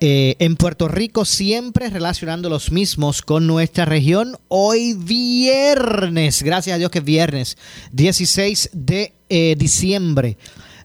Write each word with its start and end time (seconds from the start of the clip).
eh, 0.00 0.36
en 0.38 0.54
Puerto 0.54 0.86
Rico, 0.86 1.24
siempre 1.24 1.90
relacionando 1.90 2.48
los 2.48 2.70
mismos 2.70 3.20
con 3.20 3.48
nuestra 3.48 3.84
región. 3.84 4.36
Hoy 4.46 4.94
viernes, 4.94 6.44
gracias 6.44 6.76
a 6.76 6.78
Dios 6.78 6.92
que 6.92 7.00
es 7.00 7.04
viernes, 7.04 7.58
16 7.92 8.70
de 8.72 9.12
eh, 9.28 9.56
diciembre 9.58 10.36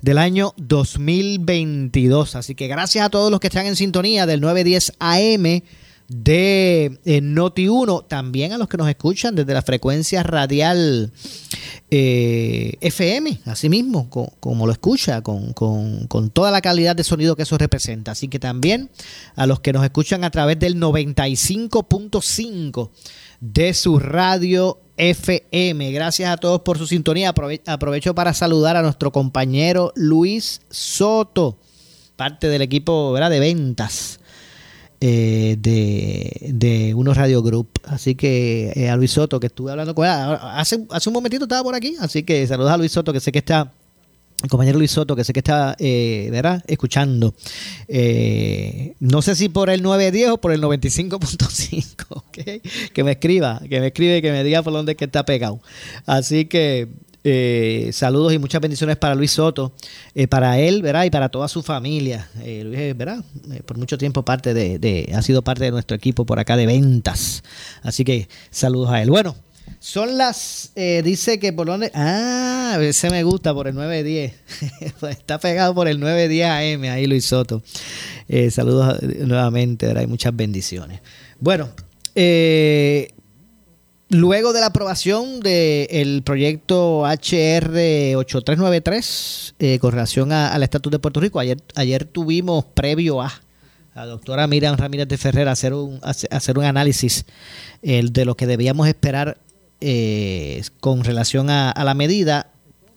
del 0.01 0.17
año 0.17 0.55
2022. 0.57 2.35
Así 2.35 2.55
que 2.55 2.67
gracias 2.67 3.05
a 3.05 3.09
todos 3.09 3.29
los 3.29 3.39
que 3.39 3.47
están 3.47 3.67
en 3.67 3.75
sintonía 3.75 4.25
del 4.25 4.41
910 4.41 4.93
AM 4.97 5.61
de 6.13 6.99
eh, 7.05 7.21
Noti1, 7.21 8.07
también 8.07 8.53
a 8.53 8.57
los 8.57 8.67
que 8.67 8.77
nos 8.77 8.87
escuchan 8.87 9.35
desde 9.35 9.53
la 9.53 9.61
frecuencia 9.61 10.23
radial 10.23 11.11
eh, 11.89 12.77
FM, 12.81 13.39
así 13.45 13.69
mismo, 13.69 14.09
como 14.09 14.65
lo 14.65 14.71
escucha, 14.71 15.21
con, 15.21 15.53
con, 15.53 16.29
toda 16.31 16.51
la 16.51 16.61
calidad 16.61 16.95
de 16.95 17.03
sonido 17.03 17.35
que 17.35 17.43
eso 17.43 17.57
representa. 17.57 18.11
Así 18.11 18.27
que 18.27 18.39
también 18.39 18.89
a 19.35 19.47
los 19.47 19.59
que 19.59 19.73
nos 19.73 19.83
escuchan 19.83 20.23
a 20.23 20.31
través 20.31 20.59
del 20.59 20.79
95.5 20.79 22.89
de 23.39 23.73
su 23.73 23.99
radio 23.99 24.79
FM. 24.97 25.91
Gracias 25.91 26.31
a 26.31 26.37
todos 26.37 26.61
por 26.61 26.77
su 26.77 26.87
sintonía. 26.87 27.33
aprovecho 27.65 28.15
para 28.15 28.33
saludar 28.33 28.77
a 28.77 28.81
nuestro 28.81 29.11
compañero 29.11 29.91
Luis 29.95 30.61
Soto, 30.69 31.57
parte 32.15 32.47
del 32.47 32.61
equipo 32.61 33.17
de 33.17 33.39
ventas 33.39 34.19
eh, 35.05 35.57
de, 35.59 36.53
de 36.53 36.93
Unos 36.93 37.17
Radio 37.17 37.43
Group. 37.43 37.67
Así 37.83 38.15
que 38.15 38.71
eh, 38.73 38.89
a 38.89 38.95
Luis 38.95 39.11
Soto, 39.11 39.37
que 39.37 39.47
estuve 39.47 39.69
hablando 39.69 39.93
con 39.93 40.05
él, 40.05 40.11
hace, 40.11 40.85
hace 40.89 41.09
un 41.09 41.13
momentito 41.13 41.43
estaba 41.43 41.61
por 41.61 41.75
aquí, 41.75 41.97
así 41.99 42.23
que 42.23 42.47
saludos 42.47 42.71
a 42.71 42.77
Luis 42.77 42.93
Soto, 42.93 43.11
que 43.11 43.19
sé 43.19 43.33
que 43.33 43.39
está 43.39 43.69
compañero 44.47 44.77
Luis 44.77 44.91
Soto, 44.91 45.13
que 45.15 45.25
sé 45.25 45.33
que 45.33 45.39
está, 45.39 45.75
eh, 45.77 46.29
¿verdad? 46.31 46.63
Escuchando. 46.67 47.33
Eh, 47.89 48.93
no 49.01 49.21
sé 49.21 49.35
si 49.35 49.49
por 49.49 49.69
el 49.69 49.83
910 49.83 50.29
o 50.31 50.37
por 50.37 50.53
el 50.53 50.61
95.5, 50.61 52.05
¿ok? 52.09 52.91
Que 52.93 53.03
me 53.03 53.11
escriba, 53.11 53.61
que 53.69 53.81
me 53.81 53.87
escribe 53.87 54.17
y 54.17 54.21
que 54.21 54.31
me 54.31 54.43
diga 54.45 54.63
por 54.63 54.71
dónde 54.71 54.95
que 54.95 55.03
está 55.03 55.25
pegado. 55.25 55.59
Así 56.05 56.45
que 56.45 56.87
eh, 57.23 57.89
saludos 57.93 58.33
y 58.33 58.37
muchas 58.37 58.61
bendiciones 58.61 58.97
para 58.97 59.15
Luis 59.15 59.31
Soto, 59.31 59.73
eh, 60.13 60.27
para 60.27 60.59
él, 60.59 60.81
¿verdad? 60.81 61.05
Y 61.05 61.09
para 61.09 61.29
toda 61.29 61.47
su 61.47 61.63
familia. 61.63 62.29
Eh, 62.41 62.63
Luis, 62.63 62.97
¿verdad? 62.97 63.23
por 63.65 63.77
mucho 63.77 63.97
tiempo 63.97 64.23
parte 64.23 64.53
de, 64.53 65.11
ha 65.15 65.21
sido 65.21 65.41
parte 65.41 65.63
de 65.65 65.71
nuestro 65.71 65.95
equipo 65.95 66.25
por 66.25 66.39
acá 66.39 66.57
de 66.57 66.65
ventas. 66.65 67.43
Así 67.81 68.03
que 68.03 68.27
saludos 68.51 68.89
a 68.89 69.01
él. 69.01 69.09
Bueno, 69.09 69.35
son 69.79 70.17
las, 70.17 70.71
dice 70.75 71.39
que 71.39 71.53
por 71.53 71.67
donde, 71.67 71.91
ah, 71.93 72.77
ese 72.81 73.09
me 73.09 73.23
gusta 73.23 73.53
por 73.53 73.67
el 73.67 73.75
910. 73.75 74.33
Está 75.09 75.39
pegado 75.39 75.73
por 75.73 75.87
el 75.87 75.99
910 75.99 76.49
AM 76.49 76.83
ahí 76.91 77.07
Luis 77.07 77.25
Soto. 77.25 77.63
saludos 78.51 79.01
nuevamente, 79.01 79.87
¿verdad? 79.87 80.01
Y 80.01 80.07
muchas 80.07 80.35
bendiciones. 80.35 81.01
Bueno, 81.39 81.69
eh, 82.15 83.09
Luego 84.13 84.53
de 84.53 84.59
la 84.59 84.67
aprobación 84.67 85.39
del 85.39 86.21
proyecto 86.21 87.03
HR 87.03 88.15
8393 88.15 89.55
eh, 89.57 89.79
con 89.79 89.91
relación 89.91 90.31
al 90.31 90.61
estatus 90.61 90.91
de 90.91 90.99
Puerto 90.99 91.19
Rico, 91.19 91.39
ayer, 91.39 91.57
ayer 91.73 92.05
tuvimos 92.05 92.63
previo 92.63 93.23
a 93.23 93.33
la 93.95 94.05
doctora 94.05 94.45
Miriam 94.45 94.77
Ramírez 94.77 95.07
de 95.07 95.17
Ferrer 95.17 95.47
hacer 95.47 95.73
un, 95.73 95.99
hacer 96.03 96.59
un 96.59 96.63
análisis 96.63 97.25
de 97.81 98.25
lo 98.25 98.37
que 98.37 98.45
debíamos 98.45 98.87
esperar 98.87 99.39
eh, 99.81 100.61
con 100.79 101.03
relación 101.03 101.49
a, 101.49 101.73
la 101.83 101.95
medida. 101.95 102.51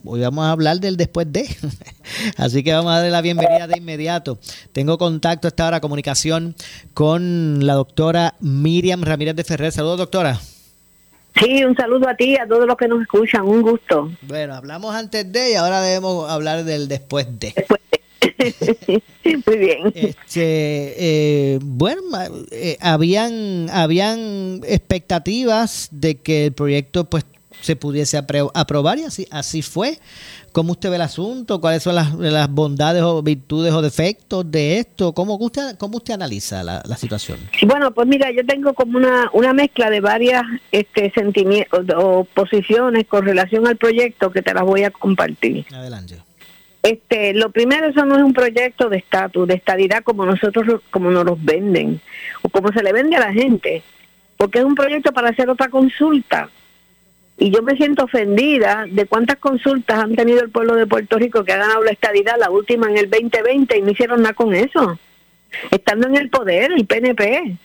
Hoy 0.05 0.21
vamos 0.21 0.45
a 0.45 0.51
hablar 0.51 0.81
del 0.81 0.99
después 0.99 1.33
de. 1.33 1.49
Así 2.37 2.63
que 2.63 2.75
vamos 2.75 2.93
a 2.93 2.97
darle 2.97 3.11
la 3.11 3.23
bienvenida 3.23 3.67
de 3.67 3.79
inmediato. 3.79 4.39
Tengo 4.73 4.99
contacto 4.99 5.47
a 5.47 5.49
esta 5.49 5.67
hora, 5.67 5.81
comunicación 5.81 6.55
con 6.93 7.67
la 7.67 7.73
doctora 7.73 8.35
Miriam 8.41 9.03
Ramírez 9.03 9.35
de 9.35 9.45
Ferrer. 9.45 9.73
Saludos, 9.73 9.97
doctora. 9.97 10.39
Sí, 11.41 11.65
un 11.65 11.77
saludo 11.77 12.09
a 12.09 12.17
ti 12.17 12.33
y 12.33 12.37
a 12.37 12.47
todos 12.47 12.67
los 12.67 12.77
que 12.77 12.89
nos 12.89 13.03
escuchan, 13.03 13.47
un 13.47 13.63
gusto. 13.63 14.11
Bueno, 14.23 14.55
hablamos 14.55 14.95
antes 14.95 15.31
de 15.31 15.53
y 15.53 15.55
ahora 15.55 15.83
debemos 15.83 16.31
hablar 16.31 16.65
del 16.65 16.89
después 16.89 17.27
de. 17.39 17.53
Después 17.55 17.81
de. 17.91 19.03
Muy 19.47 19.59
bien. 19.59 19.93
Este, 19.95 20.95
eh, 20.97 21.59
bueno, 21.63 22.01
eh, 22.51 22.79
habían, 22.81 23.69
habían 23.71 24.61
expectativas 24.67 25.89
de 25.91 26.17
que 26.17 26.47
el 26.47 26.53
proyecto 26.53 27.05
pues 27.05 27.25
se 27.61 27.77
pudiese 27.77 28.17
aprobar 28.17 28.99
y 28.99 29.05
así, 29.05 29.27
así 29.31 29.63
fue. 29.63 29.99
¿Cómo 30.53 30.73
usted 30.73 30.89
ve 30.89 30.97
el 30.97 31.03
asunto? 31.03 31.61
¿Cuáles 31.61 31.83
son 31.83 31.95
las, 31.95 32.51
bondades 32.51 33.03
o 33.03 33.23
virtudes 33.23 33.73
o 33.75 33.83
defectos 33.83 34.51
de 34.51 34.79
esto? 34.79 35.13
¿Cómo 35.13 35.37
usted, 35.37 35.77
cómo 35.77 35.99
usted 35.99 36.15
analiza 36.15 36.63
la, 36.63 36.97
situación? 36.97 37.39
Bueno, 37.67 37.91
pues 37.91 38.09
mira, 38.09 38.31
yo 38.31 38.45
tengo 38.47 38.73
como 38.73 38.97
una, 38.97 39.29
una 39.35 39.53
mezcla 39.53 39.91
de 39.91 40.01
varias 40.01 40.45
este, 40.73 41.11
sentimientos 41.11 41.85
o 41.95 42.25
posiciones 42.25 43.07
con 43.07 43.27
relación 43.27 43.67
al 43.67 43.77
proyecto 43.77 44.31
que 44.31 44.41
te 44.41 44.55
las 44.55 44.65
voy 44.65 44.85
a 44.85 44.91
compartir. 44.91 45.67
Adelante. 45.75 46.23
Este, 46.83 47.35
lo 47.35 47.51
primero, 47.51 47.89
eso 47.89 48.07
no 48.07 48.17
es 48.17 48.23
un 48.23 48.33
proyecto 48.33 48.89
de 48.89 48.99
estatus, 48.99 49.49
de 49.49 49.55
estabilidad 49.55 50.05
como 50.05 50.25
nosotros, 50.25 50.81
como 50.91 51.11
nos 51.11 51.25
los 51.25 51.45
venden, 51.45 52.01
o 52.43 52.49
como 52.49 52.73
se 52.73 52.83
le 52.83 52.93
vende 52.93 53.17
a 53.17 53.21
la 53.21 53.33
gente, 53.33 53.83
porque 54.37 54.61
es 54.61 54.65
un 54.65 54.77
proyecto 54.77 55.13
para 55.13 55.31
hacer 55.31 55.51
otra 55.51 55.69
consulta 55.69 56.49
y 57.39 57.51
yo 57.51 57.63
me 57.63 57.77
siento 57.77 58.05
ofendida 58.05 58.87
de 58.89 59.05
cuántas 59.07 59.37
consultas 59.37 59.99
han 59.99 60.17
tenido 60.17 60.41
el 60.41 60.51
pueblo 60.51 60.75
de 60.75 60.87
Puerto 60.87 61.19
Rico 61.19 61.45
que 61.45 61.53
ha 61.53 61.59
ganado 61.59 61.83
la 61.83 61.91
estadidad, 61.91 62.39
la 62.39 62.51
última 62.51 62.89
en 62.89 62.97
el 62.97 63.11
2020, 63.11 63.77
y 63.77 63.83
no 63.83 63.91
hicieron 63.91 64.23
nada 64.23 64.35
con 64.35 64.55
eso. 64.55 64.99
Estando 65.71 66.09
en 66.09 66.17
el 66.17 66.31
poder, 66.31 66.73
el 66.73 66.87
PNP. 66.87 67.57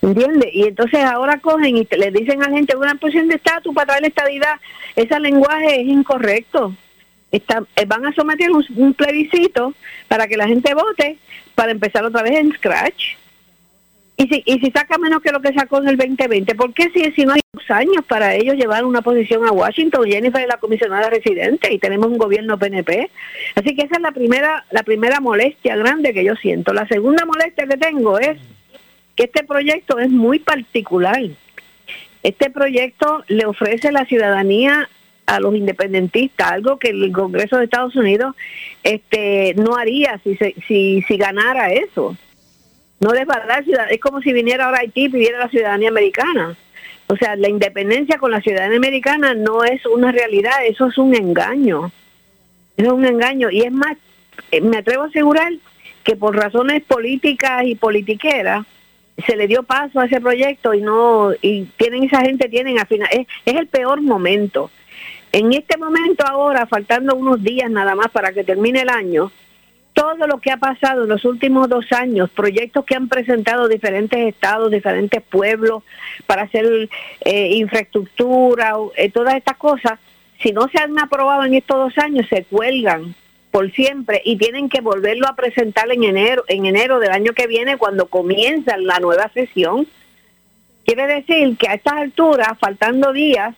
¿Entiendes? 0.00 0.50
Y 0.52 0.64
entonces 0.64 1.02
ahora 1.04 1.38
cogen 1.38 1.76
y 1.76 1.86
le 1.96 2.10
dicen 2.10 2.42
a 2.42 2.48
la 2.48 2.56
gente 2.56 2.76
una 2.76 2.94
posición 2.94 3.28
de 3.28 3.36
estatus 3.36 3.74
para 3.74 3.86
traer 3.86 4.02
la 4.02 4.08
estadidad. 4.08 4.60
Ese 4.94 5.20
lenguaje 5.20 5.80
es 5.80 5.88
incorrecto. 5.88 6.74
Está, 7.32 7.64
eh, 7.76 7.84
van 7.86 8.06
a 8.06 8.14
someter 8.14 8.50
un 8.50 8.94
plebiscito 8.94 9.74
para 10.08 10.26
que 10.26 10.36
la 10.36 10.46
gente 10.46 10.74
vote 10.74 11.18
para 11.54 11.72
empezar 11.72 12.04
otra 12.04 12.22
vez 12.22 12.38
en 12.38 12.52
scratch. 12.52 13.16
Y 14.18 14.28
si, 14.28 14.42
y 14.46 14.58
si 14.60 14.70
saca 14.70 14.96
menos 14.96 15.20
que 15.20 15.30
lo 15.30 15.42
que 15.42 15.52
sacó 15.52 15.78
en 15.78 15.88
el 15.88 15.96
2020, 15.98 16.54
¿por 16.54 16.72
qué 16.72 16.88
si, 16.94 17.12
si 17.12 17.26
no 17.26 17.34
hay 17.34 17.42
dos 17.52 17.70
años 17.70 18.02
para 18.08 18.34
ellos 18.34 18.56
llevar 18.56 18.86
una 18.86 19.02
posición 19.02 19.44
a 19.44 19.52
Washington? 19.52 20.06
Jennifer 20.06 20.40
es 20.40 20.48
la 20.48 20.56
comisionada 20.56 21.10
residente 21.10 21.72
y 21.72 21.78
tenemos 21.78 22.06
un 22.08 22.16
gobierno 22.16 22.58
PNP. 22.58 23.10
Así 23.56 23.76
que 23.76 23.82
esa 23.82 23.96
es 23.96 24.00
la 24.00 24.12
primera, 24.12 24.64
la 24.70 24.84
primera 24.84 25.20
molestia 25.20 25.76
grande 25.76 26.14
que 26.14 26.24
yo 26.24 26.34
siento. 26.36 26.72
La 26.72 26.88
segunda 26.88 27.26
molestia 27.26 27.66
que 27.66 27.76
tengo 27.76 28.18
es 28.18 28.38
que 29.16 29.24
este 29.24 29.44
proyecto 29.44 29.98
es 29.98 30.08
muy 30.08 30.38
particular. 30.38 31.20
Este 32.22 32.48
proyecto 32.48 33.22
le 33.28 33.44
ofrece 33.44 33.92
la 33.92 34.06
ciudadanía 34.06 34.88
a 35.26 35.40
los 35.40 35.54
independentistas, 35.54 36.52
algo 36.52 36.78
que 36.78 36.88
el 36.88 37.12
Congreso 37.12 37.58
de 37.58 37.64
Estados 37.64 37.96
Unidos 37.96 38.34
este, 38.82 39.54
no 39.56 39.76
haría 39.76 40.18
si, 40.24 40.38
si, 40.66 41.02
si 41.02 41.16
ganara 41.18 41.72
eso 41.72 42.16
no 43.00 43.12
ciudadanía. 43.62 43.94
Es 43.94 44.00
como 44.00 44.20
si 44.20 44.32
viniera 44.32 44.66
ahora 44.66 44.78
Haití 44.80 45.04
y 45.04 45.08
pidiera 45.08 45.38
la 45.38 45.48
ciudadanía 45.48 45.88
americana. 45.88 46.56
O 47.08 47.16
sea, 47.16 47.36
la 47.36 47.48
independencia 47.48 48.18
con 48.18 48.30
la 48.30 48.40
ciudadanía 48.40 48.78
americana 48.78 49.34
no 49.34 49.64
es 49.64 49.84
una 49.86 50.12
realidad, 50.12 50.66
eso 50.66 50.86
es 50.86 50.98
un 50.98 51.14
engaño. 51.14 51.92
Eso 52.76 52.86
es 52.88 52.92
un 52.92 53.04
engaño. 53.04 53.50
Y 53.50 53.62
es 53.62 53.72
más, 53.72 53.96
eh, 54.50 54.60
me 54.60 54.78
atrevo 54.78 55.04
a 55.04 55.06
asegurar 55.06 55.52
que 56.02 56.16
por 56.16 56.36
razones 56.36 56.82
políticas 56.84 57.64
y 57.64 57.74
politiqueras 57.74 58.66
se 59.26 59.36
le 59.36 59.46
dio 59.46 59.62
paso 59.62 60.00
a 60.00 60.06
ese 60.06 60.20
proyecto 60.20 60.74
y 60.74 60.82
no 60.82 61.32
y 61.40 61.64
tienen 61.78 62.04
esa 62.04 62.20
gente 62.20 62.50
tienen 62.50 62.78
al 62.78 62.86
final 62.86 63.08
es, 63.10 63.26
es 63.46 63.54
el 63.54 63.66
peor 63.66 64.02
momento 64.02 64.70
En 65.32 65.52
este 65.52 65.76
momento 65.76 66.24
ahora, 66.26 66.66
faltando 66.66 67.14
unos 67.14 67.42
días 67.42 67.70
nada 67.70 67.94
más 67.94 68.08
para 68.10 68.32
que 68.32 68.44
termine 68.44 68.80
el 68.82 68.88
año, 68.88 69.32
todo 69.96 70.26
lo 70.26 70.40
que 70.40 70.50
ha 70.50 70.58
pasado 70.58 71.04
en 71.04 71.08
los 71.08 71.24
últimos 71.24 71.70
dos 71.70 71.90
años, 71.90 72.28
proyectos 72.28 72.84
que 72.84 72.94
han 72.94 73.08
presentado 73.08 73.66
diferentes 73.66 74.28
estados, 74.28 74.70
diferentes 74.70 75.22
pueblos 75.22 75.84
para 76.26 76.42
hacer 76.42 76.90
eh, 77.22 77.54
infraestructura, 77.54 78.74
eh, 78.94 79.10
todas 79.10 79.36
estas 79.36 79.56
cosas, 79.56 79.98
si 80.42 80.52
no 80.52 80.68
se 80.68 80.78
han 80.78 80.98
aprobado 80.98 81.44
en 81.44 81.54
estos 81.54 81.78
dos 81.78 82.04
años, 82.04 82.26
se 82.28 82.44
cuelgan 82.44 83.14
por 83.50 83.72
siempre 83.72 84.20
y 84.22 84.36
tienen 84.36 84.68
que 84.68 84.82
volverlo 84.82 85.28
a 85.28 85.34
presentar 85.34 85.90
en 85.90 86.04
enero, 86.04 86.44
en 86.48 86.66
enero 86.66 86.98
del 86.98 87.12
año 87.12 87.32
que 87.32 87.46
viene 87.46 87.78
cuando 87.78 88.04
comienza 88.04 88.76
la 88.76 89.00
nueva 89.00 89.30
sesión. 89.32 89.88
Quiere 90.84 91.06
decir 91.06 91.56
que 91.56 91.70
a 91.70 91.74
estas 91.74 91.94
alturas, 91.94 92.48
faltando 92.60 93.14
días, 93.14 93.54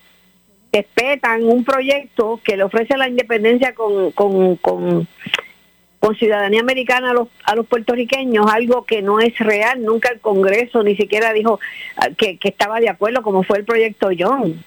respetan 0.72 1.42
un 1.44 1.64
proyecto 1.64 2.40
que 2.44 2.56
le 2.56 2.62
ofrece 2.62 2.96
la 2.96 3.08
independencia 3.08 3.74
con, 3.74 4.12
con, 4.12 4.54
con, 4.56 5.08
ciudadanía 6.18 6.60
americana 6.60 7.10
a 7.10 7.14
los, 7.14 7.28
a 7.44 7.54
los 7.54 7.66
puertorriqueños, 7.66 8.46
algo 8.50 8.84
que 8.84 9.02
no 9.02 9.20
es 9.20 9.36
real. 9.38 9.82
Nunca 9.82 10.10
el 10.10 10.20
Congreso 10.20 10.82
ni 10.82 10.96
siquiera 10.96 11.32
dijo 11.32 11.60
ah, 11.96 12.08
que, 12.16 12.38
que 12.38 12.48
estaba 12.48 12.80
de 12.80 12.88
acuerdo, 12.88 13.22
como 13.22 13.42
fue 13.42 13.58
el 13.58 13.64
proyecto 13.64 14.08
John. 14.16 14.64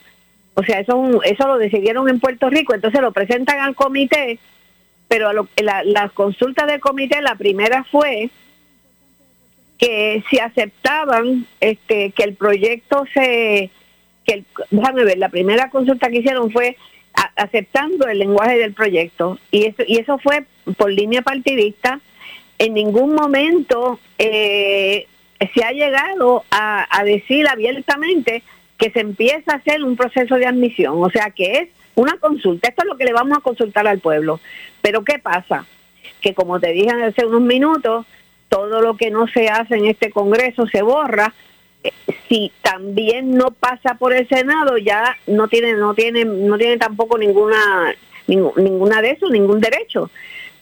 O 0.54 0.64
sea, 0.64 0.80
eso, 0.80 1.22
eso 1.24 1.48
lo 1.48 1.58
decidieron 1.58 2.10
en 2.10 2.20
Puerto 2.20 2.50
Rico, 2.50 2.74
entonces 2.74 3.02
lo 3.02 3.12
presentan 3.14 3.60
al 3.60 3.74
comité, 3.74 4.38
pero 5.08 5.32
la, 5.34 5.84
las 5.84 6.12
consultas 6.12 6.68
del 6.68 6.82
comité, 6.82 7.22
la 7.22 7.36
primera 7.36 7.86
fue 7.86 8.30
que 9.78 10.24
si 10.30 10.38
aceptaban 10.40 11.48
este 11.60 12.12
que 12.12 12.24
el 12.24 12.36
proyecto 12.36 13.06
se 13.14 13.72
que 14.26 14.34
el, 14.34 14.46
déjame 14.70 15.04
ver 15.04 15.18
la 15.18 15.30
primera 15.30 15.72
consulta 15.72 16.10
que 16.10 16.20
hicieron 16.20 16.52
fue 16.52 16.78
aceptando 17.36 18.08
el 18.08 18.20
lenguaje 18.20 18.58
del 18.58 18.74
proyecto 18.74 19.38
y 19.52 19.66
eso 19.66 19.84
y 19.88 19.98
eso 19.98 20.18
fue 20.18 20.46
por 20.78 20.92
línea 20.92 21.22
partidista 21.22 22.00
en 22.58 22.74
ningún 22.74 23.14
momento 23.14 24.00
eh, 24.18 25.08
se 25.54 25.64
ha 25.64 25.72
llegado 25.72 26.44
a, 26.52 26.88
a 26.90 27.04
decir 27.04 27.48
abiertamente 27.48 28.44
que 28.78 28.92
se 28.92 29.00
empieza 29.00 29.54
a 29.54 29.56
hacer 29.58 29.84
un 29.84 29.96
proceso 29.96 30.36
de 30.36 30.48
admisión, 30.48 31.04
o 31.04 31.10
sea 31.10 31.30
que 31.30 31.54
es 31.54 31.70
una 31.96 32.18
consulta, 32.18 32.70
esto 32.70 32.84
es 32.84 32.88
lo 32.88 32.98
que 32.98 33.06
le 33.06 33.14
vamos 33.14 33.38
a 33.38 33.42
consultar 33.42 33.88
al 33.88 34.00
pueblo. 34.00 34.40
Pero 34.82 35.04
¿qué 35.04 35.20
pasa? 35.20 35.66
Que 36.20 36.34
como 36.34 36.60
te 36.60 36.72
dije 36.72 36.92
hace 36.92 37.26
unos 37.26 37.42
minutos, 37.42 38.06
todo 38.50 38.82
lo 38.82 38.98
que 38.98 39.12
no 39.12 39.28
se 39.28 39.50
hace 39.50 39.76
en 39.76 39.86
este 39.86 40.10
Congreso 40.10 40.68
se 40.68 40.82
borra. 40.82 41.34
Si 42.30 42.52
también 42.62 43.32
no 43.32 43.52
pasa 43.52 43.96
por 43.96 44.14
el 44.14 44.28
Senado, 44.28 44.78
ya 44.78 45.18
no 45.28 45.48
tiene, 45.48 45.74
no 45.74 45.94
tiene, 45.94 46.26
no 46.26 46.58
tiene 46.58 46.78
tampoco 46.78 47.18
ninguna, 47.18 47.94
ninguna 48.28 49.02
de 49.02 49.12
eso, 49.12 49.30
ningún 49.30 49.60
derecho. 49.60 50.10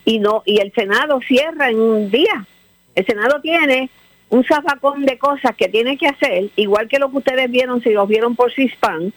Y 0.06 0.20
no, 0.20 0.42
y 0.46 0.60
el 0.60 0.72
Senado 0.74 1.20
cierra 1.28 1.70
en 1.70 1.80
un 1.80 2.10
día. 2.10 2.46
El 2.96 3.06
Senado 3.06 3.40
tiene 3.42 3.90
un 4.30 4.44
zafacón 4.44 5.06
de 5.06 5.18
cosas 5.18 5.56
que 5.56 5.68
tiene 5.68 5.98
que 5.98 6.08
hacer, 6.08 6.50
igual 6.56 6.88
que 6.88 7.00
lo 7.00 7.10
que 7.10 7.18
ustedes 7.18 7.50
vieron, 7.50 7.82
si 7.82 7.92
los 7.92 8.08
vieron 8.08 8.36
por 8.36 8.54
CISPAN, 8.54 9.12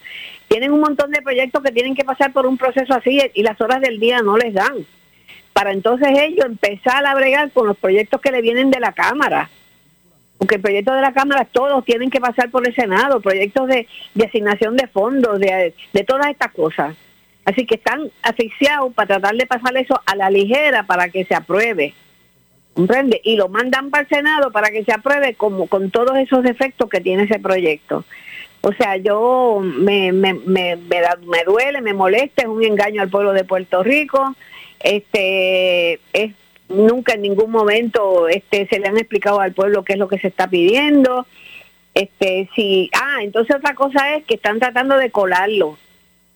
tienen 0.48 0.72
un 0.72 0.80
montón 0.80 1.10
de 1.10 1.22
proyectos 1.22 1.62
que 1.62 1.72
tienen 1.72 1.94
que 1.94 2.04
pasar 2.04 2.32
por 2.32 2.46
un 2.46 2.56
proceso 2.56 2.94
así 2.94 3.20
y 3.34 3.42
las 3.42 3.60
horas 3.60 3.80
del 3.80 4.00
día 4.00 4.22
no 4.22 4.36
les 4.36 4.54
dan. 4.54 4.86
Para 5.52 5.72
entonces 5.72 6.08
ellos 6.18 6.46
empezar 6.46 7.04
a 7.04 7.14
bregar 7.14 7.50
con 7.52 7.66
los 7.66 7.76
proyectos 7.76 8.20
que 8.20 8.32
le 8.32 8.40
vienen 8.40 8.70
de 8.70 8.80
la 8.80 8.92
Cámara. 8.92 9.50
Porque 10.42 10.56
el 10.56 10.60
proyecto 10.60 10.92
de 10.92 11.02
la 11.02 11.12
Cámara 11.12 11.44
todos 11.44 11.84
tienen 11.84 12.10
que 12.10 12.18
pasar 12.18 12.50
por 12.50 12.66
el 12.66 12.74
Senado, 12.74 13.20
proyectos 13.20 13.68
de, 13.68 13.86
asignación 14.26 14.76
de 14.76 14.88
fondos, 14.88 15.38
de, 15.38 15.72
de 15.92 16.02
todas 16.02 16.26
estas 16.30 16.50
cosas. 16.50 16.96
Así 17.44 17.64
que 17.64 17.76
están 17.76 18.10
asfixiados 18.24 18.92
para 18.92 19.20
tratar 19.20 19.36
de 19.36 19.46
pasar 19.46 19.76
eso 19.76 20.00
a 20.04 20.16
la 20.16 20.30
ligera 20.30 20.82
para 20.82 21.10
que 21.10 21.24
se 21.24 21.36
apruebe. 21.36 21.94
¿comprende? 22.74 23.20
Y 23.22 23.36
lo 23.36 23.48
mandan 23.48 23.90
para 23.90 24.02
el 24.02 24.08
Senado 24.08 24.50
para 24.50 24.70
que 24.70 24.82
se 24.82 24.90
apruebe 24.90 25.34
como 25.34 25.68
con 25.68 25.92
todos 25.92 26.16
esos 26.16 26.42
defectos 26.42 26.90
que 26.90 27.00
tiene 27.00 27.22
ese 27.22 27.38
proyecto. 27.38 28.04
O 28.62 28.72
sea, 28.72 28.96
yo 28.96 29.60
me, 29.62 30.10
me, 30.10 30.34
me, 30.34 30.74
me, 30.74 31.44
duele, 31.46 31.80
me 31.82 31.94
molesta, 31.94 32.42
es 32.42 32.48
un 32.48 32.64
engaño 32.64 33.00
al 33.00 33.10
pueblo 33.10 33.32
de 33.32 33.44
Puerto 33.44 33.84
Rico. 33.84 34.34
Este 34.80 36.00
es 36.12 36.32
nunca 36.72 37.14
en 37.14 37.22
ningún 37.22 37.50
momento 37.50 38.28
este 38.28 38.66
se 38.66 38.78
le 38.78 38.88
han 38.88 38.98
explicado 38.98 39.40
al 39.40 39.52
pueblo 39.52 39.84
qué 39.84 39.94
es 39.94 39.98
lo 39.98 40.08
que 40.08 40.18
se 40.18 40.28
está 40.28 40.48
pidiendo. 40.48 41.26
Este, 41.94 42.48
si 42.54 42.90
ah, 42.94 43.18
entonces 43.22 43.56
otra 43.56 43.74
cosa 43.74 44.14
es 44.14 44.24
que 44.24 44.34
están 44.34 44.58
tratando 44.58 44.96
de 44.96 45.10
colarlo 45.10 45.76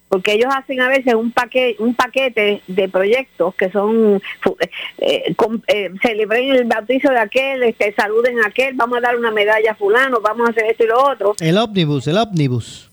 porque 0.09 0.35
ellos 0.35 0.53
hacen 0.55 0.81
a 0.81 0.89
veces 0.89 1.15
un 1.15 1.33
paquete, 1.33 1.83
un 1.83 1.95
paquete 1.95 2.63
de 2.67 2.89
proyectos 2.89 3.55
que 3.55 3.71
son 3.71 4.23
eh, 4.99 5.35
eh, 5.67 5.91
celebren 6.01 6.51
el 6.51 6.65
bautizo 6.65 7.11
de 7.11 7.19
aquel, 7.19 7.63
este, 7.65 7.93
saluden 7.95 8.39
a 8.41 8.49
aquel, 8.49 8.75
vamos 8.75 8.99
a 8.99 9.01
dar 9.01 9.17
una 9.17 9.31
medalla 9.31 9.73
a 9.73 9.75
fulano, 9.75 10.21
vamos 10.21 10.49
a 10.49 10.51
hacer 10.51 10.67
esto 10.67 10.85
y 10.85 10.89
lo 10.89 11.03
otro. 11.03 11.35
El 11.41 11.59
ómnibus, 11.59 12.07
el 12.07 12.19
ómnibus. 12.19 12.91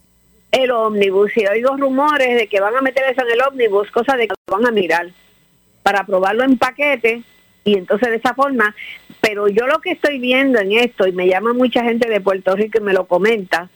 El 0.52 0.72
ómnibus, 0.72 1.36
y 1.38 1.46
oigo 1.48 1.76
rumores 1.78 2.36
de 2.36 2.48
que 2.48 2.60
van 2.60 2.76
a 2.76 2.82
meter 2.82 3.04
eso 3.12 3.22
en 3.22 3.34
el 3.34 3.42
ómnibus, 3.42 3.90
cosa 3.92 4.16
de 4.18 4.28
que 4.28 4.34
lo 4.48 4.58
van 4.58 4.68
a 4.68 4.72
mirar 4.72 5.08
para 5.84 6.00
aprobarlo 6.00 6.44
en 6.44 6.58
paquete 6.58 7.24
y 7.66 7.78
entonces 7.78 8.10
de 8.10 8.16
esa 8.18 8.34
forma, 8.34 8.76
pero 9.22 9.48
yo 9.48 9.68
lo 9.68 9.80
que 9.80 9.92
estoy 9.92 10.20
viendo 10.20 10.60
en 10.60 10.74
esto, 10.74 11.08
y 11.08 11.14
me 11.14 11.28
llama 11.28 11.54
mucha 11.54 11.84
gente 11.84 12.10
de 12.10 12.20
Puerto 12.20 12.56
Rico 12.56 12.80
y 12.80 12.84
me 12.84 12.94
lo 12.94 13.06
comenta, 13.06 13.70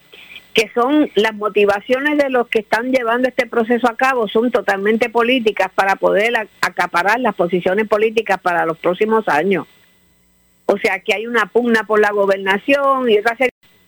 que 0.52 0.70
son 0.74 1.10
las 1.14 1.34
motivaciones 1.34 2.18
de 2.18 2.30
los 2.30 2.48
que 2.48 2.60
están 2.60 2.90
llevando 2.92 3.28
este 3.28 3.46
proceso 3.46 3.88
a 3.88 3.96
cabo 3.96 4.28
son 4.28 4.50
totalmente 4.50 5.08
políticas 5.08 5.70
para 5.74 5.96
poder 5.96 6.48
acaparar 6.60 7.20
las 7.20 7.34
posiciones 7.34 7.86
políticas 7.86 8.38
para 8.40 8.66
los 8.66 8.76
próximos 8.78 9.28
años. 9.28 9.66
O 10.66 10.76
sea, 10.76 11.00
que 11.00 11.14
hay 11.14 11.26
una 11.26 11.46
pugna 11.46 11.84
por 11.84 12.00
la 12.00 12.10
gobernación 12.10 13.08
y 13.08 13.16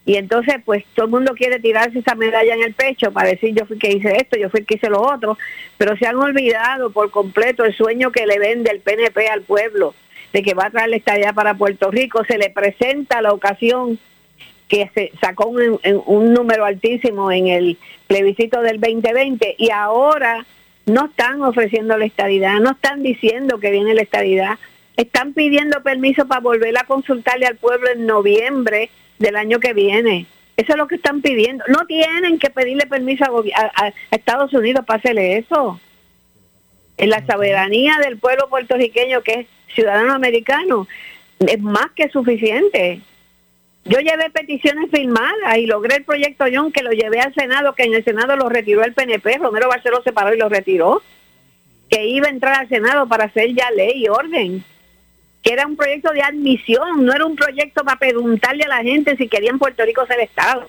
y 0.07 0.17
entonces 0.17 0.57
pues 0.65 0.85
todo 0.95 1.07
el 1.07 1.13
mundo 1.13 1.35
quiere 1.35 1.61
tirarse 1.61 1.99
esa 1.99 2.15
medalla 2.15 2.55
en 2.55 2.63
el 2.63 2.75
pecho 2.75 3.13
para 3.13 3.29
decir 3.29 3.55
yo 3.55 3.67
fui 3.67 3.79
que 3.79 3.93
hice 3.93 4.17
esto, 4.17 4.39
yo 4.39 4.49
fui 4.51 4.65
que 4.65 4.77
hice 4.77 4.89
lo 4.89 5.03
otro, 5.03 5.37
pero 5.77 5.97
se 5.97 6.07
han 6.07 6.17
olvidado 6.17 6.91
por 6.91 7.11
completo 7.11 7.65
el 7.65 7.75
sueño 7.75 8.11
que 8.11 8.27
le 8.27 8.39
vende 8.39 8.71
el 8.71 8.81
PNP 8.81 9.29
al 9.29 9.43
pueblo 9.43 9.95
de 10.33 10.43
que 10.43 10.55
va 10.55 10.67
a 10.67 10.71
traer 10.71 10.91
la 10.91 10.97
estadía 10.97 11.33
para 11.33 11.55
Puerto 11.55 11.91
Rico, 11.91 12.25
se 12.25 12.39
le 12.39 12.51
presenta 12.51 13.21
la 13.21 13.33
ocasión 13.33 13.99
que 14.69 14.89
se 14.95 15.13
sacó 15.21 15.49
un, 15.49 15.81
un, 16.07 16.33
número 16.33 16.65
altísimo 16.65 17.33
en 17.33 17.49
el 17.49 17.79
plebiscito 18.07 18.63
del 18.63 18.81
2020 18.81 19.57
y 19.59 19.71
ahora 19.71 20.47
no 20.87 21.07
están 21.07 21.43
ofreciendo 21.43 21.99
la 21.99 22.05
estadidad, 22.05 22.61
no 22.61 22.71
están 22.71 23.03
diciendo 23.03 23.59
que 23.59 23.73
viene 23.73 23.95
la 23.95 24.03
estadidad, 24.03 24.59
están 24.97 25.33
pidiendo 25.33 25.83
permiso 25.83 26.27
para 26.27 26.41
volver 26.41 26.79
a 26.79 26.85
consultarle 26.85 27.47
al 27.47 27.57
pueblo 27.57 27.91
en 27.91 28.07
noviembre 28.07 28.91
del 29.21 29.37
año 29.37 29.61
que 29.61 29.73
viene. 29.73 30.27
Eso 30.57 30.73
es 30.73 30.79
lo 30.79 30.89
que 30.89 30.97
están 30.97 31.23
pidiendo. 31.23 31.65
No 31.69 31.87
tienen 31.87 32.39
que 32.39 32.51
pedirle 32.51 32.87
permiso 32.87 33.25
a, 33.25 33.93
Estados 34.11 34.53
Unidos 34.53 34.85
para 34.85 34.99
hacerle 34.99 35.39
eso. 35.39 35.79
En 36.97 37.11
la 37.11 37.25
soberanía 37.25 37.99
del 38.03 38.19
pueblo 38.19 38.49
puertorriqueño, 38.49 39.23
que 39.23 39.33
es 39.33 39.47
ciudadano 39.75 40.13
americano, 40.13 40.89
es 41.39 41.61
más 41.61 41.93
que 41.95 42.09
suficiente. 42.11 43.01
Yo 43.85 44.01
llevé 44.01 44.29
peticiones 44.31 44.91
firmadas 44.91 45.57
y 45.57 45.67
logré 45.67 45.97
el 45.97 46.05
proyecto 46.05 46.45
John 46.53 46.73
que 46.73 46.83
lo 46.83 46.91
llevé 46.91 47.21
al 47.21 47.35
Senado, 47.35 47.75
que 47.75 47.85
en 47.85 47.95
el 47.95 48.05
Senado 48.05 48.37
lo 48.37 48.49
retiró 48.49 48.85
el 48.85 48.93
PNP, 48.93 49.39
Romero 49.39 49.69
Barceló 49.69 50.03
se 50.03 50.13
paró 50.13 50.35
y 50.35 50.39
lo 50.39 50.51
retiró, 50.51 51.03
que 51.89 52.07
iba 52.07 52.27
a 52.27 52.31
entrar 52.31 52.61
al 52.61 52.69
Senado 52.69 53.09
para 53.09 53.25
hacer 53.25 53.55
ya 53.55 53.71
ley 53.71 54.05
y 54.05 54.09
orden, 54.09 54.63
que 55.43 55.53
era 55.53 55.67
un 55.67 55.77
proyecto 55.77 56.13
de 56.13 56.23
admisión, 56.23 57.05
no 57.05 57.13
era 57.13 57.25
un 57.25 57.37
proyecto 57.37 57.85
para 57.85 57.99
preguntarle 57.99 58.65
a 58.65 58.69
la 58.69 58.83
gente 58.83 59.17
si 59.17 59.29
querían 59.29 59.59
Puerto 59.59 59.85
Rico 59.85 60.07
ser 60.07 60.21
Estado. 60.21 60.69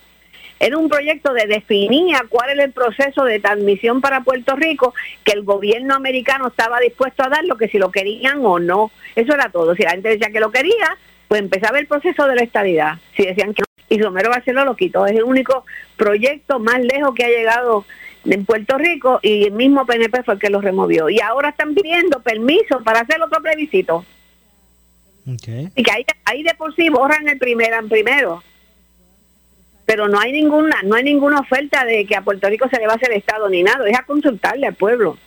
Era 0.60 0.78
un 0.78 0.90
proyecto 0.90 1.34
de 1.34 1.48
definir 1.48 2.16
cuál 2.30 2.52
era 2.52 2.64
el 2.64 2.72
proceso 2.72 3.24
de 3.24 3.42
admisión 3.44 4.00
para 4.00 4.22
Puerto 4.22 4.56
Rico 4.56 4.94
que 5.24 5.32
el 5.32 5.42
gobierno 5.42 5.96
americano 5.96 6.50
estaba 6.50 6.80
dispuesto 6.80 7.24
a 7.24 7.30
dar, 7.30 7.44
lo 7.46 7.58
que 7.58 7.68
si 7.68 7.80
lo 7.80 7.92
querían 7.92 8.46
o 8.46 8.60
no. 8.60 8.92
Eso 9.16 9.34
era 9.34 9.50
todo. 9.50 9.74
Si 9.74 9.82
la 9.82 9.92
gente 9.92 10.10
decía 10.10 10.30
que 10.30 10.40
lo 10.40 10.52
quería, 10.52 10.98
pues 11.28 11.42
empezaba 11.42 11.80
el 11.80 11.88
proceso 11.88 12.28
de 12.28 12.36
la 12.36 12.44
estabilidad. 12.44 13.00
Si 13.18 13.26
decían 13.26 13.56
que 13.56 13.64
no, 13.64 13.72
y 13.90 14.02
Romero 14.02 14.30
Barceló 14.30 14.64
lo 14.64 14.76
quitó. 14.76 15.06
Es 15.08 15.18
el 15.18 15.24
único 15.24 15.66
proyecto 15.98 16.60
más 16.60 16.80
lejos 16.80 17.14
que 17.16 17.26
ha 17.26 17.30
llegado 17.30 17.84
en 18.24 18.46
Puerto 18.46 18.78
Rico 18.78 19.20
y 19.22 19.46
el 19.46 19.52
mismo 19.52 19.86
PNP 19.86 20.24
fue 20.24 20.36
el 20.36 20.40
que 20.40 20.50
lo 20.50 20.62
removió. 20.62 21.10
Y 21.10 21.20
ahora 21.22 21.50
están 21.50 21.74
pidiendo 21.74 22.22
permiso 22.22 22.82
para 22.84 23.00
hacer 23.00 23.22
otro 23.22 23.42
plebiscito. 23.42 24.06
Y 25.76 25.84
que 25.84 25.92
ahí, 25.92 26.06
ahí 26.26 26.44
de 26.44 26.54
por 26.56 26.76
sí 26.76 26.90
borran 26.90 27.28
el 27.28 27.38
primero 27.38 27.88
primero. 27.88 28.44
Pero 29.86 30.08
no 30.08 30.20
hay 30.20 30.32
ninguna, 30.32 30.82
no 30.84 30.96
hay 30.96 31.04
ninguna 31.04 31.40
oferta 31.40 31.86
de 31.86 32.06
que 32.06 32.16
a 32.16 32.22
Puerto 32.22 32.48
Rico 32.50 32.68
se 32.70 32.80
le 32.80 32.88
va 32.88 32.94
a 32.94 32.96
hacer 32.96 33.12
Estado 33.12 33.50
ni 33.50 33.64
nada, 33.64 33.88
es 33.90 33.98
a 33.98 34.04
consultarle 34.04 34.68
al 34.68 34.76
pueblo. 34.76 35.18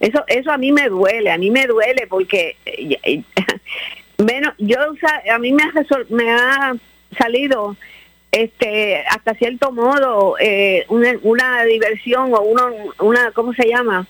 Eso, 0.00 0.24
eso 0.26 0.52
a 0.52 0.58
mí 0.58 0.72
me 0.72 0.88
duele, 0.88 1.30
a 1.30 1.38
mí 1.38 1.50
me 1.50 1.66
duele 1.66 2.06
porque 2.08 2.56
Menos, 4.18 4.54
yo 4.58 4.76
a 5.30 5.38
mí 5.38 5.52
me 5.52 5.62
ha, 5.62 5.72
me 6.10 6.30
ha 6.30 6.74
salido 7.18 7.76
este, 8.30 9.04
hasta 9.08 9.34
cierto 9.34 9.70
modo, 9.72 10.36
eh, 10.40 10.84
una, 10.88 11.14
una 11.22 11.64
diversión 11.64 12.34
o 12.34 12.40
una, 12.42 12.64
una, 13.00 13.30
¿cómo 13.32 13.52
se 13.54 13.68
llama? 13.68 14.06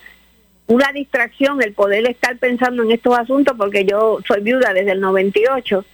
Una 0.66 0.92
distracción 0.92 1.62
el 1.62 1.72
poder 1.72 2.08
estar 2.08 2.38
pensando 2.38 2.82
en 2.82 2.92
estos 2.92 3.18
asuntos 3.18 3.54
porque 3.56 3.84
yo 3.84 4.20
soy 4.26 4.40
viuda 4.40 4.72
desde 4.72 4.92
el 4.92 5.00
98 5.00 5.84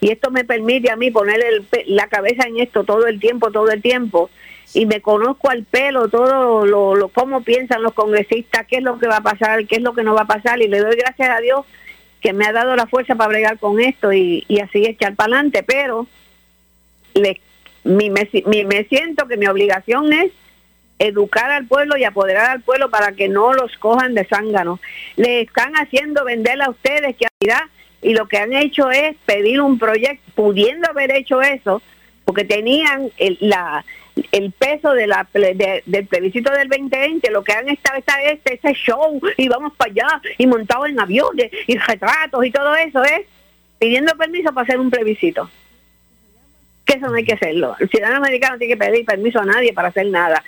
y 0.00 0.10
esto 0.10 0.30
me 0.30 0.44
permite 0.44 0.90
a 0.90 0.96
mí 0.96 1.10
poner 1.10 1.42
el, 1.42 1.66
la 1.86 2.06
cabeza 2.06 2.46
en 2.46 2.58
esto 2.58 2.84
todo 2.84 3.06
el 3.06 3.18
tiempo, 3.18 3.50
todo 3.50 3.70
el 3.70 3.82
tiempo 3.82 4.30
y 4.72 4.86
me 4.86 5.00
conozco 5.00 5.50
al 5.50 5.64
pelo 5.64 6.08
todo 6.08 6.64
lo, 6.64 6.94
lo 6.94 7.08
cómo 7.08 7.42
piensan 7.42 7.82
los 7.82 7.92
congresistas, 7.92 8.66
qué 8.66 8.76
es 8.76 8.82
lo 8.82 8.98
que 8.98 9.08
va 9.08 9.16
a 9.16 9.22
pasar, 9.22 9.66
qué 9.66 9.76
es 9.76 9.82
lo 9.82 9.94
que 9.94 10.04
no 10.04 10.14
va 10.14 10.22
a 10.22 10.26
pasar 10.26 10.62
y 10.62 10.68
le 10.68 10.78
doy 10.78 10.96
gracias 10.96 11.28
a 11.28 11.40
Dios 11.40 11.66
que 12.20 12.32
me 12.32 12.46
ha 12.46 12.52
dado 12.52 12.76
la 12.76 12.86
fuerza 12.86 13.16
para 13.16 13.28
bregar 13.28 13.58
con 13.58 13.80
esto 13.80 14.12
y, 14.12 14.44
y 14.46 14.60
así 14.60 14.84
echar 14.86 15.16
para 15.16 15.34
adelante, 15.34 15.64
pero 15.64 16.06
le 17.14 17.40
mi, 17.84 18.10
me, 18.10 18.28
me 18.64 18.84
siento 18.84 19.26
que 19.26 19.36
mi 19.36 19.46
obligación 19.46 20.12
es 20.12 20.32
educar 21.00 21.50
al 21.50 21.66
pueblo 21.66 21.96
y 21.96 22.04
apoderar 22.04 22.50
al 22.50 22.60
pueblo 22.60 22.90
para 22.90 23.12
que 23.12 23.28
no 23.28 23.52
los 23.54 23.76
cojan 23.78 24.14
de 24.14 24.26
zángano. 24.26 24.78
Le 25.16 25.40
están 25.40 25.72
haciendo 25.74 26.24
vender 26.24 26.60
a 26.62 26.70
ustedes 26.70 27.16
que 27.16 27.26
y 28.02 28.14
lo 28.14 28.28
que 28.28 28.38
han 28.38 28.52
hecho 28.52 28.90
es 28.90 29.16
pedir 29.24 29.60
un 29.60 29.78
proyecto, 29.78 30.22
pudiendo 30.34 30.88
haber 30.88 31.10
hecho 31.12 31.40
eso, 31.40 31.82
porque 32.24 32.44
tenían 32.44 33.10
el, 33.16 33.38
peso 34.58 34.92
del 34.92 36.06
plebiscito 36.08 36.52
del 36.52 36.68
2020, 36.68 37.30
lo 37.30 37.42
que 37.42 37.52
han 37.52 37.68
estado 37.68 37.98
está 37.98 38.22
este, 38.22 38.54
ese 38.54 38.74
show 38.74 39.20
y 39.36 39.48
vamos 39.48 39.72
para 39.74 39.90
allá 39.90 40.22
y 40.36 40.46
montado 40.46 40.86
en 40.86 41.00
aviones 41.00 41.50
y 41.66 41.78
retratos 41.78 42.44
y 42.44 42.50
todo 42.50 42.74
eso 42.76 43.02
es 43.04 43.22
pidiendo 43.78 44.14
permiso 44.16 44.52
para 44.52 44.64
hacer 44.64 44.78
un 44.78 44.90
plebiscito 44.90 45.50
que 46.84 46.98
eso 46.98 47.06
no 47.06 47.14
hay 47.14 47.24
que 47.24 47.34
hacerlo. 47.34 47.76
El 47.78 47.88
ciudadano 47.88 48.16
americano 48.16 48.58
tiene 48.58 48.74
que 48.74 48.78
pedir 48.78 49.04
permiso 49.04 49.40
a 49.40 49.44
nadie 49.44 49.72
para 49.72 49.88
hacer 49.88 50.06
nada. 50.06 50.42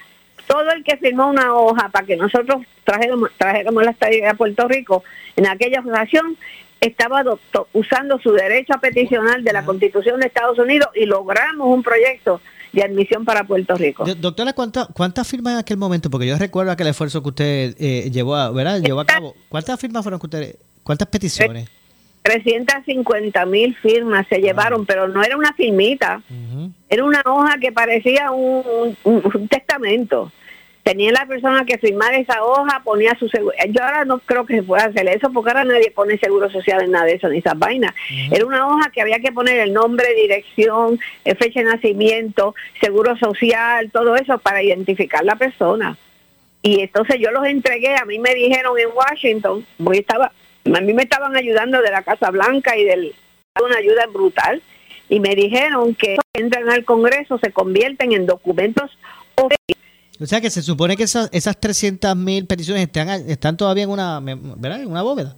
Todo 0.46 0.70
el 0.72 0.84
que 0.84 0.96
firmó 0.96 1.28
una 1.28 1.54
hoja 1.54 1.88
para 1.88 2.06
que 2.06 2.16
nosotros 2.16 2.62
trajéramos, 2.84 3.30
trajéramos 3.38 3.84
la 3.84 3.90
estadía 3.92 4.30
a 4.30 4.34
Puerto 4.34 4.68
Rico 4.68 5.02
en 5.36 5.46
aquella 5.46 5.80
ocasión 5.80 6.36
estaba 6.80 7.22
usando 7.72 8.18
su 8.18 8.32
derecho 8.32 8.74
a 8.74 8.80
peticionar 8.80 9.40
de 9.42 9.52
la 9.52 9.64
Constitución 9.64 10.18
de 10.18 10.26
Estados 10.26 10.58
Unidos 10.58 10.88
y 10.94 11.06
logramos 11.06 11.68
un 11.68 11.82
proyecto 11.82 12.40
de 12.72 12.82
admisión 12.82 13.24
para 13.24 13.44
Puerto 13.44 13.76
Rico. 13.76 14.04
Doctora, 14.16 14.52
¿cuántas 14.52 15.28
firmas 15.28 15.52
en 15.54 15.58
aquel 15.60 15.76
momento? 15.76 16.10
Porque 16.10 16.26
yo 16.26 16.36
recuerdo 16.36 16.72
aquel 16.72 16.88
esfuerzo 16.88 17.22
que 17.22 17.28
usted 17.28 17.76
eh, 17.78 18.10
llevó, 18.10 18.34
a, 18.34 18.50
¿verdad? 18.50 18.80
llevó 18.80 19.00
a 19.00 19.06
cabo. 19.06 19.36
¿Cuántas 19.48 19.78
firmas 19.78 20.02
fueron 20.02 20.18
que 20.18 20.26
usted, 20.26 20.56
cuántas 20.82 21.06
peticiones? 21.08 21.68
350 22.22 23.46
mil 23.46 23.74
firmas 23.76 24.26
se 24.28 24.38
llevaron, 24.38 24.86
pero 24.86 25.08
no 25.08 25.22
era 25.22 25.36
una 25.36 25.52
firmita, 25.54 26.22
era 26.88 27.04
una 27.04 27.22
hoja 27.24 27.58
que 27.58 27.72
parecía 27.72 28.30
un, 28.30 28.96
testamento. 29.48 30.32
Tenía 30.84 31.12
la 31.12 31.26
persona 31.26 31.64
que 31.64 31.78
firmar 31.78 32.12
esa 32.14 32.42
hoja, 32.42 32.82
ponía 32.82 33.16
su 33.16 33.28
seguro. 33.28 33.54
Yo 33.68 33.84
ahora 33.84 34.04
no 34.04 34.18
creo 34.18 34.44
que 34.44 34.56
se 34.56 34.62
pueda 34.64 34.84
hacer 34.84 35.08
eso 35.08 35.30
porque 35.32 35.50
ahora 35.50 35.64
nadie 35.64 35.92
pone 35.92 36.18
seguro 36.18 36.50
social 36.50 36.82
en 36.82 36.90
nada 36.90 37.04
de 37.04 37.14
eso, 37.14 37.28
ni 37.28 37.38
esas 37.38 37.56
vainas. 37.56 37.94
Era 38.32 38.44
una 38.44 38.66
hoja 38.66 38.90
que 38.90 39.00
había 39.00 39.20
que 39.20 39.30
poner 39.30 39.60
el 39.60 39.72
nombre, 39.72 40.12
dirección, 40.14 40.98
fecha 41.38 41.60
de 41.60 41.66
nacimiento, 41.66 42.54
seguro 42.80 43.16
social, 43.16 43.90
todo 43.92 44.16
eso 44.16 44.38
para 44.38 44.62
identificar 44.62 45.24
la 45.24 45.36
persona. 45.36 45.96
Y 46.62 46.80
entonces 46.80 47.16
yo 47.20 47.30
los 47.32 47.46
entregué, 47.46 47.96
a 47.96 48.04
mí 48.04 48.18
me 48.18 48.34
dijeron 48.34 48.78
en 48.78 48.88
Washington, 48.94 49.66
porque 49.82 50.00
estaba 50.00 50.32
a 50.64 50.80
mí 50.80 50.92
me 50.92 51.02
estaban 51.02 51.36
ayudando 51.36 51.80
de 51.80 51.90
la 51.90 52.02
Casa 52.02 52.30
Blanca 52.30 52.76
y 52.76 52.84
del 52.84 53.14
una 53.62 53.76
ayuda 53.76 54.06
brutal 54.06 54.62
y 55.08 55.20
me 55.20 55.34
dijeron 55.34 55.94
que 55.94 56.16
entran 56.32 56.70
al 56.70 56.84
Congreso 56.84 57.38
se 57.38 57.52
convierten 57.52 58.12
en 58.12 58.26
documentos 58.26 58.90
o 60.22 60.26
sea 60.26 60.40
que 60.40 60.50
se 60.50 60.62
supone 60.62 60.96
que 60.96 61.02
esas, 61.02 61.28
esas 61.32 61.58
300 61.58 62.14
mil 62.16 62.46
peticiones 62.46 62.84
están, 62.84 63.08
están 63.28 63.56
todavía 63.56 63.84
en 63.84 63.90
una, 63.90 64.20
¿verdad? 64.20 64.82
en 64.82 64.90
una 64.90 65.02
bóveda. 65.02 65.34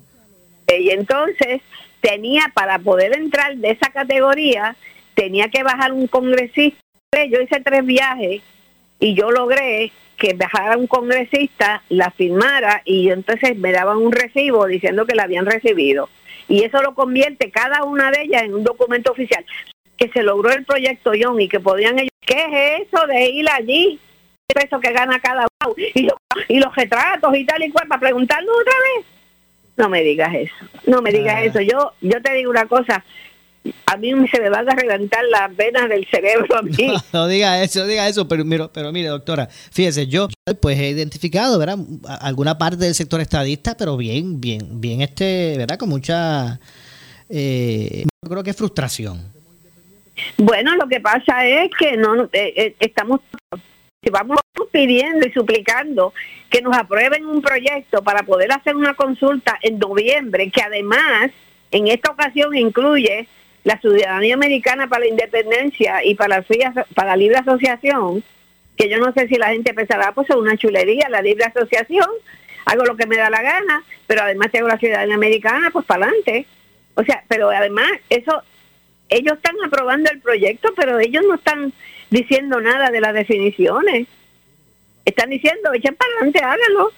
Y 0.69 0.91
entonces 0.91 1.63
tenía, 2.01 2.53
para 2.55 2.79
poder 2.79 3.17
entrar 3.17 3.57
de 3.57 3.71
esa 3.71 3.91
categoría, 3.91 4.77
tenía 5.15 5.49
que 5.49 5.63
bajar 5.63 5.93
un 5.93 6.07
congresista. 6.07 6.79
Yo 7.13 7.41
hice 7.41 7.61
tres 7.61 7.87
viajes 7.87 8.43
y 9.01 9.15
yo 9.15 9.31
logré 9.31 9.91
que 10.25 10.33
bajara 10.33 10.79
un 10.79 10.87
congresista, 10.87 11.83
la 11.91 12.11
firmara 12.11 12.81
y 12.87 13.11
entonces 13.11 13.59
me 13.59 13.73
daban 13.73 13.99
un 13.99 14.11
recibo 14.11 14.65
diciendo 14.67 15.05
que 15.05 15.15
la 15.15 15.25
habían 15.25 15.45
recibido. 15.45 16.09
Y 16.49 16.65
eso 16.65 16.81
lo 16.81 16.95
convierte 16.95 17.51
cada 17.51 17.85
una 17.85 18.11
de 18.11 18.23
ellas 18.23 18.43
en 18.45 18.55
un 18.55 18.65
documento 18.65 19.13
oficial. 19.13 19.45
Que 19.99 20.09
se 20.09 20.23
logró 20.23 20.51
el 20.51 20.65
proyecto 20.65 21.13
John 21.21 21.41
y 21.43 21.49
que 21.49 21.61
podían 21.61 21.99
ellos, 21.99 22.11
¿qué 22.23 22.47
es 22.47 22.89
eso 22.89 23.07
de 23.07 23.27
ir 23.27 23.51
allí? 23.51 24.01
El 24.49 24.63
peso 24.63 24.81
que 24.81 24.93
gana 24.93 25.21
cada 25.21 25.47
uno 25.63 25.75
y, 25.77 26.09
y 26.49 26.59
los 26.59 26.75
retratos 26.75 27.37
y 27.37 27.45
tal 27.45 27.63
y 27.63 27.71
cual 27.71 27.87
para 27.87 28.01
preguntarnos 28.01 28.57
otra 28.59 28.75
vez. 28.97 29.07
No 29.77 29.91
me 29.91 30.03
digas 30.03 30.35
eso, 30.35 30.55
no 30.87 31.03
me 31.03 31.13
digas 31.13 31.37
ah. 31.37 31.45
eso. 31.45 31.61
Yo, 31.61 31.93
yo 32.01 32.23
te 32.23 32.33
digo 32.33 32.51
una 32.51 32.65
cosa, 32.65 33.05
a 33.87 33.97
mí 33.97 34.13
se 34.29 34.41
me 34.41 34.51
van 34.51 34.69
a 34.69 34.75
reventar 34.75 35.25
las 35.31 35.55
venas 35.57 35.89
del 35.89 36.07
cerebro 36.07 36.57
a 36.57 36.63
mí. 36.63 36.95
No, 37.13 37.27
diga 37.27 37.63
eso, 37.63 37.87
diga 37.87 38.09
eso, 38.09 38.29
pero, 38.29 38.45
mire, 38.45 38.69
pero 38.73 38.93
mire, 38.93 39.09
doctora, 39.09 39.47
fíjese, 39.47 40.07
yo 40.07 40.29
pues 40.61 40.79
he 40.79 40.91
identificado, 40.91 41.59
¿verdad? 41.59 41.79
Alguna 42.21 42.59
parte 42.59 42.79
del 42.79 42.95
sector 42.95 43.21
estadista, 43.21 43.77
pero 43.77 43.97
bien, 43.97 44.41
bien, 44.41 44.81
bien, 44.81 45.01
este, 45.01 45.55
¿verdad? 45.57 45.79
Con 45.79 45.89
mucha, 45.89 46.59
eh, 47.29 48.05
yo 48.23 48.31
creo 48.31 48.43
que 48.43 48.51
es 48.51 48.57
frustración. 48.57 49.33
Bueno, 50.37 50.77
lo 50.77 50.87
que 50.87 51.01
pasa 51.01 51.47
es 51.47 51.71
que 51.77 51.97
no 51.97 52.25
eh, 52.25 52.29
eh, 52.33 52.77
estamos 52.79 53.21
vamos 54.11 54.39
pidiendo 54.71 55.27
y 55.27 55.33
suplicando 55.33 56.13
que 56.51 56.61
nos 56.61 56.77
aprueben 56.77 57.27
un 57.27 57.41
proyecto 57.41 58.03
para 58.03 58.23
poder 58.23 58.53
hacer 58.53 58.77
una 58.77 58.95
consulta 58.95 59.59
en 59.63 59.79
noviembre, 59.79 60.51
que 60.51 60.63
además 60.63 61.31
en 61.71 61.89
esta 61.89 62.13
ocasión 62.13 62.55
incluye 62.57 63.27
la 63.65 63.79
ciudadanía 63.81 64.35
americana 64.35 64.89
para 64.89 65.01
la 65.01 65.09
independencia 65.09 66.05
y 66.05 66.15
para 66.15 66.39
la, 66.39 66.87
para 66.95 67.11
la 67.11 67.17
libre 67.17 67.39
asociación, 67.39 68.23
que 68.77 68.89
yo 68.89 68.99
no 68.99 69.13
sé 69.13 69.27
si 69.29 69.37
la 69.37 69.49
gente 69.49 69.75
pensará, 69.75 70.13
pues 70.13 70.29
es 70.31 70.37
una 70.37 70.57
chulería 70.57 71.09
la 71.09 71.23
libre 71.23 71.45
asociación, 71.45 72.09
hago 72.67 72.85
lo 72.85 72.97
que 72.97 73.07
me 73.07 73.17
da 73.17 73.31
la 73.31 73.43
gana, 73.43 73.83
pero 74.07 74.23
además 74.23 74.51
tengo 74.53 74.69
la 74.69 74.79
ciudadanía 74.79 75.15
americana, 75.15 75.71
pues 75.71 75.85
para 75.87 76.07
adelante. 76.07 76.47
O 76.95 77.03
sea, 77.05 77.25
pero 77.29 77.51
además 77.51 77.91
eso, 78.11 78.43
ellos 79.09 79.35
están 79.35 79.57
aprobando 79.65 80.11
el 80.11 80.21
proyecto, 80.21 80.73
pero 80.77 80.99
ellos 80.99 81.25
no 81.27 81.35
están 81.35 81.73
diciendo 82.11 82.61
nada 82.61 82.91
de 82.91 83.01
las 83.01 83.15
definiciones. 83.15 84.07
Están 85.05 85.31
diciendo, 85.31 85.73
echen 85.73 85.95
para 85.95 86.11
adelante, 86.13 86.41
háganlo. 86.41 86.93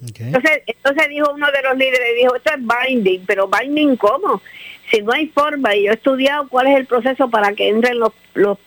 Entonces, 0.00 0.62
entonces 0.66 1.08
dijo 1.08 1.32
uno 1.34 1.46
de 1.50 1.62
los 1.62 1.76
líderes, 1.76 2.16
dijo, 2.16 2.34
esto 2.34 2.52
es 2.54 2.60
binding, 2.60 3.24
pero 3.26 3.48
binding 3.48 3.96
cómo? 3.96 4.40
Si 4.90 5.02
no 5.02 5.12
hay 5.12 5.28
forma, 5.28 5.76
y 5.76 5.84
yo 5.84 5.90
he 5.90 5.94
estudiado 5.94 6.48
cuál 6.48 6.68
es 6.68 6.76
el 6.76 6.86
proceso 6.86 7.28
para 7.28 7.52
que 7.52 7.68
entren 7.68 7.98
los, 7.98 8.12
los, 8.34 8.58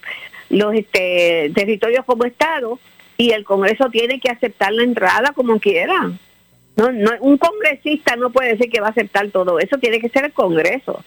los 0.49 0.75
este, 0.75 1.51
territorios 1.55 2.05
como 2.05 2.25
Estado, 2.25 2.79
y 3.17 3.31
el 3.31 3.43
Congreso 3.43 3.89
tiene 3.89 4.19
que 4.19 4.29
aceptar 4.29 4.71
la 4.73 4.83
entrada 4.83 5.33
como 5.33 5.59
quiera. 5.59 6.11
No, 6.75 6.91
no, 6.91 7.11
un 7.19 7.37
congresista 7.37 8.15
no 8.15 8.31
puede 8.31 8.49
decir 8.49 8.69
que 8.69 8.81
va 8.81 8.87
a 8.87 8.91
aceptar 8.91 9.29
todo 9.29 9.59
eso, 9.59 9.77
tiene 9.77 9.99
que 9.99 10.09
ser 10.09 10.25
el 10.25 10.33
Congreso. 10.33 11.03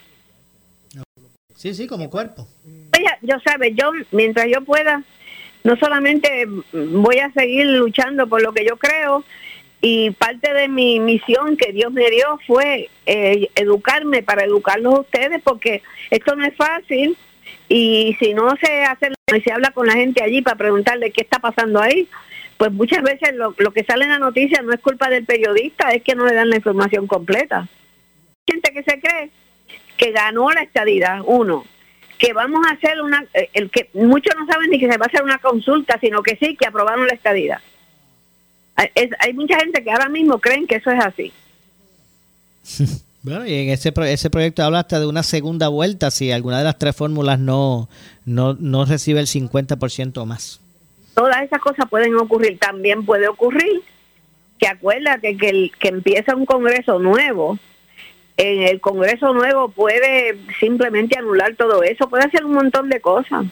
Sí, 1.54 1.74
sí, 1.74 1.86
como 1.86 2.10
cuerpo. 2.10 2.46
Oye, 2.64 3.08
yo 3.22 3.36
sabe, 3.44 3.74
yo 3.74 3.90
mientras 4.12 4.46
yo 4.52 4.60
pueda, 4.62 5.02
no 5.64 5.76
solamente 5.76 6.46
voy 6.72 7.18
a 7.18 7.32
seguir 7.32 7.66
luchando 7.66 8.28
por 8.28 8.42
lo 8.42 8.52
que 8.52 8.64
yo 8.64 8.76
creo, 8.76 9.24
y 9.80 10.10
parte 10.12 10.52
de 10.52 10.68
mi 10.68 11.00
misión 11.00 11.56
que 11.56 11.72
Dios 11.72 11.92
me 11.92 12.10
dio 12.10 12.38
fue 12.46 12.88
eh, 13.04 13.50
educarme 13.54 14.22
para 14.22 14.44
educarlos 14.44 14.94
a 14.94 15.00
ustedes, 15.00 15.42
porque 15.42 15.82
esto 16.10 16.34
no 16.34 16.44
es 16.44 16.56
fácil 16.56 17.16
y 17.68 18.16
si 18.18 18.34
no 18.34 18.54
se 18.60 18.84
hace, 18.84 19.12
se 19.44 19.52
habla 19.52 19.70
con 19.70 19.86
la 19.86 19.94
gente 19.94 20.22
allí 20.22 20.42
para 20.42 20.56
preguntarle 20.56 21.12
qué 21.12 21.22
está 21.22 21.38
pasando 21.38 21.80
ahí, 21.80 22.08
pues 22.56 22.72
muchas 22.72 23.02
veces 23.02 23.34
lo, 23.34 23.54
lo 23.58 23.72
que 23.72 23.84
sale 23.84 24.04
en 24.04 24.10
la 24.10 24.18
noticia 24.18 24.62
no 24.62 24.72
es 24.72 24.80
culpa 24.80 25.10
del 25.10 25.24
periodista, 25.24 25.90
es 25.90 26.02
que 26.02 26.14
no 26.14 26.26
le 26.26 26.34
dan 26.34 26.50
la 26.50 26.56
información 26.56 27.06
completa. 27.06 27.68
Gente 28.48 28.72
que 28.72 28.82
se 28.82 29.00
cree 29.00 29.30
que 29.96 30.12
ganó 30.12 30.50
la 30.50 30.62
estadidad, 30.62 31.20
uno, 31.24 31.64
que 32.18 32.32
vamos 32.32 32.66
a 32.66 32.74
hacer 32.74 33.00
una, 33.02 33.24
eh, 33.34 33.50
el 33.52 33.70
que 33.70 33.90
muchos 33.92 34.34
no 34.36 34.46
saben 34.46 34.70
ni 34.70 34.78
que 34.78 34.90
se 34.90 34.98
va 34.98 35.04
a 35.04 35.08
hacer 35.08 35.22
una 35.22 35.38
consulta, 35.38 35.98
sino 36.00 36.22
que 36.22 36.36
sí, 36.36 36.56
que 36.56 36.66
aprobaron 36.66 37.06
la 37.06 37.14
estadidad. 37.14 37.60
Hay, 38.76 39.32
mucha 39.32 39.58
gente 39.58 39.82
que 39.82 39.90
ahora 39.90 40.08
mismo 40.08 40.38
creen 40.38 40.66
que 40.66 40.76
eso 40.76 40.90
es 40.90 41.04
así. 41.04 41.32
Bueno, 43.22 43.44
y 43.44 43.54
en 43.54 43.70
ese, 43.70 43.92
ese 44.04 44.30
proyecto 44.30 44.62
habla 44.62 44.78
hasta 44.78 45.00
de 45.00 45.06
una 45.06 45.24
segunda 45.24 45.66
vuelta 45.66 46.12
si 46.12 46.30
alguna 46.30 46.58
de 46.58 46.64
las 46.64 46.78
tres 46.78 46.94
fórmulas 46.94 47.40
no, 47.40 47.88
no, 48.24 48.54
no 48.54 48.84
recibe 48.84 49.18
el 49.18 49.26
50% 49.26 50.18
o 50.18 50.26
más. 50.26 50.60
Todas 51.12 51.42
esas 51.42 51.58
cosas 51.60 51.88
pueden 51.90 52.14
ocurrir. 52.14 52.56
También 52.60 53.04
puede 53.04 53.26
ocurrir 53.26 53.82
que 54.60 54.68
acuérdate 54.68 55.36
que, 55.36 55.48
el, 55.48 55.72
que 55.76 55.88
empieza 55.88 56.36
un 56.36 56.46
Congreso 56.46 57.00
nuevo. 57.00 57.58
En 58.36 58.62
el 58.62 58.80
Congreso 58.80 59.32
nuevo 59.32 59.70
puede 59.70 60.38
simplemente 60.60 61.18
anular 61.18 61.56
todo 61.56 61.82
eso, 61.82 62.08
puede 62.08 62.26
hacer 62.26 62.44
un 62.44 62.52
montón 62.52 62.88
de 62.90 63.00
cosas. 63.00 63.46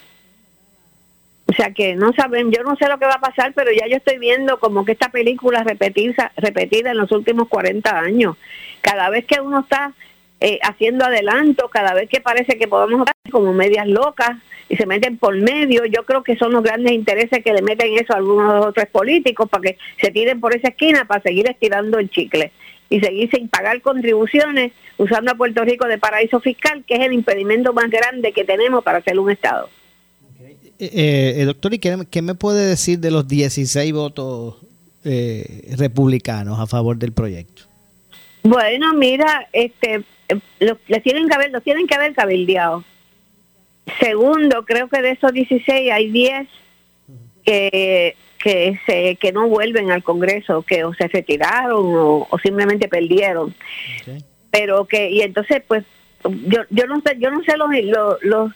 Sea 1.54 1.72
que 1.72 1.94
no 1.94 2.12
saben, 2.12 2.50
yo 2.50 2.62
no 2.62 2.76
sé 2.76 2.88
lo 2.88 2.98
que 2.98 3.06
va 3.06 3.14
a 3.14 3.20
pasar, 3.20 3.52
pero 3.54 3.70
ya 3.72 3.86
yo 3.86 3.96
estoy 3.96 4.18
viendo 4.18 4.58
como 4.58 4.84
que 4.84 4.92
esta 4.92 5.10
película 5.10 5.62
repetida, 5.62 6.32
repetida 6.36 6.90
en 6.90 6.98
los 6.98 7.12
últimos 7.12 7.48
40 7.48 7.98
años. 7.98 8.36
Cada 8.80 9.10
vez 9.10 9.24
que 9.24 9.40
uno 9.40 9.60
está 9.60 9.92
eh, 10.40 10.58
haciendo 10.62 11.04
adelanto, 11.04 11.68
cada 11.68 11.94
vez 11.94 12.08
que 12.08 12.20
parece 12.20 12.58
que 12.58 12.68
podemos 12.68 13.00
estar 13.00 13.14
como 13.30 13.52
medias 13.52 13.86
locas 13.86 14.36
y 14.68 14.76
se 14.76 14.86
meten 14.86 15.16
por 15.18 15.36
medio, 15.36 15.84
yo 15.86 16.04
creo 16.04 16.22
que 16.22 16.36
son 16.36 16.52
los 16.52 16.62
grandes 16.62 16.92
intereses 16.92 17.42
que 17.42 17.52
le 17.52 17.62
meten 17.62 17.94
eso 17.98 18.12
a 18.12 18.16
algunos 18.16 18.66
otros 18.66 18.86
políticos 18.86 19.48
para 19.48 19.62
que 19.62 19.78
se 20.00 20.10
tiren 20.10 20.40
por 20.40 20.54
esa 20.54 20.68
esquina 20.68 21.04
para 21.04 21.22
seguir 21.22 21.48
estirando 21.48 21.98
el 21.98 22.10
chicle 22.10 22.52
y 22.90 23.00
seguir 23.00 23.30
sin 23.30 23.48
pagar 23.48 23.80
contribuciones 23.80 24.72
usando 24.98 25.32
a 25.32 25.34
Puerto 25.34 25.64
Rico 25.64 25.86
de 25.86 25.98
paraíso 25.98 26.40
fiscal, 26.40 26.84
que 26.86 26.94
es 26.94 27.00
el 27.00 27.12
impedimento 27.12 27.72
más 27.72 27.90
grande 27.90 28.32
que 28.32 28.44
tenemos 28.44 28.84
para 28.84 29.00
ser 29.00 29.18
un 29.18 29.30
Estado. 29.30 29.68
Eh, 30.78 31.34
eh, 31.36 31.44
doctor, 31.44 31.72
¿y 31.74 31.78
qué, 31.78 32.22
me 32.22 32.34
puede 32.34 32.66
decir 32.66 32.98
de 32.98 33.10
los 33.10 33.28
16 33.28 33.92
votos 33.92 34.56
eh, 35.04 35.72
republicanos 35.76 36.58
a 36.58 36.66
favor 36.66 36.96
del 36.96 37.12
proyecto? 37.12 37.62
Bueno, 38.42 38.92
mira, 38.94 39.48
este, 39.52 40.02
los, 40.60 40.78
tienen 41.02 41.28
que 41.28 41.34
haber, 41.34 41.50
los 41.52 41.62
tienen 41.62 41.86
que 41.86 41.94
haber 41.94 42.14
cabildeado. 42.14 42.84
Segundo, 44.00 44.64
creo 44.64 44.88
que 44.88 45.00
de 45.00 45.10
esos 45.12 45.32
16 45.32 45.92
hay 45.92 46.10
10 46.10 46.48
que 47.44 48.16
que 48.44 48.78
se 48.84 49.16
que 49.16 49.32
no 49.32 49.48
vuelven 49.48 49.90
al 49.90 50.02
Congreso, 50.02 50.62
que 50.62 50.84
o 50.84 50.92
se 50.92 51.08
retiraron 51.08 51.82
o, 51.82 52.28
simplemente 52.42 52.88
perdieron. 52.88 53.54
Pero 54.50 54.84
que 54.84 55.10
y 55.10 55.22
entonces 55.22 55.62
pues 55.66 55.84
yo 56.22 56.60
yo 56.68 56.86
no 56.86 57.00
sé 57.00 57.16
yo 57.18 57.30
no 57.30 57.42
sé 57.42 57.56
los, 57.56 57.70
los 57.84 58.22
los 58.22 58.52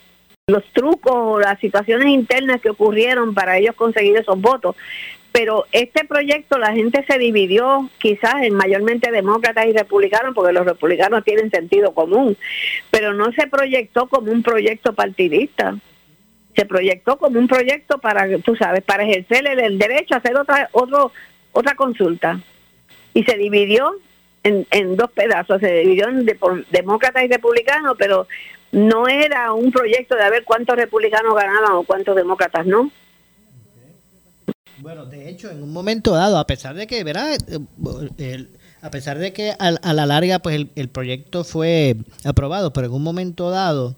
trucos 0.72 1.12
o 1.14 1.38
las 1.38 1.60
situaciones 1.60 2.08
internas 2.08 2.60
que 2.60 2.70
ocurrieron 2.70 3.34
para 3.34 3.58
ellos 3.58 3.74
conseguir 3.74 4.16
esos 4.16 4.40
votos. 4.40 4.76
Pero 5.30 5.66
este 5.72 6.04
proyecto 6.04 6.58
la 6.58 6.72
gente 6.72 7.04
se 7.06 7.18
dividió 7.18 7.90
quizás 7.98 8.42
en 8.42 8.54
mayormente 8.54 9.10
demócratas 9.10 9.66
y 9.66 9.72
republicanos 9.72 10.34
porque 10.34 10.54
los 10.54 10.64
republicanos 10.64 11.22
tienen 11.22 11.50
sentido 11.50 11.92
común, 11.92 12.36
pero 12.90 13.12
no 13.12 13.30
se 13.32 13.46
proyectó 13.46 14.08
como 14.08 14.32
un 14.32 14.42
proyecto 14.42 14.94
partidista. 14.94 15.76
Se 16.56 16.64
proyectó 16.64 17.18
como 17.18 17.38
un 17.38 17.46
proyecto 17.46 17.98
para, 17.98 18.26
tú 18.38 18.56
sabes, 18.56 18.82
para 18.82 19.04
ejercer 19.04 19.46
el, 19.46 19.78
derecho 19.78 20.14
a 20.14 20.18
hacer 20.18 20.36
otra 20.36 20.70
otro, 20.72 21.12
otra 21.52 21.74
consulta. 21.74 22.40
Y 23.14 23.22
se 23.24 23.36
dividió 23.36 23.94
en, 24.42 24.66
en 24.70 24.96
dos 24.96 25.10
pedazos, 25.12 25.60
se 25.60 25.72
dividió 25.72 26.08
en 26.08 26.26
demócratas 26.70 27.24
y 27.24 27.28
republicanos, 27.28 27.96
pero 27.98 28.26
no 28.72 29.08
era 29.08 29.52
un 29.52 29.70
proyecto 29.72 30.14
de 30.14 30.22
a 30.22 30.30
ver 30.30 30.44
cuántos 30.44 30.76
republicanos 30.76 31.34
ganaban 31.34 31.72
o 31.72 31.84
cuántos 31.84 32.14
demócratas 32.16 32.66
no. 32.66 32.90
Bueno, 34.78 35.06
de 35.06 35.28
hecho, 35.28 35.50
en 35.50 35.62
un 35.62 35.72
momento 35.72 36.12
dado, 36.12 36.38
a 36.38 36.46
pesar 36.46 36.76
de 36.76 36.86
que, 36.86 37.02
¿verdad? 37.02 37.36
Eh, 38.18 38.46
a 38.80 38.90
pesar 38.90 39.18
de 39.18 39.32
que 39.32 39.52
a, 39.58 39.92
la 39.92 40.06
larga 40.06 40.38
pues 40.38 40.66
el, 40.74 40.88
proyecto 40.88 41.42
fue 41.42 41.96
aprobado, 42.24 42.72
pero 42.72 42.86
en 42.86 42.92
un 42.92 43.02
momento 43.02 43.50
dado, 43.50 43.96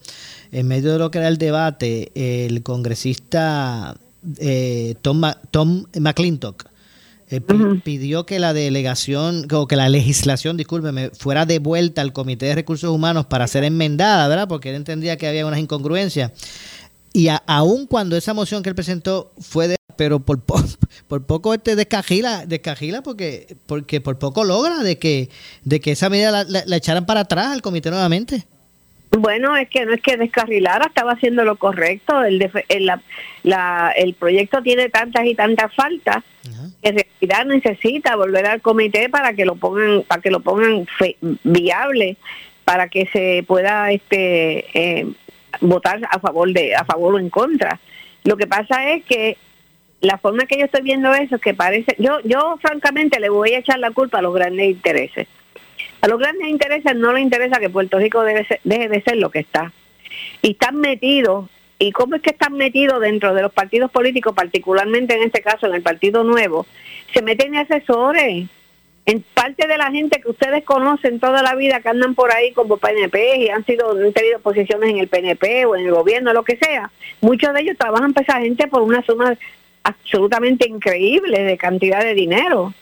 en 0.53 0.67
medio 0.67 0.93
de 0.93 0.99
lo 0.99 1.11
que 1.11 1.19
era 1.19 1.29
el 1.29 1.37
debate, 1.37 2.11
el 2.15 2.63
congresista 2.63 3.97
eh, 4.39 4.95
Tom, 5.03 5.23
Tom 5.51 5.85
McClintock 5.99 6.70
eh, 7.31 7.41
pidió 7.85 8.27
que 8.27 8.41
la 8.41 8.53
delegación, 8.53 9.47
o 9.53 9.69
que 9.69 9.77
la 9.77 9.89
legislación, 9.89 10.57
discúlpeme, 10.57 11.11
fuera 11.11 11.47
devuelta 11.47 12.03
al 12.03 12.13
Comité 12.13 12.47
de 12.47 12.57
Recursos 12.57 12.91
Humanos 12.91 13.27
para 13.27 13.47
ser 13.47 13.63
enmendada, 13.63 14.27
¿verdad? 14.27 14.49
Porque 14.49 14.71
él 14.71 14.77
entendía 14.77 15.17
que 15.17 15.29
había 15.29 15.47
unas 15.47 15.61
incongruencias. 15.61 16.33
Y 17.13 17.29
aún 17.47 17.87
cuando 17.87 18.17
esa 18.17 18.35
moción 18.35 18.63
que 18.63 18.69
él 18.69 18.75
presentó 18.75 19.33
fue 19.39 19.69
de 19.69 19.77
pero 19.97 20.19
por, 20.21 20.41
por 21.09 21.27
poco 21.27 21.53
este 21.53 21.77
descajila, 21.77 22.47
descajila 22.47 23.03
porque, 23.03 23.57
porque 23.67 24.01
por 24.01 24.19
poco 24.19 24.45
logra 24.45 24.83
de 24.83 24.99
que, 24.99 25.29
de 25.65 25.81
que 25.81 25.93
esa 25.93 26.09
medida 26.09 26.31
la, 26.31 26.65
la 26.65 26.77
echaran 26.77 27.05
para 27.05 27.21
atrás 27.21 27.49
al 27.49 27.61
comité 27.61 27.91
nuevamente. 27.91 28.47
Bueno, 29.11 29.57
es 29.57 29.69
que 29.69 29.85
no 29.85 29.93
es 29.93 30.01
que 30.01 30.17
descarrilara, 30.17 30.87
estaba 30.87 31.13
haciendo 31.13 31.45
lo 31.45 31.57
correcto. 31.57 32.23
El, 32.23 32.49
el, 32.69 32.93
la, 33.43 33.93
el 33.97 34.15
proyecto 34.15 34.63
tiene 34.63 34.89
tantas 34.89 35.27
y 35.27 35.35
tantas 35.35 35.75
faltas 35.75 36.23
que 36.83 36.89
en 36.89 36.97
realidad 36.97 37.45
necesita 37.47 38.17
volver 38.17 38.47
al 38.47 38.61
comité 38.61 39.09
para 39.09 39.35
que 39.35 39.45
lo 39.45 39.57
pongan, 39.57 40.05
para 40.05 40.23
que 40.23 40.31
lo 40.31 40.41
pongan 40.41 40.87
viable, 41.43 42.17
para 42.65 42.89
que 42.89 43.07
se 43.07 43.45
pueda 43.47 43.91
este 43.91 44.67
eh, 44.75 45.07
votar 45.61 46.01
a 46.09 46.21
favor 46.21 46.53
de, 46.53 46.77
a 46.77 46.85
favor 46.85 47.15
o 47.15 47.19
en 47.19 47.31
contra. 47.31 47.81
Lo 48.25 48.37
que 48.37 48.47
pasa 48.47 48.93
es 48.93 49.05
que 49.05 49.37
la 50.01 50.19
forma 50.19 50.47
que 50.47 50.59
yo 50.59 50.65
estoy 50.67 50.83
viendo 50.83 51.13
eso 51.15 51.37
es 51.37 51.43
que 51.43 51.53
parece, 51.53 51.97
yo, 51.99 52.21
yo 52.25 52.59
francamente 52.63 53.19
le 53.21 53.29
voy 53.29 53.53
a 53.53 53.59
echar 53.59 53.79
la 53.79 53.91
culpa 53.91 54.19
a 54.19 54.23
los 54.23 54.35
grandes 54.35 54.71
intereses. 54.71 55.27
A 56.01 56.09
los 56.09 56.19
grandes 56.19 56.49
intereses 56.49 56.97
no 56.97 57.13
les 57.13 57.23
interesa 57.23 57.61
que 57.61 57.69
Puerto 57.69 57.99
Rico 57.99 58.23
deje 58.23 58.59
de 58.65 59.03
ser 59.03 59.17
lo 59.17 59.31
que 59.31 59.41
está. 59.41 59.73
Y 60.43 60.53
están 60.53 60.77
metidos, 60.77 61.49
¿y 61.79 61.93
cómo 61.93 62.17
es 62.17 62.23
que 62.23 62.31
están 62.31 62.55
metidos 62.55 63.01
dentro 63.01 63.35
de 63.35 63.43
los 63.43 63.53
partidos 63.53 63.91
políticos, 63.91 64.35
particularmente 64.35 65.15
en 65.15 65.23
este 65.23 65.43
caso 65.43 65.67
en 65.67 65.75
el 65.75 65.83
Partido 65.83 66.25
Nuevo? 66.25 66.67
Se 67.13 67.23
meten 67.23 67.57
asesores. 67.57 68.49
En 69.07 69.25
parte 69.35 69.67
de 69.67 69.79
la 69.79 69.91
gente 69.91 70.21
que 70.21 70.31
ustedes 70.31 70.63
conocen 70.63 71.21
toda 71.21 71.43
la 71.43 71.55
vida, 71.55 71.81
que 71.81 71.89
andan 71.89 72.15
por 72.15 72.33
ahí 72.33 72.53
como 72.53 72.77
PNP 72.77 73.39
y 73.39 73.49
han 73.49 73.65
sido 73.65 73.93
han 73.93 74.13
tenido 74.13 74.39
posiciones 74.41 74.91
en 74.91 74.99
el 74.99 75.09
PNP 75.09 75.65
o 75.65 75.75
en 75.75 75.87
el 75.87 75.93
gobierno, 75.93 76.33
lo 76.33 76.45
que 76.45 76.57
sea, 76.57 76.91
muchos 77.21 77.53
de 77.55 77.63
ellos 77.63 77.79
trabajan 77.79 78.13
para 78.13 78.25
esa 78.25 78.41
gente 78.41 78.69
por 78.69 78.83
una 78.83 79.03
suma 79.03 79.37
absolutamente 79.83 80.69
increíble 80.69 81.43
de 81.43 81.57
cantidad 81.57 82.05
de 82.05 82.15
dinero. 82.15 82.75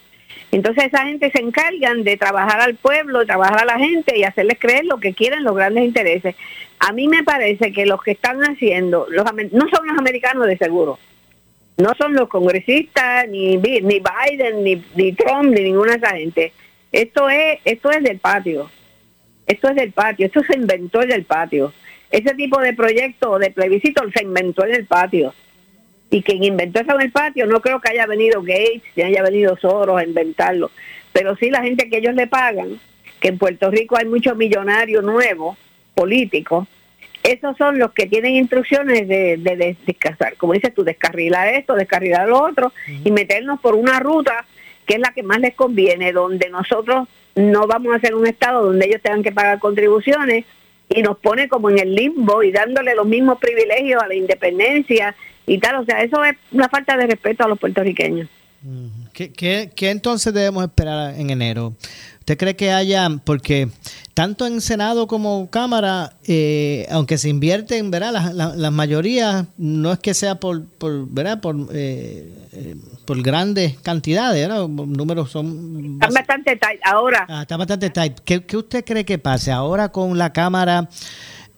Entonces 0.50 0.86
esa 0.86 1.04
gente 1.04 1.30
se 1.30 1.40
encargan 1.40 2.04
de 2.04 2.16
trabajar 2.16 2.60
al 2.60 2.74
pueblo, 2.74 3.20
de 3.20 3.26
trabajar 3.26 3.62
a 3.62 3.66
la 3.66 3.78
gente 3.78 4.16
y 4.16 4.24
hacerles 4.24 4.58
creer 4.58 4.86
lo 4.86 4.98
que 4.98 5.12
quieren 5.12 5.44
los 5.44 5.54
grandes 5.54 5.84
intereses. 5.84 6.34
A 6.78 6.92
mí 6.92 7.06
me 7.06 7.22
parece 7.22 7.72
que 7.72 7.84
los 7.84 8.02
que 8.02 8.12
están 8.12 8.40
haciendo, 8.42 9.06
los 9.10 9.24
no 9.52 9.68
son 9.68 9.86
los 9.86 9.98
americanos 9.98 10.46
de 10.46 10.56
seguro, 10.56 10.98
no 11.76 11.92
son 11.98 12.14
los 12.14 12.28
congresistas, 12.28 13.28
ni, 13.28 13.58
Biden, 13.58 14.64
ni, 14.64 14.82
ni 14.94 15.12
Trump, 15.12 15.54
ni 15.54 15.62
ninguna 15.62 15.92
de 15.92 15.98
esa 15.98 16.16
gente. 16.16 16.52
Esto 16.92 17.28
es, 17.28 17.58
esto 17.64 17.90
es 17.90 18.02
del 18.02 18.18
patio. 18.18 18.70
Esto 19.46 19.68
es 19.68 19.76
del 19.76 19.92
patio, 19.92 20.26
esto 20.26 20.42
se 20.42 20.56
inventó 20.56 21.02
en 21.02 21.12
el 21.12 21.24
patio. 21.24 21.72
Ese 22.10 22.34
tipo 22.34 22.60
de 22.60 22.74
proyecto 22.74 23.38
de 23.38 23.50
plebiscito 23.50 24.02
se 24.14 24.22
inventó 24.22 24.64
en 24.64 24.74
el 24.74 24.86
patio 24.86 25.34
y 26.10 26.22
quien 26.22 26.42
inventó 26.42 26.80
eso 26.80 26.94
en 26.94 27.02
el 27.02 27.12
patio, 27.12 27.46
no 27.46 27.60
creo 27.60 27.80
que 27.80 27.90
haya 27.90 28.06
venido 28.06 28.42
Gates, 28.42 28.82
ni 28.96 29.02
haya 29.02 29.22
venido 29.22 29.56
Soros 29.56 29.98
a 29.98 30.04
inventarlo, 30.04 30.70
pero 31.12 31.36
sí 31.36 31.50
la 31.50 31.62
gente 31.62 31.88
que 31.88 31.98
ellos 31.98 32.14
le 32.14 32.26
pagan, 32.26 32.80
que 33.20 33.28
en 33.28 33.38
Puerto 33.38 33.70
Rico 33.70 33.96
hay 33.96 34.06
muchos 34.06 34.36
millonarios 34.36 35.04
nuevos, 35.04 35.56
políticos, 35.94 36.68
esos 37.22 37.56
son 37.56 37.78
los 37.78 37.92
que 37.92 38.06
tienen 38.06 38.36
instrucciones 38.36 39.08
de, 39.08 39.36
de, 39.36 39.76
como 40.38 40.52
dices 40.52 40.72
tú, 40.72 40.84
descarrilar 40.84 41.48
esto, 41.48 41.74
descarrilar 41.74 42.28
lo 42.28 42.42
otro 42.42 42.72
y 43.04 43.10
meternos 43.10 43.60
por 43.60 43.74
una 43.74 43.98
ruta 43.98 44.46
que 44.86 44.94
es 44.94 45.00
la 45.00 45.12
que 45.12 45.22
más 45.22 45.40
les 45.40 45.54
conviene, 45.54 46.12
donde 46.12 46.48
nosotros 46.48 47.08
no 47.34 47.66
vamos 47.66 47.92
a 47.92 47.96
hacer 47.96 48.14
un 48.14 48.26
estado 48.26 48.64
donde 48.64 48.86
ellos 48.86 49.02
tengan 49.02 49.22
que 49.22 49.32
pagar 49.32 49.58
contribuciones 49.58 50.44
y 50.88 51.02
nos 51.02 51.18
pone 51.18 51.48
como 51.48 51.68
en 51.68 51.78
el 51.78 51.94
limbo 51.94 52.42
y 52.42 52.50
dándole 52.50 52.94
los 52.94 53.06
mismos 53.06 53.38
privilegios 53.38 54.02
a 54.02 54.08
la 54.08 54.14
independencia 54.14 55.14
y 55.48 55.58
tal. 55.58 55.76
O 55.76 55.84
sea, 55.84 56.00
eso 56.00 56.22
es 56.24 56.36
una 56.52 56.68
falta 56.68 56.96
de 56.96 57.06
respeto 57.06 57.44
a 57.44 57.48
los 57.48 57.58
puertorriqueños. 57.58 58.28
¿Qué, 59.12 59.32
qué, 59.74 59.90
entonces 59.90 60.34
debemos 60.34 60.64
esperar 60.64 61.14
en 61.14 61.30
enero? 61.30 61.74
¿Usted 62.18 62.36
cree 62.36 62.56
que 62.56 62.72
haya, 62.72 63.08
porque 63.24 63.68
tanto 64.14 64.46
en 64.46 64.60
Senado 64.60 65.06
como 65.06 65.48
Cámara, 65.48 66.12
eh, 66.26 66.86
aunque 66.90 67.18
se 67.18 67.28
invierten, 67.28 67.90
¿verdad? 67.90 68.12
Las, 68.34 68.56
las, 68.56 68.72
mayorías 68.72 69.46
no 69.56 69.92
es 69.92 70.00
que 70.00 70.12
sea 70.12 70.40
por, 70.40 70.68
por 70.68 71.08
¿verdad? 71.08 71.40
Por, 71.40 71.56
eh, 71.72 72.32
eh, 72.52 72.74
por 73.06 73.22
grandes 73.22 73.78
cantidades, 73.78 74.46
¿verdad? 74.46 74.68
Números 74.68 75.30
son... 75.30 75.94
Están 75.94 76.14
bastante 76.14 76.56
tight 76.56 76.80
ahora. 76.84 77.26
Ah, 77.28 77.42
está 77.42 77.56
bastante 77.56 77.90
tight. 77.90 78.18
¿Qué, 78.24 78.44
¿Qué 78.44 78.56
usted 78.56 78.84
cree 78.84 79.04
que 79.04 79.18
pase 79.18 79.52
ahora 79.52 79.90
con 79.90 80.18
la 80.18 80.32
Cámara? 80.32 80.88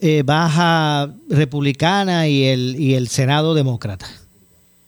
Eh, 0.01 0.23
baja 0.25 1.11
republicana 1.29 2.29
y 2.29 2.47
el, 2.47 2.77
y 2.79 2.95
el 2.95 3.09
Senado 3.09 3.55
demócrata? 3.55 4.07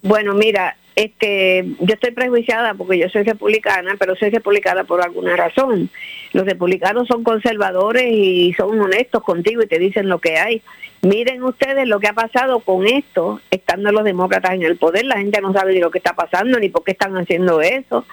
Bueno, 0.03 0.35
mira, 0.35 0.77
este, 0.95 1.65
yo 1.81 1.95
estoy 1.95 2.11
prejuiciada 2.11 2.75
porque 2.75 2.99
yo 2.99 3.09
soy 3.09 3.23
republicana, 3.23 3.95
pero 3.99 4.15
soy 4.17 4.31
republicana 4.31 4.85
por 4.85 5.01
alguna 5.01 5.37
razón. 5.37 5.91
Los 6.33 6.45
republicanos 6.45 7.09
son 7.09 7.25
conservadores 7.25 8.05
y 8.11 8.53
son 8.55 8.81
honestos 8.81 9.23
contigo 9.23 9.63
y 9.63 9.67
te 9.67 9.79
dicen 9.79 10.09
lo 10.09 10.19
que 10.19 10.37
hay. 10.37 10.63
Miren 11.03 11.43
ustedes 11.43 11.89
lo 11.89 11.99
que 11.99 12.09
ha 12.09 12.13
pasado 12.13 12.61
con 12.61 12.87
esto, 12.87 13.41
estando 13.51 13.91
los 13.91 14.05
demócratas 14.05 14.55
en 14.55 14.63
el 14.63 14.77
poder, 14.77 15.05
la 15.05 15.19
gente 15.19 15.41
no 15.41 15.53
sabe 15.53 15.75
ni 15.75 15.81
lo 15.81 15.91
que 15.91 15.99
está 15.99 16.15
pasando 16.15 16.59
ni 16.59 16.69
por 16.69 16.85
qué 16.85 16.93
están 16.93 17.17
haciendo 17.17 17.61
eso. 17.61 18.05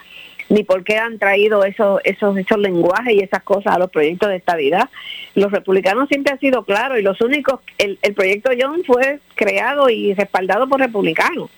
Ni 0.50 0.64
por 0.64 0.84
qué 0.84 0.98
han 0.98 1.18
traído 1.18 1.64
esos, 1.64 2.00
esos, 2.04 2.36
esos 2.36 2.58
lenguajes 2.58 3.14
y 3.14 3.20
esas 3.20 3.42
cosas 3.42 3.74
a 3.74 3.78
los 3.78 3.90
proyectos 3.90 4.28
de 4.28 4.36
estabilidad. 4.36 4.90
Los 5.34 5.52
republicanos 5.52 6.08
siempre 6.08 6.32
han 6.32 6.40
sido 6.40 6.64
claros 6.64 6.98
y 6.98 7.02
los 7.02 7.20
únicos, 7.20 7.60
el, 7.78 7.98
el 8.02 8.14
proyecto 8.14 8.50
John 8.60 8.82
fue 8.84 9.20
creado 9.36 9.88
y 9.88 10.12
respaldado 10.12 10.68
por 10.68 10.80
republicanos. 10.80 11.50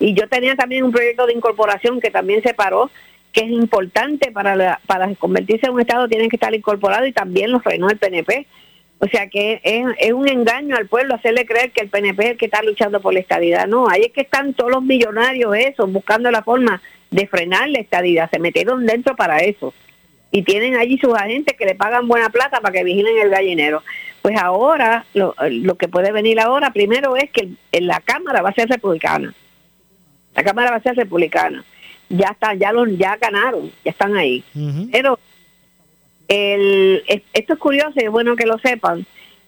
Y 0.00 0.14
yo 0.14 0.28
tenía 0.28 0.56
también 0.56 0.84
un 0.84 0.90
proyecto 0.90 1.26
de 1.26 1.32
incorporación 1.32 2.00
que 2.00 2.10
también 2.10 2.42
se 2.42 2.52
paró, 2.52 2.90
que 3.32 3.42
es 3.42 3.50
importante 3.50 4.32
para, 4.32 4.80
para 4.84 5.14
convertirse 5.14 5.66
en 5.66 5.74
un 5.74 5.80
Estado, 5.80 6.08
tienen 6.08 6.28
que 6.28 6.36
estar 6.36 6.52
incorporados 6.52 7.08
y 7.08 7.12
también 7.12 7.52
lo 7.52 7.60
frenó 7.60 7.88
el 7.88 7.98
PNP. 7.98 8.46
O 8.98 9.06
sea 9.06 9.28
que 9.28 9.60
es, 9.62 10.12
un 10.12 10.28
engaño 10.28 10.76
al 10.76 10.88
pueblo 10.88 11.14
hacerle 11.14 11.46
creer 11.46 11.70
que 11.70 11.82
el 11.82 11.88
PNP 11.88 12.22
es 12.22 12.30
el 12.32 12.36
que 12.36 12.46
está 12.46 12.62
luchando 12.62 13.00
por 13.00 13.14
la 13.14 13.20
estadidad. 13.20 13.66
No, 13.66 13.88
ahí 13.88 14.02
es 14.02 14.12
que 14.12 14.22
están 14.22 14.54
todos 14.54 14.70
los 14.70 14.82
millonarios 14.82 15.56
esos 15.56 15.90
buscando 15.90 16.30
la 16.30 16.42
forma 16.42 16.82
de 17.10 17.26
frenar 17.26 17.68
la 17.68 17.80
estadidad. 17.80 18.30
Se 18.30 18.38
metieron 18.38 18.86
dentro 18.86 19.16
para 19.16 19.38
eso. 19.38 19.74
Y 20.32 20.42
tienen 20.42 20.76
allí 20.76 20.96
sus 20.98 21.14
agentes 21.14 21.56
que 21.56 21.66
le 21.66 21.74
pagan 21.74 22.06
buena 22.06 22.30
plata 22.30 22.60
para 22.60 22.72
que 22.72 22.84
vigilen 22.84 23.18
el 23.18 23.30
gallinero. 23.30 23.82
Pues 24.22 24.36
ahora, 24.38 25.04
lo, 25.14 25.34
lo 25.50 25.74
que 25.76 25.88
puede 25.88 26.12
venir 26.12 26.38
ahora 26.40 26.72
primero 26.72 27.16
es 27.16 27.30
que 27.30 27.48
la 27.80 28.00
Cámara 28.00 28.42
va 28.42 28.50
a 28.50 28.54
ser 28.54 28.68
republicana. 28.68 29.34
La 30.34 30.44
Cámara 30.44 30.70
va 30.70 30.76
a 30.76 30.82
ser 30.82 30.94
republicana. 30.94 31.64
Ya 32.08 32.28
está, 32.28 32.54
ya 32.54 32.72
los, 32.72 32.96
ya 32.96 33.16
ganaron, 33.16 33.70
ya 33.84 33.90
están 33.90 34.16
ahí. 34.16 34.44
Pero 34.92 35.18
el, 36.28 37.02
esto 37.08 37.52
es 37.54 37.58
curioso 37.58 37.92
y 37.96 38.04
es 38.04 38.10
bueno 38.10 38.36
que 38.36 38.46
lo 38.46 38.58
sepan. 38.58 39.04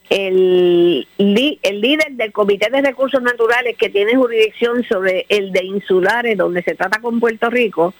El, 0.09 1.07
el 1.17 1.81
líder 1.81 2.11
del 2.11 2.31
Comité 2.31 2.69
de 2.69 2.81
Recursos 2.81 3.21
Naturales 3.21 3.77
que 3.77 3.89
tiene 3.89 4.15
jurisdicción 4.15 4.83
sobre 4.83 5.25
el 5.29 5.51
de 5.51 5.63
insulares, 5.63 6.37
donde 6.37 6.61
se 6.61 6.75
trata 6.75 6.99
con 6.99 7.19
Puerto 7.19 7.49
Rico, 7.49 7.93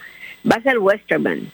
va 0.50 0.58
a 0.58 0.62
ser 0.62 0.80
Westerman. 0.80 1.50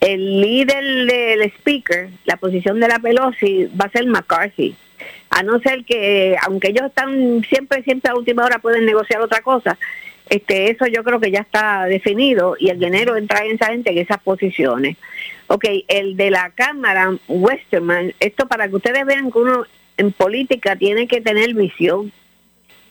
El 0.00 0.40
líder 0.40 1.06
del 1.06 1.42
speaker, 1.58 2.10
la 2.24 2.36
posición 2.36 2.80
de 2.80 2.88
la 2.88 2.98
Pelosi, 2.98 3.68
va 3.80 3.86
a 3.86 3.90
ser 3.90 4.06
McCarthy. 4.06 4.74
A 5.30 5.42
no 5.42 5.58
ser 5.60 5.84
que, 5.84 6.36
aunque 6.42 6.68
ellos 6.68 6.86
están 6.86 7.44
siempre, 7.48 7.82
siempre 7.82 8.10
a 8.10 8.16
última 8.16 8.44
hora 8.44 8.58
pueden 8.58 8.84
negociar 8.84 9.20
otra 9.20 9.40
cosa, 9.40 9.78
este, 10.28 10.70
eso 10.70 10.86
yo 10.86 11.04
creo 11.04 11.20
que 11.20 11.30
ya 11.30 11.40
está 11.40 11.84
definido 11.86 12.56
y 12.58 12.70
el 12.70 12.78
dinero 12.78 13.16
entra 13.16 13.44
en 13.44 13.52
esa 13.52 13.66
gente 13.66 13.90
en 13.90 13.98
esas 13.98 14.20
posiciones. 14.22 14.96
Ok, 15.54 15.66
el 15.88 16.16
de 16.16 16.30
la 16.30 16.48
Cámara, 16.48 17.14
Westerman, 17.28 18.14
esto 18.20 18.48
para 18.48 18.68
que 18.68 18.76
ustedes 18.76 19.04
vean 19.04 19.30
que 19.30 19.38
uno 19.38 19.66
en 19.98 20.10
política 20.10 20.76
tiene 20.76 21.06
que 21.06 21.20
tener 21.20 21.52
visión. 21.52 22.10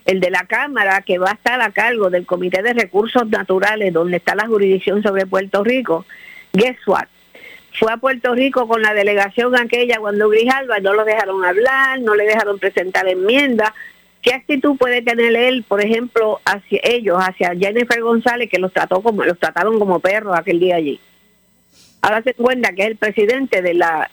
El 0.05 0.19
de 0.19 0.29
la 0.29 0.45
Cámara, 0.45 1.01
que 1.01 1.17
va 1.17 1.31
a 1.31 1.33
estar 1.33 1.59
a 1.59 1.71
cargo 1.71 2.11
del 2.11 2.27
Comité 2.27 2.61
de 2.61 2.73
Recursos 2.73 3.27
Naturales, 3.29 3.91
donde 3.91 4.17
está 4.17 4.35
la 4.35 4.45
jurisdicción 4.45 5.01
sobre 5.01 5.25
Puerto 5.25 5.63
Rico, 5.63 6.05
guess 6.53 6.77
what? 6.85 7.07
Fue 7.79 7.91
a 7.91 7.97
Puerto 7.97 8.35
Rico 8.35 8.67
con 8.67 8.83
la 8.83 8.93
delegación 8.93 9.55
aquella 9.55 9.97
cuando 9.97 10.29
Grijalva 10.29 10.79
no 10.81 10.93
lo 10.93 11.03
dejaron 11.03 11.43
hablar, 11.43 11.99
no 12.01 12.13
le 12.13 12.25
dejaron 12.25 12.59
presentar 12.59 13.07
enmiendas, 13.07 13.71
¿Qué 14.21 14.35
actitud 14.35 14.77
puede 14.77 15.01
tener 15.01 15.35
él, 15.35 15.65
por 15.67 15.81
ejemplo, 15.81 16.41
hacia 16.45 16.79
ellos, 16.83 17.17
hacia 17.19 17.55
Jennifer 17.55 17.99
González, 18.01 18.51
que 18.51 18.59
los 18.59 18.71
trató 18.71 19.01
como 19.01 19.23
los 19.23 19.39
trataron 19.39 19.79
como 19.79 19.99
perros 19.99 20.37
aquel 20.37 20.59
día 20.59 20.75
allí? 20.75 20.99
Ahora 22.01 22.21
se 22.23 22.33
cuenta 22.33 22.73
que 22.73 22.83
es 22.83 22.87
el 22.89 22.95
presidente 22.97 23.61
de 23.61 23.73
la 23.73 24.09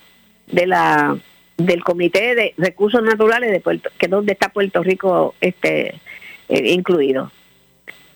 de 0.47 0.67
la 0.67 1.19
del 1.57 1.83
Comité 1.83 2.35
de 2.35 2.55
Recursos 2.57 3.03
Naturales 3.03 3.51
de 3.51 3.61
Puerto, 3.61 3.91
que 3.99 4.07
es 4.07 4.11
donde 4.11 4.33
está 4.33 4.51
Puerto 4.51 4.83
Rico 4.83 5.35
este 5.41 6.01
eh, 6.49 6.73
incluido. 6.73 7.31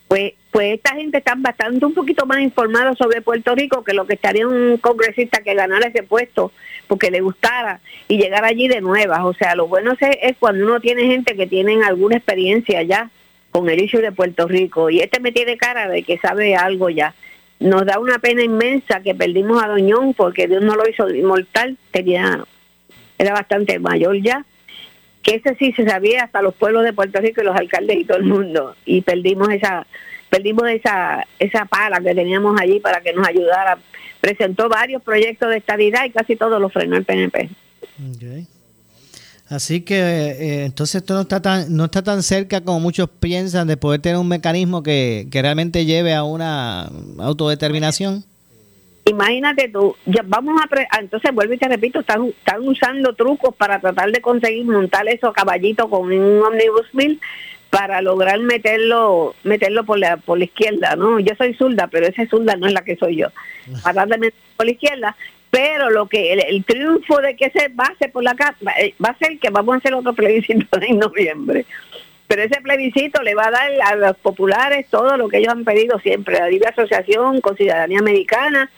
Pues 0.08 0.35
pues 0.52 0.74
esta 0.74 0.94
gente 0.94 1.16
está 1.16 1.35
bastante 1.35 1.85
un 1.87 1.94
poquito 1.94 2.26
más 2.26 2.40
informada 2.40 2.94
sobre 2.94 3.22
Puerto 3.22 3.54
Rico 3.54 3.82
que 3.82 3.94
lo 3.94 4.06
que 4.06 4.14
estaría 4.14 4.46
un 4.46 4.76
congresista 4.76 5.42
que 5.42 5.54
ganara 5.54 5.88
ese 5.88 6.02
puesto 6.02 6.52
porque 6.87 7.11
le 7.11 7.22
gustara 7.22 7.80
y 8.06 8.18
llegar 8.18 8.44
allí 8.44 8.68
de 8.68 8.82
nuevas. 8.82 9.20
O 9.22 9.32
sea, 9.32 9.54
lo 9.54 9.66
bueno 9.66 9.94
es, 9.98 10.37
cuando 10.38 10.66
uno 10.66 10.78
tiene 10.78 11.06
gente 11.06 11.35
que 11.37 11.46
tienen 11.46 11.82
alguna 11.82 12.16
experiencia 12.16 12.82
ya 12.82 13.11
con 13.50 13.70
el 13.70 13.80
issue 13.80 14.02
de 14.02 14.12
Puerto 14.12 14.46
Rico 14.46 14.90
y 14.90 15.00
este 15.00 15.20
me 15.20 15.32
tiene 15.32 15.56
cara 15.56 15.88
de 15.88 16.02
que 16.02 16.18
sabe 16.18 16.54
algo 16.54 16.90
ya. 16.90 17.14
Nos 17.62 17.87
da 17.87 17.98
una 17.98 18.18
pena 18.18 18.42
inmensa 18.42 19.01
que 19.01 19.14
perdimos 19.14 19.62
a 19.62 19.68
Doñón 19.68 20.14
porque 20.14 20.48
Dios 20.48 20.62
no 20.62 20.75
lo 20.75 20.88
hizo 20.88 21.09
inmortal, 21.09 21.79
tenía, 21.90 22.44
era 23.18 23.33
bastante 23.33 23.79
mayor 23.79 24.20
ya 24.20 24.44
que 25.22 25.37
ese 25.37 25.55
sí 25.55 25.72
se 25.72 25.88
sabía 25.88 26.25
hasta 26.25 26.42
los 26.42 26.53
pueblos 26.53 26.83
de 26.83 26.92
Puerto 26.92 27.20
Rico 27.20 27.40
y 27.40 27.44
los 27.44 27.55
alcaldes 27.55 27.96
y 27.96 28.05
todo 28.05 28.18
el 28.18 28.25
mundo 28.25 28.75
y 28.85 29.03
perdimos 29.03 29.51
esa 29.51 29.87
perdimos 30.33 30.66
esa, 30.70 31.27
esa 31.38 31.66
pala 31.66 32.01
que 32.01 32.14
teníamos 32.14 32.59
allí 32.59 32.81
para 32.81 33.03
que 33.03 33.12
nos 33.12 33.29
ayudara. 33.29 33.79
Presentó 34.18 34.70
varios 34.70 35.03
proyectos 35.03 35.51
de 35.51 35.59
estabilidad 35.59 36.07
y 36.07 36.11
casi 36.11 36.37
todos 36.37 36.59
los 36.59 36.72
frenó 36.72 36.96
el 36.96 37.05
PNP. 37.05 37.51
Así 39.52 39.82
que 39.82 39.96
eh, 39.98 40.64
entonces 40.64 41.02
esto 41.02 41.12
no 41.12 41.20
está 41.20 41.42
tan 41.42 41.76
no 41.76 41.84
está 41.84 42.02
tan 42.02 42.22
cerca 42.22 42.62
como 42.62 42.80
muchos 42.80 43.10
piensan 43.10 43.68
de 43.68 43.76
poder 43.76 44.00
tener 44.00 44.16
un 44.16 44.26
mecanismo 44.26 44.82
que, 44.82 45.28
realmente 45.30 45.84
lleve 45.84 46.14
a 46.14 46.24
una 46.24 46.88
autodeterminación. 47.18 48.24
Imagínate 49.04 49.68
tú, 49.68 49.94
ya 50.06 50.22
vamos 50.24 50.58
a 50.58 50.64
ah, 50.90 51.00
entonces 51.00 51.34
vuelvo 51.34 51.52
y 51.52 51.58
te 51.58 51.68
repito, 51.68 52.00
están, 52.00 52.28
están 52.28 52.66
usando 52.66 53.14
trucos 53.14 53.54
para 53.54 53.78
tratar 53.78 54.10
de 54.10 54.22
conseguir 54.22 54.64
montar 54.64 55.06
esos 55.08 55.34
caballitos 55.34 55.86
con 55.90 56.10
un 56.10 56.42
omnibus 56.42 56.86
bill 56.94 57.20
para 57.68 58.00
lograr 58.00 58.38
meterlo 58.40 59.34
meterlo 59.44 59.84
por 59.84 59.98
la 59.98 60.16
por 60.16 60.38
la 60.38 60.44
izquierda, 60.44 60.96
¿no? 60.96 61.20
Yo 61.20 61.34
soy 61.36 61.52
zurda, 61.52 61.88
pero 61.88 62.06
esa 62.06 62.26
zurda 62.26 62.56
no 62.56 62.68
es 62.68 62.72
la 62.72 62.84
que 62.84 62.96
soy 62.96 63.16
yo. 63.16 63.28
Para 63.84 64.06
de 64.06 64.16
meterlo 64.16 64.46
por 64.56 64.64
la 64.64 64.72
izquierda, 64.72 65.16
pero 65.52 65.90
lo 65.90 66.08
que 66.08 66.32
el, 66.32 66.64
triunfo 66.64 67.20
de 67.20 67.36
que 67.36 67.50
se 67.50 67.68
base 67.68 68.08
por 68.08 68.24
la 68.24 68.34
casa 68.34 68.56
eh, 68.80 68.94
va 69.04 69.10
a 69.10 69.18
ser 69.18 69.38
que 69.38 69.50
vamos 69.50 69.74
a 69.74 69.78
hacer 69.78 69.92
otro 69.92 70.14
plebiscito 70.14 70.80
en 70.80 70.98
noviembre. 70.98 71.66
Pero 72.26 72.42
ese 72.42 72.62
plebiscito 72.62 73.22
le 73.22 73.34
va 73.34 73.48
a 73.48 73.50
dar 73.50 73.70
a 73.84 73.96
los 73.96 74.16
populares 74.16 74.86
todo 74.88 75.18
lo 75.18 75.28
que 75.28 75.36
ellos 75.36 75.52
han 75.52 75.66
pedido 75.66 75.98
siempre, 75.98 76.38
la 76.38 76.48
libre 76.48 76.70
asociación 76.70 77.42
con 77.42 77.54
ciudadanía 77.54 77.98
americana, 77.98 78.70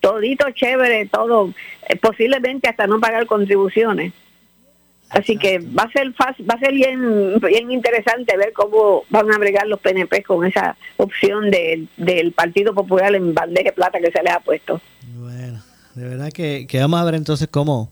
todito 0.00 0.50
chévere, 0.52 1.04
todo, 1.04 1.52
eh, 1.86 1.96
posiblemente 1.96 2.66
hasta 2.66 2.86
no 2.86 2.98
pagar 2.98 3.26
contribuciones. 3.26 4.14
Así 5.10 5.36
que 5.36 5.58
va 5.58 5.82
a 5.82 5.92
ser 5.92 6.14
fácil, 6.14 6.48
va 6.48 6.54
a 6.54 6.60
ser 6.60 6.72
bien, 6.72 7.38
bien 7.40 7.70
interesante 7.70 8.34
ver 8.38 8.54
cómo 8.54 9.04
van 9.10 9.30
a 9.30 9.36
bregar 9.36 9.66
los 9.66 9.80
PNP 9.80 10.22
con 10.22 10.46
esa 10.46 10.78
opción 10.96 11.50
del 11.50 12.32
Partido 12.32 12.72
Popular 12.72 13.14
en 13.14 13.34
bandeja 13.34 13.68
de 13.68 13.72
plata 13.72 14.00
que 14.00 14.10
se 14.10 14.22
les 14.22 14.32
ha 14.32 14.40
puesto. 14.40 14.80
Bueno, 15.14 15.62
de 15.94 16.08
verdad 16.08 16.30
que, 16.32 16.66
vamos 16.80 17.00
a 17.00 17.04
ver 17.04 17.14
entonces 17.14 17.48
cómo, 17.50 17.90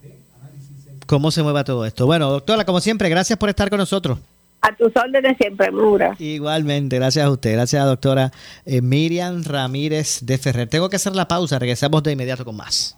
cómo 1.07 1.31
se 1.31 1.43
mueva 1.43 1.65
todo 1.65 1.85
esto. 1.85 2.07
Bueno, 2.07 2.31
doctora, 2.31 2.65
como 2.65 2.81
siempre, 2.81 3.09
gracias 3.09 3.39
por 3.39 3.49
estar 3.49 3.69
con 3.71 3.79
nosotros. 3.79 4.19
A 4.63 4.77
tus 4.77 4.95
órdenes 4.95 5.37
siempre, 5.39 5.71
Mura. 5.71 6.15
Igualmente, 6.19 6.97
gracias 6.97 7.25
a 7.25 7.31
usted. 7.31 7.53
Gracias 7.53 7.83
a 7.83 7.87
doctora 7.87 8.31
eh, 8.67 8.83
Miriam 8.83 9.43
Ramírez 9.43 10.21
de 10.23 10.37
Ferrer. 10.37 10.69
Tengo 10.69 10.91
que 10.91 10.97
hacer 10.97 11.17
la 11.17 11.29
pausa, 11.29 11.59
regresamos 11.59 12.03
de 12.03 12.13
inmediato 12.13 12.45
con 12.45 12.57
más. 12.57 12.97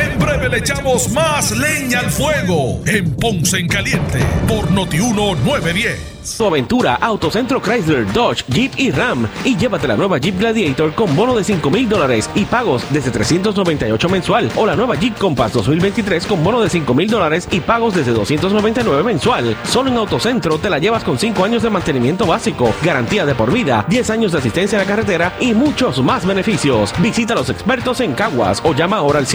En 0.00 0.18
breve 0.18 0.48
le 0.48 0.58
echamos 0.58 1.10
más 1.10 1.50
leña 1.50 1.98
al 2.00 2.10
fuego 2.10 2.80
en 2.86 3.14
Ponce 3.16 3.58
en 3.58 3.68
Caliente 3.68 4.20
por 4.48 4.70
Notiuno 4.70 5.34
910. 5.34 6.20
Su 6.22 6.46
aventura 6.46 6.96
Autocentro 6.96 7.62
Chrysler, 7.62 8.10
Dodge, 8.12 8.44
Jeep 8.48 8.72
y 8.76 8.90
Ram 8.90 9.26
y 9.42 9.56
llévate 9.56 9.88
la 9.88 9.96
nueva 9.96 10.18
Jeep 10.18 10.38
Gladiator 10.38 10.94
con 10.94 11.14
bono 11.16 11.34
de 11.34 11.44
5 11.44 11.70
mil 11.70 11.88
dólares 11.88 12.28
y 12.34 12.44
pagos 12.44 12.84
desde 12.90 13.10
398 13.10 14.08
mensual 14.08 14.50
o 14.56 14.66
la 14.66 14.76
nueva 14.76 14.96
Jeep 14.96 15.16
Compass 15.16 15.54
2023 15.54 16.26
con 16.26 16.44
bono 16.44 16.60
de 16.60 16.68
5 16.68 16.92
mil 16.94 17.08
dólares 17.08 17.48
y 17.50 17.60
pagos 17.60 17.94
desde 17.94 18.12
299 18.12 19.02
mensual. 19.02 19.56
Solo 19.64 19.90
en 19.90 19.96
Autocentro 19.96 20.58
te 20.58 20.68
la 20.68 20.78
llevas 20.78 21.04
con 21.04 21.18
5 21.18 21.42
años 21.42 21.62
de 21.62 21.70
mantenimiento 21.70 22.26
básico, 22.26 22.72
garantía 22.82 23.24
de 23.24 23.34
por 23.34 23.50
vida, 23.50 23.86
10 23.88 24.10
años 24.10 24.32
de 24.32 24.38
asistencia 24.38 24.78
a 24.78 24.82
la 24.82 24.88
carretera 24.88 25.34
y 25.40 25.54
muchos 25.54 26.02
más 26.02 26.26
beneficios. 26.26 26.92
Visita 26.98 27.32
a 27.32 27.36
los 27.36 27.48
expertos 27.48 28.00
en 28.00 28.12
Caguas 28.12 28.60
o 28.64 28.74
llama 28.74 28.98
ahora 28.98 29.18
al 29.18 29.26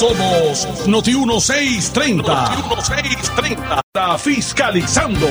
Somos 0.00 0.86
Noti 0.86 1.12
1630. 1.12 2.22
Noti 2.22 2.62
1630. 2.62 3.80
Está 3.84 4.16
fiscalizando. 4.16 5.28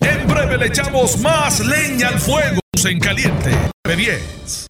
En 0.00 0.28
breve 0.28 0.58
le 0.58 0.66
echamos 0.66 1.18
más 1.20 1.60
leña 1.60 2.08
al 2.08 2.20
fuego 2.20 2.60
en 2.84 3.00
caliente. 3.00 3.50
B10. 3.82 4.69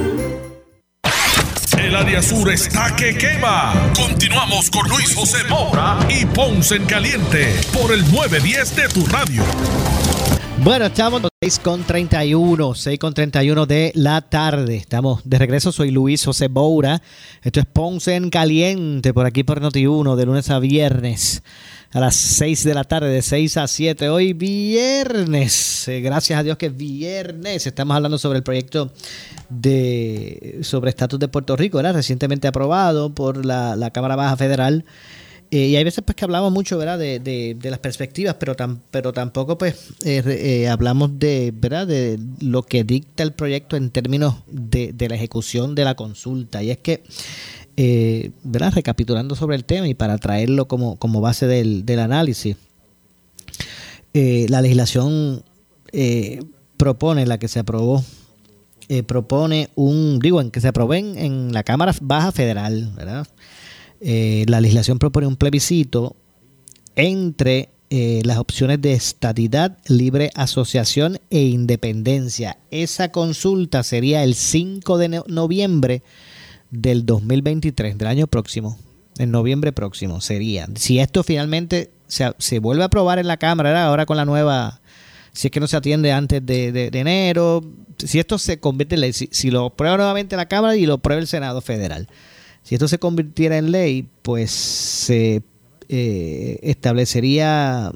El 1.91 1.97
área 1.97 2.21
sur 2.21 2.49
está 2.49 2.95
que 2.95 3.17
quema. 3.17 3.73
Continuamos 3.93 4.71
con 4.71 4.87
Luis 4.87 5.13
José 5.13 5.39
Moura 5.49 5.99
y 6.09 6.25
Ponce 6.25 6.77
en 6.77 6.85
Caliente 6.85 7.53
por 7.73 7.91
el 7.91 7.99
910 8.09 8.75
de 8.77 8.87
tu 8.87 9.05
radio. 9.07 9.43
Bueno, 10.63 10.85
estamos 10.85 11.21
6 11.41 11.59
con 11.59 11.83
31, 11.83 12.75
6 12.75 12.97
con 12.97 13.13
31 13.13 13.65
de 13.65 13.91
la 13.93 14.21
tarde. 14.21 14.77
Estamos 14.77 15.19
de 15.25 15.37
regreso, 15.37 15.73
soy 15.73 15.91
Luis 15.91 16.23
José 16.23 16.47
Moura. 16.47 17.01
Esto 17.41 17.59
es 17.59 17.65
Ponce 17.65 18.15
en 18.15 18.29
Caliente 18.29 19.13
por 19.13 19.25
aquí 19.25 19.43
por 19.43 19.59
Noti1 19.61 20.15
de 20.15 20.25
lunes 20.25 20.49
a 20.49 20.59
viernes 20.59 21.43
a 21.93 21.99
las 21.99 22.15
6 22.15 22.63
de 22.63 22.73
la 22.73 22.83
tarde, 22.85 23.09
de 23.09 23.21
6 23.21 23.57
a 23.57 23.67
7. 23.67 24.09
Hoy 24.09 24.33
viernes, 24.33 25.87
eh, 25.87 25.99
gracias 25.99 26.39
a 26.39 26.43
Dios 26.43 26.57
que 26.57 26.67
es 26.67 26.77
viernes. 26.77 27.67
Estamos 27.67 27.95
hablando 27.95 28.17
sobre 28.17 28.37
el 28.37 28.43
proyecto 28.43 28.93
de 29.49 30.59
sobre 30.61 30.89
estatus 30.89 31.19
de 31.19 31.27
Puerto 31.27 31.55
Rico, 31.57 31.77
¿verdad? 31.77 31.95
recientemente 31.95 32.47
aprobado 32.47 33.13
por 33.13 33.45
la, 33.45 33.75
la 33.75 33.91
Cámara 33.91 34.15
Baja 34.15 34.37
Federal. 34.37 34.85
Eh, 35.53 35.67
y 35.67 35.75
hay 35.75 35.83
veces 35.83 36.01
pues 36.05 36.15
que 36.15 36.23
hablamos 36.23 36.53
mucho 36.53 36.77
¿verdad? 36.77 36.97
De, 36.97 37.19
de, 37.19 37.57
de 37.59 37.69
las 37.69 37.79
perspectivas, 37.79 38.35
pero, 38.35 38.55
tam, 38.55 38.79
pero 38.89 39.11
tampoco 39.11 39.57
pues 39.57 39.89
eh, 40.05 40.23
eh, 40.25 40.69
hablamos 40.69 41.19
de, 41.19 41.51
¿verdad? 41.53 41.87
de 41.87 42.17
lo 42.39 42.63
que 42.63 42.85
dicta 42.85 43.21
el 43.23 43.33
proyecto 43.33 43.75
en 43.75 43.89
términos 43.89 44.35
de, 44.47 44.93
de 44.93 45.09
la 45.09 45.15
ejecución 45.15 45.75
de 45.75 45.83
la 45.83 45.95
consulta. 45.95 46.63
Y 46.63 46.71
es 46.71 46.77
que 46.77 47.03
eh, 47.83 48.29
¿verdad? 48.43 48.73
recapitulando 48.75 49.33
sobre 49.33 49.55
el 49.55 49.65
tema 49.65 49.87
y 49.87 49.95
para 49.95 50.19
traerlo 50.19 50.67
como, 50.67 50.97
como 50.97 51.19
base 51.19 51.47
del, 51.47 51.83
del 51.83 51.99
análisis, 51.99 52.55
eh, 54.13 54.45
la 54.49 54.61
legislación 54.61 55.41
eh, 55.91 56.43
propone, 56.77 57.25
la 57.25 57.39
que 57.39 57.47
se 57.47 57.57
aprobó, 57.57 58.03
eh, 58.87 59.01
propone 59.01 59.69
un, 59.73 60.19
digo, 60.19 60.41
en 60.41 60.51
que 60.51 60.61
se 60.61 60.67
aprobó 60.67 60.93
en, 60.93 61.53
la 61.53 61.63
Cámara 61.63 61.95
Baja 62.01 62.31
Federal, 62.31 62.91
¿verdad? 62.95 63.27
La 63.99 64.61
legislación 64.61 64.99
propone 64.99 65.25
un 65.25 65.35
plebiscito 65.35 66.15
entre 66.95 67.69
las 67.89 68.37
opciones 68.37 68.79
de 68.79 68.93
estadidad, 68.93 69.79
libre 69.87 70.29
asociación 70.35 71.19
e 71.31 71.41
independencia. 71.41 72.57
Esa 72.69 73.11
consulta 73.11 73.81
sería 73.83 74.23
el 74.23 74.35
5 74.35 74.97
de 74.99 75.09
no- 75.09 75.25
noviembre 75.27 76.03
del 76.71 77.05
2023, 77.05 77.97
del 77.97 78.07
año 78.07 78.27
próximo, 78.27 78.77
en 79.17 79.29
noviembre 79.31 79.71
próximo 79.71 80.21
sería. 80.21 80.67
Si 80.75 80.99
esto 80.99 81.23
finalmente 81.23 81.91
se, 82.07 82.31
se 82.37 82.59
vuelve 82.59 82.83
a 82.83 82.85
aprobar 82.87 83.19
en 83.19 83.27
la 83.27 83.37
Cámara, 83.37 83.85
ahora 83.85 84.05
con 84.05 84.17
la 84.17 84.25
nueva, 84.25 84.81
si 85.33 85.47
es 85.47 85.51
que 85.51 85.59
no 85.59 85.67
se 85.67 85.77
atiende 85.77 86.11
antes 86.11 86.45
de, 86.45 86.71
de- 86.71 86.89
de 86.91 86.99
enero, 86.99 87.63
si 87.97 88.19
esto 88.19 88.37
se 88.39 88.59
convierte 88.59 88.95
en 88.95 89.01
ley, 89.01 89.13
si, 89.13 89.29
si 89.31 89.51
lo 89.51 89.65
aprueba 89.65 89.97
nuevamente 89.97 90.35
la 90.35 90.47
Cámara 90.47 90.75
y 90.75 90.85
lo 90.85 90.95
aprueba 90.95 91.21
el 91.21 91.27
Senado 91.27 91.61
Federal, 91.61 92.07
si 92.63 92.75
esto 92.75 92.87
se 92.87 92.99
convirtiera 92.99 93.57
en 93.57 93.71
ley, 93.71 94.07
pues 94.21 94.51
se 94.51 95.41
eh, 95.89 96.59
establecería 96.61 97.91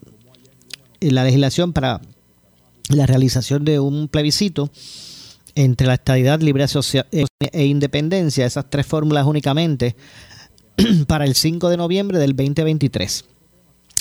la 1.00 1.24
legislación 1.24 1.72
para 1.72 2.02
la 2.90 3.06
realización 3.06 3.64
de 3.66 3.80
un 3.80 4.08
plebiscito 4.08 4.70
entre 5.56 5.88
la 5.88 5.96
estadidad, 5.96 6.40
libre 6.42 6.64
asocia- 6.66 7.08
eh, 7.12 7.26
e 7.40 7.66
independencia, 7.66 8.46
esas 8.46 8.70
tres 8.70 8.86
fórmulas 8.86 9.26
únicamente, 9.26 9.96
para 11.08 11.26
el 11.26 11.36
5 11.36 11.70
de 11.70 11.78
noviembre 11.78 12.20
del 12.20 12.36
2023. 12.36 13.26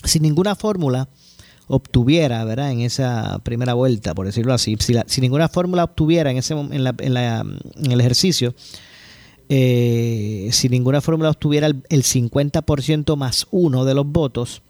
Si 0.04 0.20
ninguna 0.20 0.54
fórmula 0.56 1.08
obtuviera, 1.66 2.44
¿verdad? 2.44 2.72
En 2.72 2.80
esa 2.80 3.38
primera 3.42 3.72
vuelta, 3.74 4.14
por 4.14 4.26
decirlo 4.26 4.52
así, 4.52 4.76
si, 5.06 5.20
ninguna 5.20 5.48
fórmula 5.48 5.84
obtuviera 5.84 6.30
en, 6.30 6.36
ese, 6.36 6.54
en 6.54 6.84
la- 6.84 6.94
en 6.98 7.90
el 7.92 8.00
ejercicio, 8.00 8.54
eh, 9.48 10.48
si 10.52 10.68
ninguna 10.68 11.00
fórmula 11.00 11.30
obtuviera 11.30 11.66
el, 11.66 11.82
el 11.88 12.02
50% 12.02 13.16
más 13.16 13.46
uno 13.50 13.84
de 13.84 13.94
los 13.94 14.06
votos, 14.06 14.62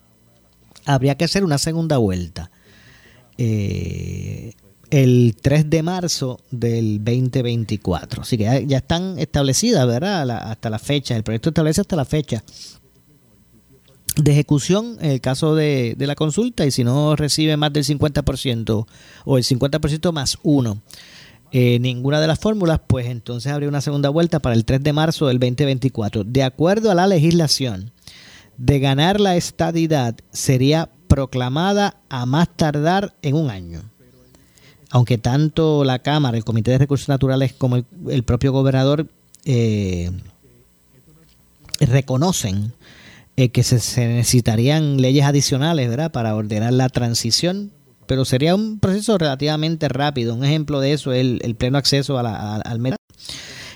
habría 0.84 1.16
que 1.16 1.24
hacer 1.24 1.44
una 1.44 1.58
segunda 1.58 1.96
vuelta. 1.98 2.50
Eh, 3.38 4.52
el 4.94 5.34
3 5.42 5.70
de 5.70 5.82
marzo 5.82 6.38
del 6.52 6.98
2024. 6.98 8.22
Así 8.22 8.38
que 8.38 8.64
ya, 8.66 8.78
están 8.78 9.18
establecidas, 9.18 9.84
¿verdad? 9.88 10.30
Hasta 10.30 10.70
la 10.70 10.78
fecha. 10.78 11.16
El 11.16 11.24
proyecto 11.24 11.48
establece 11.48 11.80
hasta 11.80 11.96
la 11.96 12.04
fecha 12.04 12.44
de 14.16 14.30
ejecución 14.30 14.96
en 15.00 15.10
el 15.10 15.20
caso 15.20 15.56
de, 15.56 15.96
de 15.98 16.06
la 16.06 16.14
consulta 16.14 16.64
y 16.64 16.70
si 16.70 16.84
no 16.84 17.16
recibe 17.16 17.56
más 17.56 17.72
del 17.72 17.82
50% 17.82 18.86
o 19.24 19.36
el 19.36 19.42
50% 19.42 20.12
más 20.12 20.38
uno 20.44 20.80
eh, 21.50 21.80
ninguna 21.80 22.20
de 22.20 22.28
las 22.28 22.38
fórmulas, 22.38 22.80
pues 22.86 23.06
entonces 23.06 23.50
habría 23.50 23.68
una 23.68 23.80
segunda 23.80 24.10
vuelta 24.10 24.38
para 24.38 24.54
el 24.54 24.64
3 24.64 24.80
de 24.80 24.92
marzo 24.92 25.26
del 25.26 25.40
2024. 25.40 26.22
De 26.22 26.44
acuerdo 26.44 26.92
a 26.92 26.94
la 26.94 27.08
legislación, 27.08 27.90
de 28.58 28.78
ganar 28.78 29.20
la 29.20 29.34
estadidad 29.34 30.14
sería 30.30 30.90
proclamada 31.08 32.00
a 32.08 32.26
más 32.26 32.48
tardar 32.56 33.16
en 33.22 33.34
un 33.34 33.50
año. 33.50 33.93
Aunque 34.94 35.18
tanto 35.18 35.82
la 35.82 35.98
Cámara, 35.98 36.36
el 36.36 36.44
Comité 36.44 36.70
de 36.70 36.78
Recursos 36.78 37.08
Naturales 37.08 37.52
como 37.52 37.82
el, 38.08 38.22
propio 38.22 38.52
gobernador 38.52 39.08
eh, 39.44 40.12
reconocen 41.80 42.72
eh, 43.36 43.48
que 43.48 43.64
se, 43.64 43.74
necesitarían 44.06 45.00
leyes 45.00 45.24
adicionales 45.24 45.88
¿verdad? 45.88 46.12
para 46.12 46.36
ordenar 46.36 46.72
la 46.74 46.88
transición, 46.90 47.72
pero 48.06 48.24
sería 48.24 48.54
un 48.54 48.78
proceso 48.78 49.18
relativamente 49.18 49.88
rápido. 49.88 50.32
Un 50.32 50.44
ejemplo 50.44 50.78
de 50.78 50.92
eso 50.92 51.12
es 51.12 51.40
el, 51.42 51.56
pleno 51.56 51.76
acceso 51.76 52.16
a 52.16 52.22
la- 52.22 52.36
a- 52.36 52.60
al. 52.60 52.94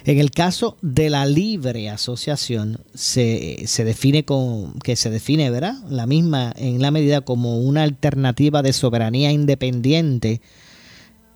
En 0.04 0.18
el 0.20 0.30
caso 0.30 0.76
de 0.82 1.10
la 1.10 1.26
libre 1.26 1.90
asociación, 1.90 2.78
se, 2.94 3.64
se 3.66 3.82
define 3.84 4.24
como, 4.24 4.72
que 4.84 4.94
se 4.94 5.10
define, 5.10 5.50
¿verdad? 5.50 5.74
La 5.90 6.06
misma 6.06 6.52
en 6.56 6.80
la 6.80 6.92
medida 6.92 7.22
como 7.22 7.58
una 7.58 7.82
alternativa 7.82 8.62
de 8.62 8.72
soberanía 8.72 9.32
independiente 9.32 10.40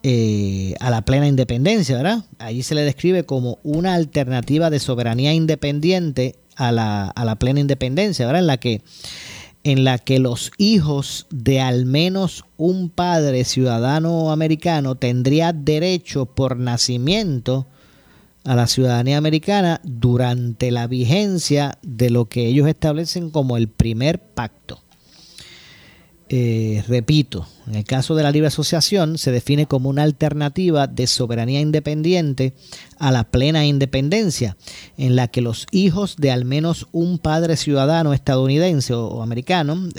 eh, 0.03 0.75
a 0.81 0.91
la 0.91 1.03
plena 1.03 1.29
independencia, 1.29 1.97
¿verdad? 1.97 2.25
Allí 2.39 2.63
se 2.63 2.75
le 2.75 2.83
describe 2.83 3.25
como 3.25 3.59
una 3.63 3.95
alternativa 3.95 4.71
de 4.71 4.81
soberanía 4.81 5.33
independiente 5.33 6.37
a 6.57 6.73
la, 6.73 7.09
a 7.09 7.25
la 7.25 7.37
plena 7.37 7.61
independencia, 7.61 8.27
¿verdad? 8.27 8.41
En 8.41 8.47
la 8.47 8.57
que 8.59 8.83
en 9.65 9.85
la 9.85 9.99
que 9.99 10.19
los 10.19 10.51
hijos 10.59 11.27
de 11.31 11.61
al 11.61 11.87
menos 11.87 12.45
un 12.57 12.91
padre 12.91 13.45
ciudadano 13.45 14.33
americano 14.33 14.97
tendría 14.97 15.53
derecho 15.53 16.27
por 16.27 16.57
nacimiento 16.57 17.67
a 18.45 18.57
la 18.57 18.67
ciudadanía 18.67 19.19
americana 19.19 19.81
durante 19.85 20.71
la 20.73 20.89
vigencia 20.89 21.79
de 21.83 22.11
lo 22.11 22.25
que 22.25 22.47
ellos 22.47 22.67
establecen 22.67 23.31
como 23.31 23.57
el 23.57 23.69
primer 23.69 24.19
pacto. 24.19 24.83
Eh, 26.35 26.83
repito, 26.89 27.47
en 27.67 27.75
el 27.75 27.85
caso 27.85 28.15
de 28.15 28.23
la 28.23 28.31
libre 28.31 28.47
asociación 28.47 29.19
se 29.19 29.31
define 29.31 29.67
como 29.67 29.91
una 29.91 30.03
alternativa 30.03 30.87
de 30.87 31.07
soberanía 31.07 31.61
independiente 31.61 32.55
a 32.99 33.13
la 33.13 33.25
plena 33.25 33.67
independencia, 33.67 34.57
en 34.97 35.15
la 35.15 35.29
que 35.29 35.43
los 35.43 35.67
hijos 35.73 36.17
de 36.17 36.31
al 36.31 36.47
menos 36.47 36.87
un 36.91 37.19
padre 37.19 37.59
ciudadano 37.59 38.15
estadounidense 38.15 38.95
o, 38.95 39.23
americano 39.23 39.91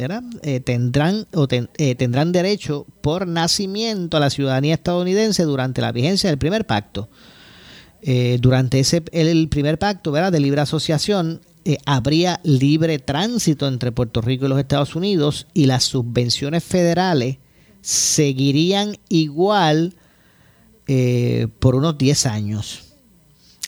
eh, 0.41 0.59
tendrán, 0.61 1.27
o 1.35 1.47
eh, 1.51 1.93
tendrán 1.93 2.31
derecho 2.31 2.87
por 3.01 3.27
nacimiento 3.27 4.17
a 4.17 4.19
la 4.19 4.31
ciudadanía 4.31 4.73
estadounidense 4.73 5.43
durante 5.43 5.81
la 5.81 5.91
vigencia 5.91 6.31
del 6.31 6.39
primer 6.39 6.65
pacto. 6.65 7.09
durante 8.41 8.79
ese, 8.79 9.03
el 9.11 9.49
primer 9.49 9.77
pacto 9.77 10.11
¿verdad? 10.11 10.31
de 10.31 10.39
libre 10.39 10.61
asociación, 10.61 11.41
eh, 11.65 11.77
habría 11.85 12.41
libre 12.43 12.99
tránsito 12.99 13.67
entre 13.67 13.93
Puerto 13.93 14.19
Rico 14.19 14.45
y 14.45 14.49
los 14.49 14.59
Estados 14.59 14.95
Unidos 14.95 15.47
y 15.53 15.65
las 15.65 15.85
subvenciones 15.85 16.63
federales 16.63 17.37
seguirían 17.81 18.97
igual 19.07 19.95
eh, 20.87 21.47
por 21.59 21.75
unos 21.75 21.97
10 21.97 22.25
años, 22.25 22.83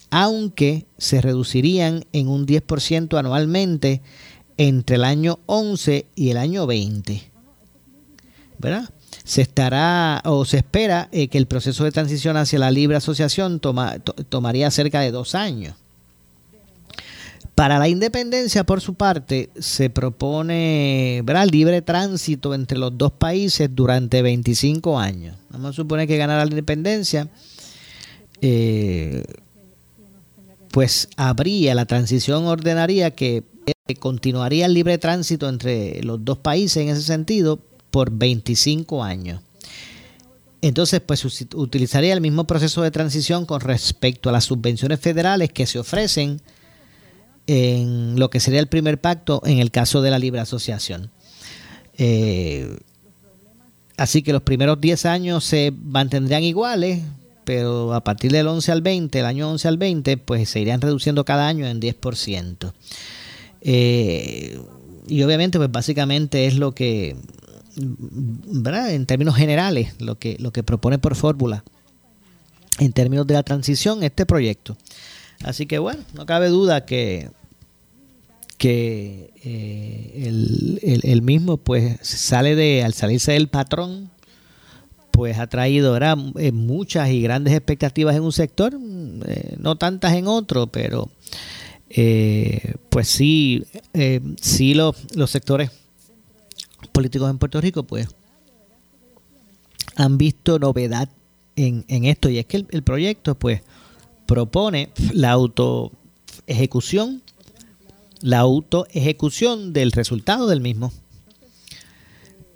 aunque 0.10 0.86
se 0.97 1.21
reducirían 1.21 2.05
en 2.12 2.27
un 2.27 2.45
10% 2.45 3.17
anualmente 3.17 4.01
entre 4.58 4.97
el 4.97 5.05
año 5.05 5.39
11 5.45 6.05
y 6.15 6.29
el 6.31 6.38
año 6.38 6.67
20. 6.67 7.31
¿Verdad? 8.58 8.89
Se 9.23 9.41
estará 9.41 10.21
o 10.25 10.43
se 10.43 10.58
espera 10.58 11.08
eh, 11.13 11.29
que 11.29 11.38
el 11.38 11.47
proceso 11.47 11.86
de 11.86 11.91
transición 11.91 12.36
hacia 12.36 12.60
la 12.60 12.71
libre 12.71 12.97
asociación 12.97 13.62
tomaría 13.62 14.69
cerca 14.71 14.99
de 14.99 15.12
dos 15.12 15.34
años. 15.34 15.75
Para 17.55 17.79
la 17.79 17.87
independencia, 17.87 18.65
por 18.65 18.81
su 18.81 18.95
parte, 18.95 19.49
se 19.57 19.89
propone 19.89 21.21
¿verdad? 21.23 21.47
libre 21.49 21.81
tránsito 21.81 22.53
entre 22.53 22.77
los 22.77 22.97
dos 22.97 23.13
países 23.13 23.69
durante 23.73 24.21
25 24.21 24.99
años. 24.99 25.37
Vamos 25.49 25.69
a 25.69 25.73
suponer 25.73 26.05
que 26.05 26.17
ganara 26.17 26.43
la 26.43 26.51
independencia, 26.51 27.29
eh, 28.41 29.23
pues 30.71 31.07
habría 31.15 31.73
la 31.75 31.85
transición 31.85 32.45
ordenaría 32.45 33.11
que 33.11 33.45
continuaría 33.99 34.65
el 34.65 34.73
libre 34.73 34.97
tránsito 34.97 35.47
entre 35.47 36.03
los 36.03 36.25
dos 36.25 36.37
países 36.39 36.83
en 36.83 36.89
ese 36.89 37.03
sentido 37.03 37.61
por 37.89 38.11
25 38.11 39.01
años. 39.01 39.39
Entonces, 40.61 40.99
pues 40.99 41.23
utilizaría 41.53 42.11
el 42.11 42.21
mismo 42.21 42.45
proceso 42.47 42.81
de 42.81 42.91
transición 42.91 43.45
con 43.45 43.61
respecto 43.61 44.27
a 44.27 44.31
las 44.33 44.45
subvenciones 44.45 44.99
federales 44.99 45.51
que 45.53 45.67
se 45.67 45.79
ofrecen 45.79 46.41
en 47.47 48.19
lo 48.19 48.29
que 48.29 48.39
sería 48.39 48.60
el 48.60 48.67
primer 48.67 48.99
pacto 48.99 49.41
en 49.45 49.60
el 49.60 49.71
caso 49.71 50.01
de 50.01 50.12
la 50.12 50.19
libre 50.19 50.41
asociación. 50.41 51.12
Eh, 51.97 52.77
así 53.97 54.21
que 54.21 54.34
los 54.34 54.41
primeros 54.41 54.79
10 54.81 55.05
años 55.05 55.43
se 55.43 55.71
mantendrían 55.71 56.43
iguales, 56.43 57.01
pero 57.43 57.93
a 57.93 58.03
partir 58.03 58.31
del 58.31 58.47
11 58.47 58.71
al 58.71 58.81
20, 58.81 59.19
el 59.19 59.25
año 59.25 59.49
11 59.51 59.67
al 59.67 59.77
20, 59.77 60.17
pues 60.17 60.49
se 60.49 60.60
irían 60.60 60.81
reduciendo 60.81 61.23
cada 61.25 61.47
año 61.47 61.67
en 61.67 61.79
10%. 61.79 62.73
Eh, 63.62 64.60
y 65.08 65.23
obviamente, 65.23 65.58
pues 65.60 65.71
básicamente 65.71 66.47
es 66.47 66.55
lo 66.55 66.73
que, 66.73 67.15
¿verdad? 67.75 68.91
En 68.91 69.05
términos 69.05 69.36
generales, 69.36 69.93
lo 69.99 70.17
que, 70.17 70.38
lo 70.39 70.51
que 70.51 70.63
propone 70.63 70.97
por 70.97 71.15
fórmula, 71.15 71.63
en 72.79 72.91
términos 72.91 73.27
de 73.27 73.36
la 73.36 73.43
transición, 73.43 74.03
este 74.03 74.25
proyecto. 74.25 74.75
Así 75.43 75.65
que 75.65 75.79
bueno, 75.79 76.03
no 76.13 76.25
cabe 76.25 76.49
duda 76.49 76.85
que, 76.85 77.29
que 78.57 79.31
eh, 79.43 81.01
el, 81.03 81.21
mismo 81.21 81.57
pues 81.57 81.99
sale 82.01 82.55
de, 82.55 82.83
al 82.83 82.93
salirse 82.93 83.33
del 83.33 83.47
patrón, 83.47 84.09
pues 85.11 85.37
ha 85.37 85.47
traído 85.47 85.97
eh, 85.97 86.51
muchas 86.51 87.09
y 87.09 87.21
grandes 87.21 87.53
expectativas 87.53 88.15
en 88.15 88.23
un 88.23 88.31
sector, 88.31 88.77
eh, 89.27 89.55
no 89.59 89.75
tantas 89.75 90.13
en 90.13 90.27
otro, 90.27 90.67
pero 90.67 91.09
pues 92.89 93.07
sí, 93.07 93.63
sí 94.41 94.73
los, 94.73 94.95
los 95.15 95.29
sectores 95.29 95.71
políticos 96.91 97.29
en 97.29 97.37
Puerto 97.37 97.61
Rico 97.61 97.83
pues 97.83 98.07
han 99.95 100.17
visto 100.17 100.59
novedad 100.59 101.07
en, 101.55 101.85
en 101.87 102.05
esto. 102.05 102.29
Y 102.29 102.39
es 102.39 102.45
que 102.47 102.65
el 102.69 102.83
proyecto 102.83 103.35
pues 103.35 103.61
propone 104.25 104.89
la 105.13 105.31
autoejecución, 105.31 107.21
la 108.21 108.39
autoejecución 108.39 109.73
del 109.73 109.91
resultado 109.91 110.47
del 110.47 110.61
mismo. 110.61 110.91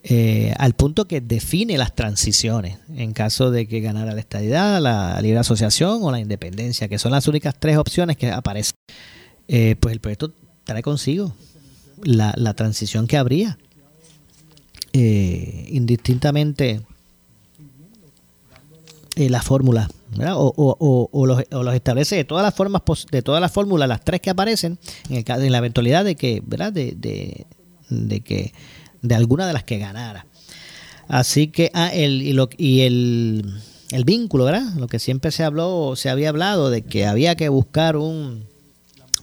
Eh, 0.02 0.54
al 0.58 0.74
punto 0.74 1.06
que 1.06 1.20
define 1.20 1.78
las 1.78 1.94
transiciones 1.94 2.78
en 2.96 3.12
caso 3.12 3.52
de 3.52 3.68
que 3.68 3.82
ganara 3.82 4.14
la 4.14 4.22
estadidad, 4.22 4.82
la 4.82 5.20
libre 5.22 5.40
asociación 5.40 6.00
o 6.02 6.12
la 6.12 6.22
independencia, 6.22 6.88
que 6.88 6.98
son 6.98 7.12
las 7.12 7.28
únicas 7.28 7.54
tres 7.60 7.78
opciones 7.78 8.16
que 8.16 8.32
aparecen. 8.32 8.76
Eh, 9.48 9.76
pues 9.80 9.94
el 9.94 10.00
proyecto 10.00 10.32
trae 10.64 10.82
consigo 10.82 11.36
la, 12.02 12.54
transición 12.54 13.08
que 13.08 13.18
habría, 13.18 13.58
eh, 14.94 15.68
indistintamente 15.70 16.82
la 19.18 19.42
fórmula 19.42 19.90
o, 20.18 21.26
los, 21.26 21.74
establece 21.76 22.16
de 22.16 22.24
todas 22.24 22.44
las 22.44 22.54
formas, 22.54 22.82
de 23.12 23.22
todas 23.22 23.42
las 23.42 23.52
fórmulas, 23.52 23.88
las 23.88 24.04
tres 24.04 24.22
que 24.22 24.30
aparecen, 24.30 24.80
en, 25.10 25.18
el, 25.18 25.44
en 25.44 25.52
la 25.52 25.58
eventualidad 25.60 26.04
de 26.04 26.16
que, 26.16 26.42
¿verdad? 26.46 26.74
De, 26.74 26.96
de, 27.90 28.22
que 28.22 28.54
de 29.02 29.16
alguna 29.16 29.48
de 29.48 29.54
las 29.54 29.64
que 29.64 29.78
ganara. 29.78 30.26
Así 31.08 31.48
que, 31.48 31.72
ah, 31.74 31.92
el, 31.94 32.22
y, 32.22 32.34
lo, 32.34 32.50
y 32.58 32.82
el, 32.82 33.62
el 33.92 34.04
vínculo, 34.04 34.46
¿verdad? 34.46 34.74
Lo 34.76 34.88
que 34.88 35.00
siempre 35.00 35.32
se 35.32 35.44
habló, 35.44 35.96
se 35.96 36.10
había 36.10 36.30
hablado 36.30 36.70
de 36.70 36.84
que 36.84 37.06
había 37.06 37.36
que 37.36 37.50
buscar 37.50 37.98
un, 37.98 38.46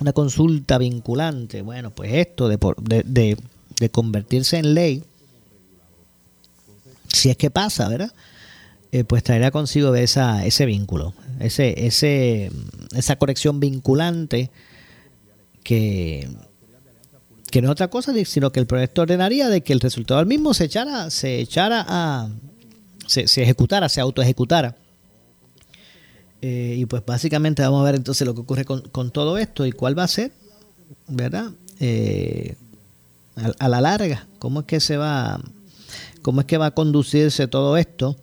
una 0.00 0.12
consulta 0.12 0.78
vinculante. 0.78 1.62
Bueno, 1.62 1.90
pues 1.90 2.12
esto 2.14 2.48
de, 2.48 2.58
de, 3.04 3.36
de 3.78 3.90
convertirse 3.90 4.58
en 4.58 4.74
ley, 4.74 5.04
si 7.12 7.30
es 7.30 7.36
que 7.36 7.50
pasa, 7.50 7.88
¿verdad? 7.88 8.12
Eh, 8.92 9.04
pues 9.04 9.22
traerá 9.22 9.50
consigo 9.50 9.94
esa, 9.94 10.46
ese 10.46 10.64
vínculo, 10.64 11.12
ese, 11.40 11.86
ese, 11.86 12.50
esa 12.94 13.16
conexión 13.16 13.58
vinculante 13.58 14.50
que, 15.64 16.28
que 17.50 17.60
no 17.60 17.68
es 17.68 17.72
otra 17.72 17.88
cosa, 17.88 18.12
sino 18.24 18.52
que 18.52 18.60
el 18.60 18.66
proyecto 18.66 19.02
ordenaría 19.02 19.48
de 19.48 19.62
que 19.62 19.72
el 19.72 19.80
resultado 19.80 20.20
del 20.20 20.28
mismo 20.28 20.54
se 20.54 20.64
echara, 20.64 21.10
se 21.10 21.40
echara 21.40 21.84
a, 21.88 22.28
se, 23.06 23.22
ejecutara, 23.22 23.88
se 23.88 24.00
autoejecutara. 24.00 24.76
Eh, 26.40 26.76
y 26.78 26.86
pues 26.86 27.04
básicamente 27.04 27.62
vamos 27.62 27.80
a 27.80 27.84
ver 27.84 27.96
entonces 27.96 28.24
lo 28.24 28.34
que 28.34 28.42
ocurre 28.42 28.64
con, 28.64 28.82
con 28.82 29.10
todo 29.10 29.36
esto 29.36 29.66
y 29.66 29.72
cuál 29.72 29.98
va 29.98 30.04
a 30.04 30.08
ser, 30.08 30.30
¿verdad? 31.08 31.50
Eh, 31.80 32.54
a, 33.34 33.64
a, 33.64 33.68
la 33.68 33.80
larga, 33.80 34.28
cómo 34.38 34.60
es 34.60 34.66
que 34.66 34.78
se 34.78 34.96
va, 34.96 35.40
cómo 36.22 36.40
es 36.40 36.46
que 36.46 36.56
va 36.56 36.66
a 36.66 36.70
conducirse 36.70 37.48
todo 37.48 37.76
esto 37.76 38.16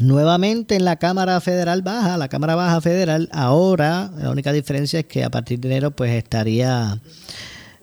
Nuevamente 0.00 0.76
en 0.76 0.84
la 0.84 0.96
Cámara 0.96 1.40
Federal 1.40 1.82
Baja, 1.82 2.16
la 2.16 2.28
Cámara 2.28 2.54
Baja 2.54 2.80
Federal, 2.80 3.28
ahora 3.32 4.10
la 4.16 4.30
única 4.30 4.52
diferencia 4.52 5.00
es 5.00 5.06
que 5.06 5.24
a 5.24 5.30
partir 5.30 5.60
de 5.60 5.68
enero 5.68 5.90
pues 5.90 6.12
estaría 6.12 7.00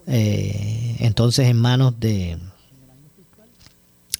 eh, 0.06 0.96
entonces 1.00 1.48
en 1.48 1.56
manos 1.56 1.98
de, 2.00 2.38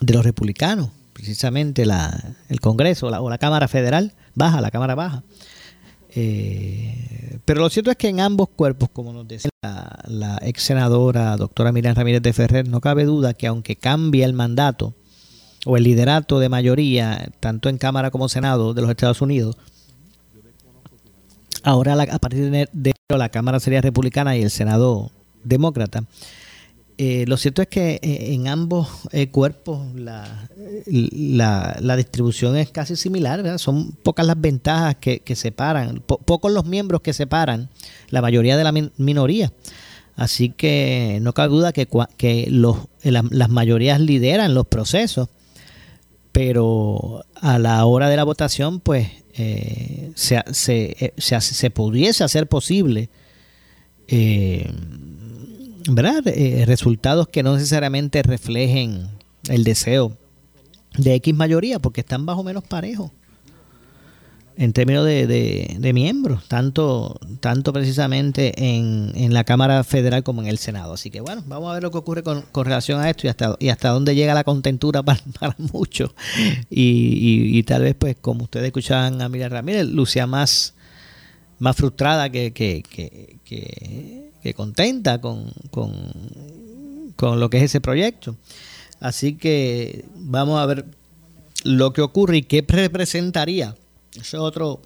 de 0.00 0.14
los 0.14 0.24
republicanos, 0.24 0.90
precisamente 1.12 1.86
la, 1.86 2.34
el 2.48 2.60
Congreso 2.60 3.06
o 3.06 3.30
la 3.30 3.38
Cámara 3.38 3.68
Federal 3.68 4.12
Baja, 4.34 4.60
la 4.60 4.70
Cámara 4.70 4.94
Baja. 4.94 5.22
Eh, 6.18 7.38
pero 7.44 7.60
lo 7.60 7.68
cierto 7.68 7.90
es 7.90 7.96
que 7.96 8.08
en 8.08 8.20
ambos 8.20 8.48
cuerpos, 8.48 8.88
como 8.90 9.12
nos 9.12 9.28
decía 9.28 9.50
la, 9.62 9.98
la 10.06 10.38
ex 10.42 10.62
senadora 10.62 11.36
doctora 11.36 11.72
Miriam 11.72 11.94
Ramírez 11.94 12.22
de 12.22 12.32
Ferrer, 12.32 12.68
no 12.68 12.80
cabe 12.80 13.04
duda 13.04 13.34
que 13.34 13.46
aunque 13.46 13.76
cambie 13.76 14.24
el 14.24 14.32
mandato, 14.32 14.94
o 15.64 15.76
el 15.76 15.84
liderato 15.84 16.38
de 16.38 16.48
mayoría, 16.48 17.30
tanto 17.40 17.68
en 17.68 17.78
Cámara 17.78 18.10
como 18.10 18.28
Senado 18.28 18.74
de 18.74 18.82
los 18.82 18.90
Estados 18.90 19.20
Unidos, 19.22 19.56
ahora 21.62 21.94
a 21.94 22.18
partir 22.18 22.42
de 22.42 22.46
enero 22.46 22.96
la 23.10 23.28
Cámara 23.28 23.60
sería 23.60 23.80
republicana 23.80 24.36
y 24.36 24.42
el 24.42 24.50
Senado 24.50 25.10
demócrata. 25.42 26.04
eh, 26.98 27.24
lo 27.26 27.36
cierto 27.36 27.60
es 27.62 27.68
que 27.68 27.98
eh, 28.02 28.34
en 28.34 28.48
ambos 28.48 28.88
eh, 29.12 29.28
cuerpos 29.28 29.94
la, 29.94 30.48
la, 30.86 31.76
la, 31.80 31.96
distribución 31.96 32.56
es 32.56 32.70
casi 32.70 32.96
similar, 32.96 33.58
son 33.58 33.92
pocas 33.92 34.26
las 34.26 34.40
ventajas 34.40 34.96
que, 34.96 35.20
que 35.20 35.36
separan, 35.36 36.02
po 36.06 36.18
pocos 36.18 36.52
los 36.52 36.64
miembros 36.64 37.02
que 37.02 37.12
separan 37.12 37.68
la 38.08 38.22
mayoría 38.22 38.56
de 38.56 38.64
la 38.64 38.72
min 38.72 38.92
minoría. 38.96 39.52
Así 40.16 40.48
que 40.48 41.18
no 41.20 41.34
cabe 41.34 41.50
duda 41.50 41.72
que, 41.72 41.86
que 42.16 42.46
los, 42.50 42.78
la, 43.02 43.22
las 43.30 43.50
mayorías 43.50 44.00
lideran 44.00 44.54
los 44.54 44.66
procesos, 44.66 45.28
pero 46.36 47.24
a 47.36 47.58
la 47.58 47.82
hora 47.86 48.10
de 48.10 48.16
la 48.16 48.24
votación, 48.24 48.80
pues 48.80 49.08
eh, 49.32 50.12
se, 50.16 50.44
se, 50.52 51.14
se, 51.16 51.40
se, 51.40 51.70
pudiese 51.70 52.24
hacer 52.24 52.46
posible 52.46 53.08
eh, 54.06 54.70
¿verdad? 55.88 56.26
Eh, 56.26 56.64
resultados 56.66 57.28
que 57.28 57.42
no 57.42 57.54
necesariamente 57.54 58.22
reflejen 58.22 59.08
el 59.48 59.64
deseo 59.64 60.18
de 60.98 61.14
X 61.14 61.34
mayoría, 61.34 61.78
porque 61.78 62.02
están 62.02 62.26
más 62.26 62.36
o 62.36 62.42
menos 62.42 62.64
parejos 62.64 63.12
en 64.58 64.72
términos 64.72 65.04
de, 65.04 65.26
de, 65.78 65.92
miembros, 65.92 66.48
tanto, 66.48 67.20
tanto 67.40 67.74
precisamente 67.74 68.54
en, 68.56 69.12
en, 69.14 69.34
la 69.34 69.44
Cámara 69.44 69.84
Federal 69.84 70.22
como 70.22 70.40
en 70.40 70.48
el 70.48 70.56
Senado. 70.56 70.94
Así 70.94 71.10
que 71.10 71.20
bueno, 71.20 71.42
vamos 71.46 71.70
a 71.70 71.74
ver 71.74 71.82
lo 71.82 71.90
que 71.90 71.98
ocurre 71.98 72.22
con, 72.22 72.42
con 72.52 72.64
relación 72.64 73.00
a 73.00 73.10
esto 73.10 73.26
y 73.26 73.30
hasta, 73.30 73.56
y 73.58 73.68
hasta 73.68 73.90
dónde 73.90 74.14
llega 74.14 74.32
la 74.32 74.44
contentura 74.44 75.02
para, 75.04 75.20
para 75.38 75.56
muchos. 75.58 76.12
Y, 76.70 77.58
y, 77.58 77.62
tal 77.64 77.82
vez, 77.82 77.94
pues, 77.98 78.16
como 78.20 78.44
ustedes 78.44 78.66
escuchaban 78.66 79.20
a 79.20 79.28
Miriam 79.28 79.52
Ramírez, 79.52 79.86
lucía 79.86 80.26
más, 80.26 80.74
más 81.58 81.76
frustrada 81.76 82.30
que, 82.30 82.52
que, 82.52 82.82
que, 82.82 83.38
que, 83.44 84.30
que 84.42 84.54
contenta 84.54 85.20
con, 85.20 85.52
con, 85.70 85.92
con 87.16 87.40
lo 87.40 87.50
que 87.50 87.58
es 87.58 87.64
ese 87.64 87.82
proyecto. 87.82 88.36
Así 89.00 89.34
que 89.34 90.06
vamos 90.14 90.58
a 90.58 90.64
ver 90.64 90.86
lo 91.62 91.92
que 91.92 92.00
ocurre 92.00 92.38
y 92.38 92.42
qué 92.42 92.64
representaría 92.66 93.76
ese 94.20 94.36
otro. 94.36 94.80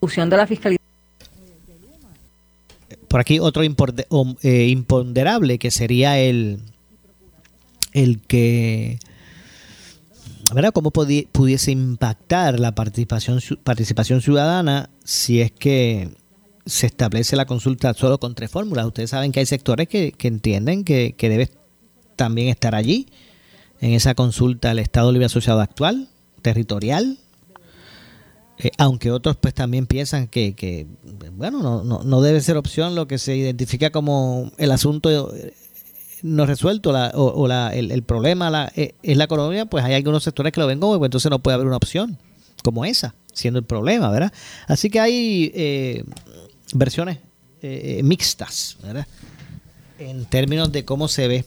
De 0.00 0.26
la 0.36 0.46
fiscalía. 0.46 0.78
Por 3.08 3.20
aquí 3.20 3.40
otro 3.40 3.62
eh, 3.64 4.66
imponderable 4.68 5.58
que 5.58 5.70
sería 5.70 6.18
el, 6.18 6.60
el 7.92 8.20
que. 8.20 8.98
¿Verdad? 10.54 10.72
¿Cómo 10.72 10.92
pudiese 10.92 11.72
impactar 11.72 12.60
la 12.60 12.72
participación, 12.72 13.40
participación 13.64 14.20
ciudadana 14.20 14.90
si 15.02 15.40
es 15.40 15.50
que 15.50 16.10
se 16.66 16.86
establece 16.86 17.34
la 17.34 17.46
consulta 17.46 17.94
solo 17.94 18.18
con 18.20 18.36
tres 18.36 18.50
fórmulas? 18.52 18.86
Ustedes 18.86 19.10
saben 19.10 19.32
que 19.32 19.40
hay 19.40 19.46
sectores 19.46 19.88
que, 19.88 20.12
que 20.12 20.28
entienden 20.28 20.84
que, 20.84 21.16
que 21.16 21.28
debe 21.28 21.50
también 22.14 22.48
estar 22.48 22.76
allí, 22.76 23.08
en 23.80 23.92
esa 23.92 24.14
consulta, 24.14 24.70
el 24.70 24.78
Estado 24.78 25.12
Libre 25.12 25.26
Asociado 25.26 25.60
actual, 25.60 26.08
territorial, 26.42 27.18
eh, 28.58 28.70
aunque 28.78 29.10
otros 29.10 29.36
pues 29.36 29.54
también 29.54 29.86
piensan 29.86 30.28
que, 30.28 30.86
bueno, 31.32 31.62
no, 31.62 31.84
no, 31.84 32.02
no, 32.02 32.20
debe 32.22 32.40
ser 32.40 32.56
opción 32.56 32.94
lo 32.94 33.06
que 33.06 33.18
se 33.18 33.36
identifica 33.36 33.90
como 33.90 34.50
el 34.58 34.70
asunto 34.70 35.32
no 36.22 36.46
resuelto 36.46 36.92
la, 36.92 37.12
o, 37.14 37.46
la, 37.46 37.74
el, 37.74 37.90
el, 37.90 38.02
problema 38.02 38.50
la, 38.50 38.72
eh, 38.74 38.94
es 39.02 39.16
la 39.16 39.24
economía, 39.24 39.66
pues 39.66 39.84
hay 39.84 39.94
algunos 39.94 40.24
sectores 40.24 40.52
que 40.52 40.60
lo 40.60 40.66
ven 40.66 40.80
como, 40.80 40.98
pues 40.98 41.08
entonces 41.08 41.30
no 41.30 41.38
puede 41.38 41.54
haber 41.54 41.66
una 41.66 41.76
opción 41.76 42.18
como 42.62 42.84
esa, 42.84 43.14
siendo 43.32 43.58
el 43.58 43.64
problema, 43.64 44.10
¿verdad? 44.10 44.32
Así 44.66 44.90
que 44.90 44.98
hay 44.98 45.52
eh, 45.54 46.04
versiones 46.74 47.18
eh, 47.62 48.00
mixtas. 48.02 48.76
En 49.98 50.24
términos 50.26 50.72
de 50.72 50.84
cómo 50.84 51.08
se 51.08 51.28
ve 51.28 51.44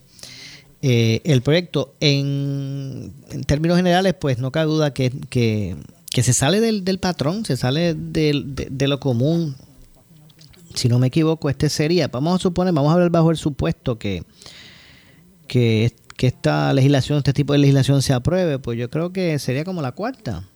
eh, 0.82 1.22
el 1.26 1.42
proyecto, 1.42 1.94
en, 2.00 3.12
términos 3.46 3.78
generales, 3.78 4.14
pues 4.14 4.40
no 4.40 4.52
cabe 4.52 4.68
duda 4.68 4.94
que, 4.94 5.12
que, 5.30 5.76
se 6.24 6.34
sale 6.34 6.62
del, 6.62 6.86
del, 6.86 7.00
patrón, 7.00 7.46
se 7.46 7.58
sale 7.58 7.94
de, 7.94 8.88
lo 8.88 9.00
común. 9.00 9.56
Si 10.76 10.88
no 10.88 11.00
me 11.00 11.08
equivoco, 11.08 11.50
este 11.50 11.70
sería, 11.70 12.08
vamos 12.08 12.36
a 12.36 12.42
suponer, 12.42 12.74
vamos 12.74 12.94
a 12.94 12.98
ver 12.98 13.10
bajo 13.10 13.32
el 13.32 13.38
supuesto 13.38 13.98
que, 13.98 14.24
que, 15.48 15.94
que 16.16 16.28
esta 16.28 16.72
legislación, 16.74 17.18
este 17.18 17.34
tipo 17.34 17.54
de 17.54 17.60
legislación 17.60 18.02
se 18.02 18.14
apruebe, 18.14 18.60
pues 18.60 18.78
yo 18.78 18.90
creo 18.90 19.12
que 19.12 19.38
sería 19.40 19.66
como 19.66 19.82
la 19.82 19.92
cuarta. 19.92 20.48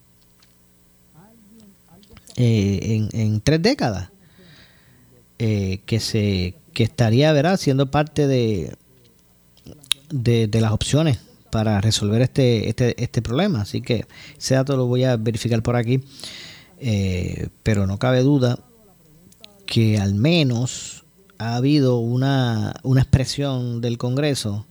Eh, 2.35 2.79
en, 3.11 3.19
en, 3.19 3.41
tres 3.41 3.61
décadas 3.61 4.09
eh, 5.37 5.81
que 5.85 5.99
se 5.99 6.55
que 6.73 6.81
estaría 6.81 7.31
¿verdad? 7.31 7.57
siendo 7.57 7.91
parte 7.91 8.25
de, 8.25 8.75
de, 10.13 10.47
de, 10.47 10.61
las 10.61 10.71
opciones 10.71 11.19
para 11.49 11.81
resolver 11.81 12.21
este, 12.21 12.69
este, 12.69 13.01
este 13.01 13.21
problema. 13.21 13.61
Así 13.61 13.81
que 13.81 14.05
ese 14.37 14.55
dato 14.55 14.77
lo 14.77 14.85
voy 14.85 15.03
a 15.03 15.17
verificar 15.17 15.61
por 15.63 15.75
aquí. 15.75 16.01
Eh, 16.79 17.49
pero 17.63 17.87
no 17.87 17.97
cabe 17.97 18.21
duda 18.21 18.59
que 19.65 19.97
al 19.97 20.15
menos 20.15 21.03
ha 21.37 21.55
habido 21.55 21.97
una, 21.97 22.73
una 22.83 23.01
expresión 23.01 23.81
del 23.81 23.97
Congreso 23.97 24.65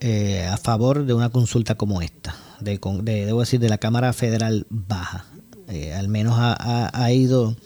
eh, 0.00 0.46
a 0.46 0.56
favor 0.56 1.04
de 1.06 1.14
una 1.14 1.30
consulta 1.30 1.74
como 1.74 2.00
esta, 2.02 2.36
de, 2.60 2.78
de, 3.02 3.26
debo 3.26 3.40
decir, 3.40 3.58
de 3.58 3.68
la 3.68 3.78
Cámara 3.78 4.12
Federal 4.12 4.66
Baja. 4.70 5.24
Eh, 5.68 5.92
al 5.92 6.08
menos 6.08 6.34
ha, 6.38 6.56
ha, 6.58 6.90
ha, 6.92 7.12
ido, 7.12 7.56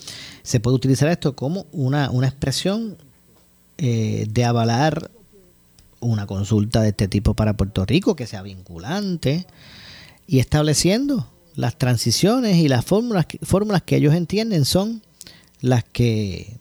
se 0.42 0.58
puede 0.58 0.76
utilizar 0.76 1.08
esto 1.08 1.36
como 1.36 1.66
una, 1.72 2.10
una 2.10 2.28
expresión 2.28 2.96
eh, 3.78 4.26
de 4.30 4.44
avalar 4.44 5.10
una 6.02 6.26
consulta 6.26 6.82
de 6.82 6.90
este 6.90 7.08
tipo 7.08 7.34
para 7.34 7.56
Puerto 7.56 7.86
Rico 7.86 8.16
que 8.16 8.26
sea 8.26 8.42
vinculante 8.42 9.46
y 10.26 10.40
estableciendo 10.40 11.28
las 11.54 11.78
transiciones 11.78 12.56
y 12.56 12.68
las 12.68 12.84
fórmulas, 12.84 13.26
fórmulas 13.42 13.82
que 13.82 13.96
ellos 13.96 14.14
entienden 14.14 14.64
son 14.64 15.02
las 15.60 15.84
que 15.84 16.58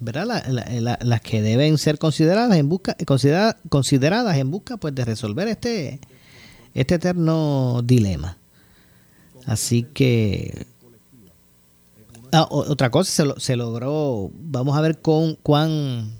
¿verdad? 0.00 0.26
La, 0.26 0.44
la, 0.48 0.80
la, 0.80 0.98
las 1.02 1.20
que 1.20 1.42
deben 1.42 1.76
ser 1.76 1.98
consideradas 1.98 2.56
en 2.56 2.68
busca 2.68 2.96
considera, 3.04 3.56
consideradas 3.68 4.36
en 4.36 4.50
busca 4.50 4.76
pues 4.76 4.94
de 4.94 5.04
resolver 5.04 5.48
este 5.48 6.00
este 6.74 6.94
eterno 6.94 7.80
dilema 7.82 8.38
así 9.46 9.82
que 9.82 10.66
ah, 12.30 12.46
otra 12.48 12.90
cosa 12.90 13.10
se, 13.10 13.24
lo, 13.24 13.40
se 13.40 13.56
logró 13.56 14.30
vamos 14.34 14.76
a 14.76 14.80
ver 14.80 15.00
con 15.00 15.34
cuán 15.34 16.17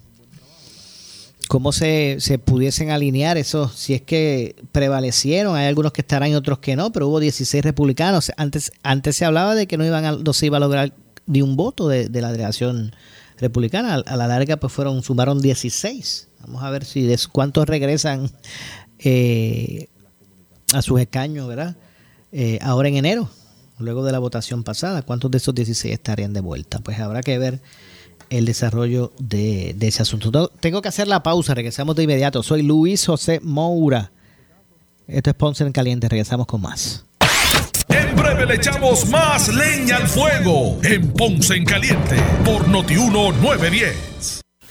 cómo 1.49 1.73
se, 1.73 2.17
se, 2.21 2.39
pudiesen 2.39 2.91
alinear 2.91 3.37
esos, 3.39 3.73
si 3.75 3.95
es 3.95 4.03
que 4.03 4.55
prevalecieron, 4.71 5.57
hay 5.57 5.67
algunos 5.67 5.93
que 5.93 6.03
estarán 6.03 6.31
y 6.31 6.35
otros 6.35 6.59
que 6.59 6.77
no, 6.77 6.93
pero 6.93 7.09
hubo 7.09 7.21
16 7.21 7.65
republicanos. 7.65 8.31
Antes, 8.37 8.71
antes 8.83 9.17
se 9.17 9.25
hablaba 9.25 9.55
de 9.55 9.67
que 9.67 9.77
no, 9.77 9.85
iban 9.85 10.05
a, 10.05 10.13
no 10.13 10.33
se 10.33 10.47
iba 10.47 10.59
a 10.59 10.61
lograr 10.61 10.95
ni 11.27 11.43
un 11.43 11.57
voto 11.57 11.89
de, 11.89 12.09
la 12.09 12.31
delegación 12.31 12.95
republicana. 13.39 13.95
A, 13.95 13.97
a, 13.99 14.17
la 14.17 14.29
larga, 14.29 14.59
pues 14.59 14.73
fueron, 14.73 15.03
sumaron 15.03 15.41
16. 15.41 16.29
Vamos 16.41 16.63
a 16.63 16.71
ver 16.71 16.85
si 16.85 17.03
de 17.03 17.19
cuántos 17.33 17.67
regresan 17.67 18.31
eh, 18.99 19.89
a 20.73 20.83
sus 20.83 21.01
escaños, 21.01 21.49
¿verdad? 21.49 21.77
Eh, 22.33 22.59
ahora 22.63 22.89
en 22.89 22.97
enero, 22.97 23.29
luego 23.79 24.05
de 24.05 24.13
la 24.13 24.19
votación 24.19 24.65
pasada, 24.65 25.03
¿cuántos 25.03 25.31
de 25.31 25.39
esos 25.39 25.55
16 25.55 25.95
estarían 25.95 26.33
de 26.33 26.41
vuelta? 26.41 26.79
Pues 26.81 26.99
habrá 27.01 27.23
que 27.23 27.39
ver 27.39 27.63
el 28.31 28.45
desarrollo 28.45 29.13
de, 29.19 29.77
ese 29.81 30.03
asunto. 30.03 30.49
Tengo 30.61 30.83
que 30.83 30.89
hacer 30.89 31.09
la 31.09 31.23
pausa, 31.23 31.55
regresamos 31.55 31.97
de 31.97 32.05
inmediato. 32.05 32.43
Soy 32.43 32.63
Luis 32.63 33.07
José 33.07 33.41
Moura. 33.43 34.11
Esto 35.07 35.31
es 35.31 35.37
Ponce 35.37 35.65
en 35.65 35.73
Caliente, 35.73 36.09
regresamos 36.09 36.47
con 36.47 36.61
más. 36.61 37.05
En 37.89 38.15
breve 38.15 38.47
le 38.47 38.57
echamos 38.57 39.09
más 39.09 39.49
leña 39.49 39.97
al 39.97 40.09
fuego 40.09 40.79
en 40.83 41.11
Ponce 41.13 41.55
en 41.55 41.65
Caliente 41.65 42.17
por 42.45 42.69
Notiuno 42.69 43.33
910. 43.33 44.43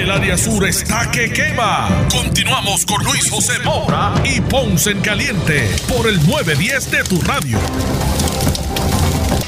El 0.00 0.10
área 0.10 0.38
sur 0.38 0.66
está 0.66 1.10
que 1.10 1.30
quema. 1.30 2.08
Continuamos 2.10 2.86
con 2.86 3.04
Luis 3.04 3.30
José 3.30 3.52
Moura 3.62 4.14
y 4.24 4.40
Ponce 4.40 4.92
en 4.92 5.00
Caliente 5.02 5.68
por 5.86 6.08
el 6.08 6.16
910 6.26 6.90
de 6.90 7.04
tu 7.04 7.20
radio. 7.20 7.58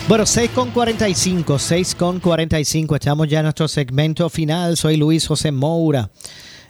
Bueno, 0.06 0.26
6 0.26 0.50
con 0.50 0.70
45, 0.70 1.58
6 1.58 1.94
con 1.94 2.20
45. 2.20 2.96
Estamos 2.96 3.28
ya 3.28 3.38
en 3.38 3.44
nuestro 3.44 3.66
segmento 3.66 4.28
final. 4.28 4.76
Soy 4.76 4.98
Luis 4.98 5.26
José 5.26 5.52
Moura. 5.52 6.10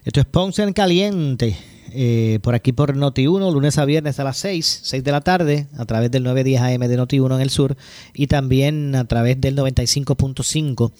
Esto 0.04 0.20
es 0.20 0.26
Ponce 0.26 0.62
en 0.62 0.72
Caliente. 0.74 1.71
Eh, 1.90 2.38
por 2.42 2.54
aquí 2.54 2.72
por 2.72 2.96
Noti1, 2.96 3.52
lunes 3.52 3.78
a 3.78 3.84
viernes 3.84 4.20
a 4.20 4.24
las 4.24 4.38
6, 4.38 4.80
6 4.84 5.04
de 5.04 5.12
la 5.12 5.20
tarde, 5.20 5.66
a 5.76 5.84
través 5.84 6.10
del 6.10 6.22
910 6.22 6.60
AM 6.60 6.88
de 6.88 6.98
Noti1 6.98 7.34
en 7.34 7.40
el 7.40 7.50
sur 7.50 7.76
y 8.14 8.26
también 8.28 8.94
a 8.94 9.04
través 9.04 9.40
del 9.40 9.56
95.5 9.56 10.92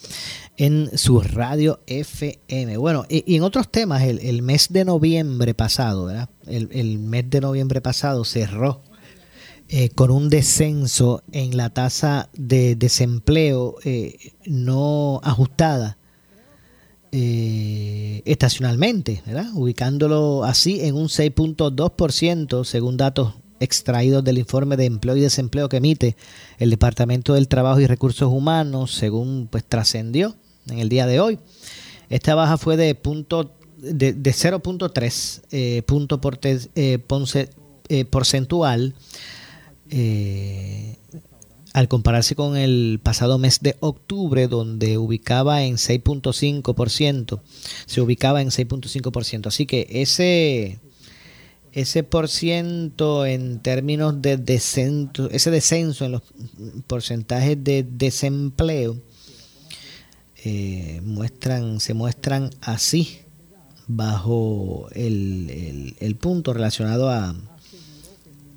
en 0.56 0.98
su 0.98 1.20
radio 1.20 1.80
FM. 1.86 2.76
Bueno, 2.76 3.04
y, 3.08 3.36
en 3.36 3.42
otros 3.42 3.70
temas, 3.70 4.02
el, 4.02 4.42
mes 4.42 4.68
de 4.70 4.84
noviembre 4.84 5.54
pasado, 5.54 6.06
¿verdad? 6.06 6.28
El, 6.46 6.68
el 6.72 6.98
mes 6.98 7.30
de 7.30 7.40
noviembre 7.40 7.80
pasado 7.80 8.24
cerró 8.24 8.82
eh, 9.74 9.88
con 9.88 10.10
un 10.10 10.28
descenso 10.28 11.22
en 11.32 11.56
la 11.56 11.70
tasa 11.70 12.28
de 12.34 12.76
desempleo 12.76 13.76
eh, 13.84 14.34
no 14.44 15.18
ajustada 15.24 15.96
eh, 17.12 18.22
estacionalmente, 18.24 19.22
ubicándolo 19.54 20.44
así 20.44 20.80
en 20.80 20.94
un 20.94 21.08
6.2% 21.08 22.64
según 22.64 22.96
datos 22.96 23.34
extraídos 23.60 24.24
del 24.24 24.38
informe 24.38 24.76
de 24.76 24.86
empleo 24.86 25.16
y 25.16 25.20
desempleo 25.20 25.68
que 25.68 25.76
emite 25.76 26.16
el 26.58 26.70
Departamento 26.70 27.34
del 27.34 27.48
Trabajo 27.48 27.80
y 27.80 27.86
Recursos 27.86 28.32
Humanos, 28.32 28.92
según 28.94 29.46
pues 29.50 29.64
trascendió 29.64 30.34
en 30.68 30.78
el 30.78 30.88
día 30.88 31.06
de 31.06 31.20
hoy. 31.20 31.38
Esta 32.08 32.34
baja 32.34 32.58
fue 32.58 32.76
de 32.76 32.94
punto 32.94 33.54
de, 33.78 34.12
de 34.12 34.30
0.3 34.30 35.42
eh, 35.50 35.82
punto 35.82 36.20
eh, 36.74 36.98
eh, 37.88 38.04
porcentual 38.04 38.94
al 41.72 41.88
compararse 41.88 42.34
con 42.34 42.56
el 42.56 43.00
pasado 43.02 43.38
mes 43.38 43.60
de 43.60 43.76
octubre, 43.80 44.46
donde 44.48 44.98
ubicaba 44.98 45.62
en 45.64 45.76
6.5%, 45.76 47.40
se 47.86 48.00
ubicaba 48.00 48.42
en 48.42 48.48
6.5%. 48.48 49.46
Así 49.46 49.64
que 49.66 49.86
ese, 49.90 50.80
ese 51.72 52.02
por 52.02 52.28
ciento 52.28 53.24
en 53.24 53.60
términos 53.60 54.20
de 54.20 54.36
descenso, 54.36 55.30
ese 55.30 55.50
descenso 55.50 56.04
en 56.04 56.12
los 56.12 56.22
porcentajes 56.86 57.62
de 57.64 57.84
desempleo, 57.84 58.98
eh, 60.44 61.00
muestran, 61.04 61.80
se 61.80 61.94
muestran 61.94 62.50
así 62.60 63.18
bajo 63.86 64.88
el, 64.92 65.48
el- 65.50 65.96
el 66.00 66.16
punto 66.16 66.52
relacionado 66.52 67.08
a, 67.10 67.34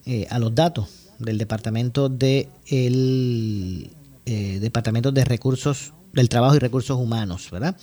eh, 0.06 0.28
a 0.30 0.40
los 0.40 0.54
datos 0.56 0.88
del 1.20 1.38
departamento 1.38 2.10
de 2.10 2.50
el 2.68 3.92
eh, 4.26 4.60
departamento 4.60 5.12
de 5.12 5.26
recursos 5.26 5.94
del 6.14 6.30
trabajo 6.30 6.56
y 6.56 6.60
recursos 6.60 6.98
humanos, 6.98 7.50
¿verdad? 7.52 7.76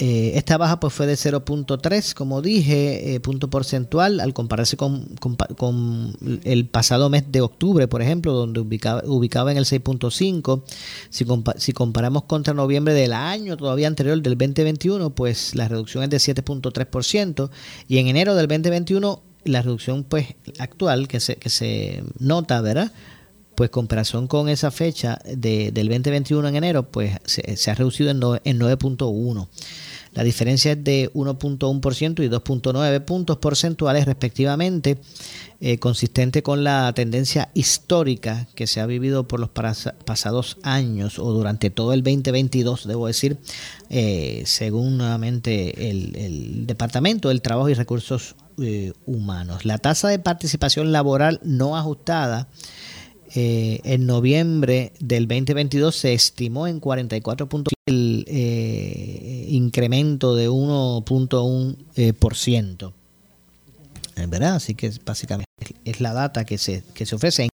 Eh, 0.00 0.38
esta 0.38 0.56
baja 0.58 0.78
pues 0.78 0.94
fue 0.94 1.08
de 1.08 1.14
0.3, 1.14 2.14
como 2.14 2.40
dije, 2.40 3.14
eh, 3.14 3.20
punto 3.20 3.50
porcentual, 3.50 4.20
al 4.20 4.32
compararse 4.32 4.76
con, 4.76 5.16
con, 5.16 5.34
con 5.34 6.16
el 6.44 6.66
pasado 6.66 7.10
mes 7.10 7.24
de 7.32 7.40
octubre, 7.40 7.88
por 7.88 8.00
ejemplo, 8.00 8.32
donde 8.32 8.60
ubicaba, 8.60 9.02
ubicaba 9.04 9.50
en 9.50 9.58
el 9.58 9.64
6.5. 9.64 10.62
Si, 11.10 11.24
compa 11.24 11.54
si 11.58 11.72
comparamos 11.72 12.22
contra 12.24 12.54
noviembre 12.54 12.94
del 12.94 13.12
año 13.12 13.56
todavía 13.56 13.88
anterior, 13.88 14.22
del 14.22 14.38
2021, 14.38 15.10
pues 15.16 15.56
la 15.56 15.66
reducción 15.66 16.04
es 16.04 16.10
de 16.10 16.18
7.3%. 16.18 17.50
Y 17.88 17.98
en 17.98 18.06
enero 18.06 18.36
del 18.36 18.46
2021, 18.46 19.20
la 19.48 19.62
reducción 19.62 20.04
pues 20.04 20.26
actual 20.58 21.08
que 21.08 21.20
se, 21.20 21.36
que 21.36 21.50
se 21.50 22.02
nota, 22.18 22.60
¿verdad? 22.60 22.92
pues 23.54 23.70
comparación 23.70 24.28
con 24.28 24.48
esa 24.48 24.70
fecha 24.70 25.18
de, 25.24 25.72
del 25.72 25.88
2021 25.88 26.46
en 26.46 26.54
enero, 26.54 26.88
pues 26.92 27.16
se, 27.24 27.70
ha 27.72 27.74
reducido 27.74 28.10
en, 28.10 28.20
no- 28.20 28.36
en 28.44 28.56
9.1. 28.60 29.48
La 30.12 30.22
diferencia 30.22 30.72
es 30.72 30.84
de 30.84 31.10
1.1% 31.12 32.24
y 32.24 32.28
2.9 32.28 33.04
puntos 33.04 33.38
porcentuales 33.38 34.04
respectivamente, 34.06 34.98
eh, 35.60 35.78
consistente 35.80 36.40
con 36.44 36.62
la 36.62 36.92
tendencia 36.94 37.50
histórica 37.52 38.46
que 38.54 38.68
se 38.68 38.80
ha 38.80 38.86
vivido 38.86 39.26
por 39.26 39.40
los 39.40 39.50
pas- 39.50 39.92
pasados 40.04 40.58
años 40.62 41.18
o 41.18 41.32
durante 41.32 41.68
todo 41.70 41.92
el 41.94 42.04
2022, 42.04 42.86
debo 42.86 43.08
decir, 43.08 43.38
eh, 43.90 44.44
según 44.46 44.98
nuevamente 44.98 45.90
el, 45.90 46.14
el 46.14 46.66
Departamento 46.68 47.28
del 47.28 47.42
Trabajo 47.42 47.68
y 47.70 47.74
Recursos 47.74 48.36
eh, 48.62 48.92
Humanos. 49.06 49.64
La 49.64 49.78
tasa 49.78 50.08
de 50.08 50.18
participación 50.18 50.92
laboral 50.92 51.40
no 51.42 51.76
ajustada 51.76 52.48
eh, 53.34 53.80
en 53.84 54.06
noviembre 54.06 54.92
del 55.00 55.28
2022 55.28 55.94
se 55.94 56.14
estimó 56.14 56.66
en 56.66 56.80
44 56.80 57.48
puntos 57.48 57.74
el 57.86 58.24
eh, 58.26 59.46
incremento 59.50 60.34
de 60.34 60.48
1.1%. 60.48 61.76
Eh, 61.96 62.12
por 62.12 62.36
ciento. 62.36 62.94
Eh, 64.16 64.26
¿verdad? 64.26 64.56
Así 64.56 64.74
que 64.74 64.92
básicamente 65.04 65.46
es 65.84 66.00
la 66.00 66.12
data 66.12 66.44
que 66.44 66.58
se, 66.58 66.84
que 66.94 67.06
se 67.06 67.14
ofrece. 67.14 67.48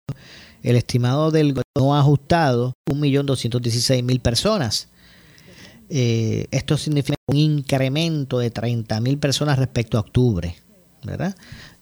El 0.62 0.76
estimado 0.76 1.30
del 1.30 1.54
no 1.76 1.96
ajustado, 1.96 2.72
1.216.000 2.90 4.20
personas. 4.20 4.88
Esto 5.90 6.78
significa 6.78 7.16
un 7.28 7.36
incremento 7.36 8.38
de 8.38 8.52
30.000 8.52 9.18
personas 9.18 9.58
respecto 9.58 9.98
a 9.98 10.00
octubre. 10.00 10.56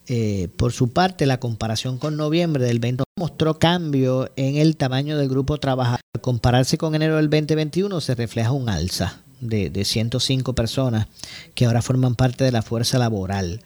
Eh, 0.09 0.49
por 0.57 0.73
su 0.73 0.93
parte, 0.93 1.27
la 1.27 1.39
comparación 1.39 1.99
con 1.99 2.17
noviembre 2.17 2.65
del 2.65 2.81
20 2.81 3.05
mostró 3.17 3.59
cambio 3.59 4.31
en 4.37 4.57
el 4.57 4.77
tamaño 4.77 5.17
del 5.17 5.29
grupo 5.29 5.59
trabajador. 5.59 6.01
Al 6.15 6.21
compararse 6.21 6.79
con 6.79 6.95
enero 6.95 7.17
del 7.17 7.31
2021 7.31 8.01
se 8.01 8.15
refleja 8.15 8.53
un 8.53 8.69
alza 8.69 9.21
de, 9.41 9.71
de 9.71 9.85
105 9.85 10.55
personas 10.55 11.07
que 11.55 11.67
ahora 11.67 11.83
forman 11.83 12.15
parte 12.15 12.45
de 12.45 12.53
la 12.53 12.63
fuerza 12.63 12.99
laboral. 12.99 13.61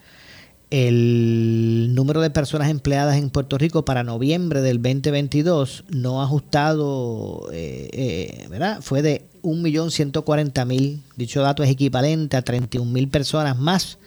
El 0.69 1.95
número 1.95 2.19
de 2.19 2.29
personas 2.29 2.69
empleadas 2.69 3.15
en 3.15 3.29
Puerto 3.29 3.57
Rico 3.57 3.85
para 3.85 4.03
noviembre 4.03 4.61
del 4.61 4.81
2022 4.81 5.85
no 5.87 6.21
ajustado 6.21 7.47
eh, 7.53 7.89
eh, 7.93 8.47
¿verdad? 8.49 8.79
fue 8.81 9.01
de 9.01 9.25
1.140.000. 9.43 10.99
Dicho 11.15 11.41
dato 11.41 11.63
es 11.63 11.69
equivalente 11.69 12.35
a 12.35 12.43
31.000 12.43 13.09
personas 13.09 13.57
más 13.57 13.97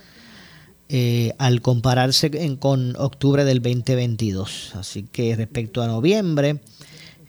eh, 0.93 1.35
al 1.39 1.61
compararse 1.63 2.31
en- 2.35 2.57
con 2.57 2.97
octubre 2.97 3.45
del 3.45 3.63
2022. 3.63 4.73
Así 4.75 5.05
que 5.05 5.37
respecto 5.37 5.83
a 5.83 5.87
noviembre, 5.87 6.61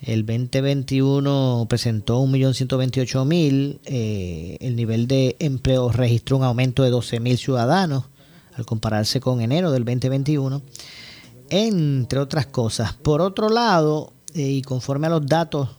el 0.02 0.26
2021 0.26 1.68
presentó 1.70 2.20
1.128.000, 2.22 3.80
eh, 3.86 4.58
el 4.62 4.76
nivel 4.76 5.08
de 5.08 5.36
empleo 5.40 5.92
registró 5.92 6.38
un 6.38 6.44
aumento 6.44 6.82
de 6.82 6.90
12.000 6.90 7.38
ciudadanos 7.38 8.06
al 8.56 8.66
compararse 8.66 9.20
con 9.20 9.42
enero 9.42 9.72
del 9.72 9.86
2021, 9.86 10.62
entre 11.52 12.20
otras 12.20 12.48
cosas. 12.48 12.94
Por 12.94 13.22
otro 13.22 13.50
lado, 13.50 14.14
eh, 14.34 14.42
y 14.50 14.62
conforme 14.64 15.06
a 15.08 15.12
los 15.12 15.26
datos 15.26 15.70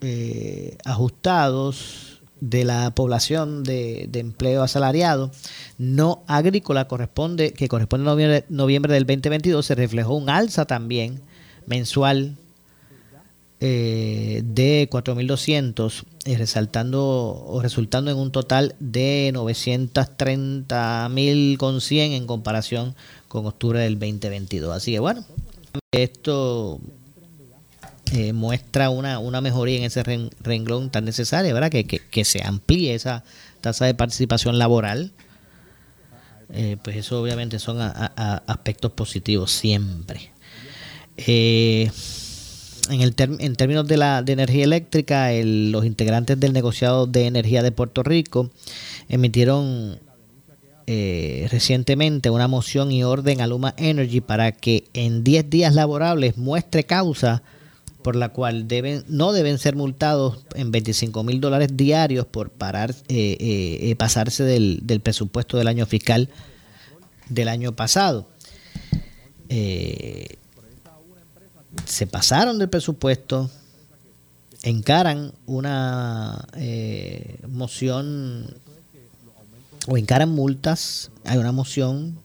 eh, 0.00 0.76
ajustados 0.84 2.11
de 2.42 2.64
la 2.64 2.90
población 2.90 3.62
de, 3.62 4.06
de 4.10 4.18
empleo 4.18 4.64
asalariado 4.64 5.30
no 5.78 6.24
agrícola 6.26 6.88
corresponde 6.88 7.52
que 7.52 7.68
corresponde 7.68 8.02
a 8.02 8.10
noviembre, 8.10 8.44
noviembre 8.48 8.94
del 8.94 9.04
2022 9.04 9.64
se 9.64 9.76
reflejó 9.76 10.16
un 10.16 10.28
alza 10.28 10.64
también 10.64 11.20
mensual 11.66 12.34
eh, 13.60 14.42
de 14.44 14.90
4.200 14.90 16.02
eh, 16.24 16.36
resaltando 16.36 17.44
o 17.46 17.62
resultando 17.62 18.10
en 18.10 18.16
un 18.16 18.32
total 18.32 18.74
de 18.80 19.30
930.000 19.32 21.56
con 21.58 21.80
100 21.80 22.10
en 22.10 22.26
comparación 22.26 22.96
con 23.28 23.46
octubre 23.46 23.78
del 23.78 24.00
2022 24.00 24.76
así 24.76 24.90
que 24.90 24.98
bueno 24.98 25.24
esto 25.92 26.80
eh, 28.12 28.32
muestra 28.32 28.90
una, 28.90 29.18
una 29.18 29.40
mejoría 29.40 29.78
en 29.78 29.84
ese 29.84 30.02
ren- 30.02 30.30
renglón 30.40 30.90
tan 30.90 31.04
necesario, 31.04 31.52
¿verdad? 31.54 31.70
Que, 31.70 31.84
que, 31.84 31.98
que 31.98 32.24
se 32.24 32.42
amplíe 32.44 32.94
esa 32.94 33.24
tasa 33.60 33.86
de 33.86 33.94
participación 33.94 34.58
laboral. 34.58 35.12
Eh, 36.54 36.76
pues 36.84 36.96
eso 36.96 37.20
obviamente 37.22 37.58
son 37.58 37.80
a- 37.80 38.42
aspectos 38.46 38.92
positivos 38.92 39.50
siempre. 39.50 40.30
Eh, 41.16 41.90
en, 42.90 43.00
el 43.00 43.14
en 43.18 43.56
términos 43.56 43.86
de 43.86 43.96
la 43.96 44.22
de 44.22 44.32
energía 44.32 44.64
eléctrica, 44.64 45.32
el- 45.32 45.72
los 45.72 45.84
integrantes 45.86 46.38
del 46.38 46.52
negociado 46.52 47.06
de 47.06 47.26
energía 47.26 47.62
de 47.62 47.72
Puerto 47.72 48.02
Rico 48.02 48.50
emitieron 49.08 49.98
eh, 50.86 51.46
recientemente 51.50 52.28
una 52.28 52.48
moción 52.48 52.90
y 52.92 53.04
orden 53.04 53.40
a 53.40 53.46
Luma 53.46 53.72
Energy 53.78 54.20
para 54.20 54.52
que 54.52 54.84
en 54.94 55.22
10 55.22 55.48
días 55.48 55.74
laborables 55.74 56.36
muestre 56.36 56.84
causa 56.84 57.42
por 58.02 58.16
la 58.16 58.30
cual 58.30 58.68
deben 58.68 59.04
no 59.08 59.32
deben 59.32 59.58
ser 59.58 59.76
multados 59.76 60.44
en 60.54 60.70
25 60.70 61.22
mil 61.24 61.40
dólares 61.40 61.68
diarios 61.72 62.26
por 62.26 62.50
parar 62.50 62.90
eh, 62.90 63.36
eh, 63.40 63.90
eh, 63.90 63.96
pasarse 63.96 64.44
del, 64.44 64.80
del 64.82 65.00
presupuesto 65.00 65.56
del 65.56 65.68
año 65.68 65.86
fiscal 65.86 66.28
del 67.28 67.48
año 67.48 67.72
pasado. 67.72 68.26
Eh, 69.48 70.36
se 71.86 72.06
pasaron 72.06 72.58
del 72.58 72.68
presupuesto 72.68 73.50
encaran 74.62 75.32
una 75.46 76.46
eh, 76.54 77.38
moción 77.48 78.46
o 79.86 79.96
encaran 79.96 80.30
multas. 80.30 81.10
Hay 81.24 81.38
una 81.38 81.52
moción 81.52 82.18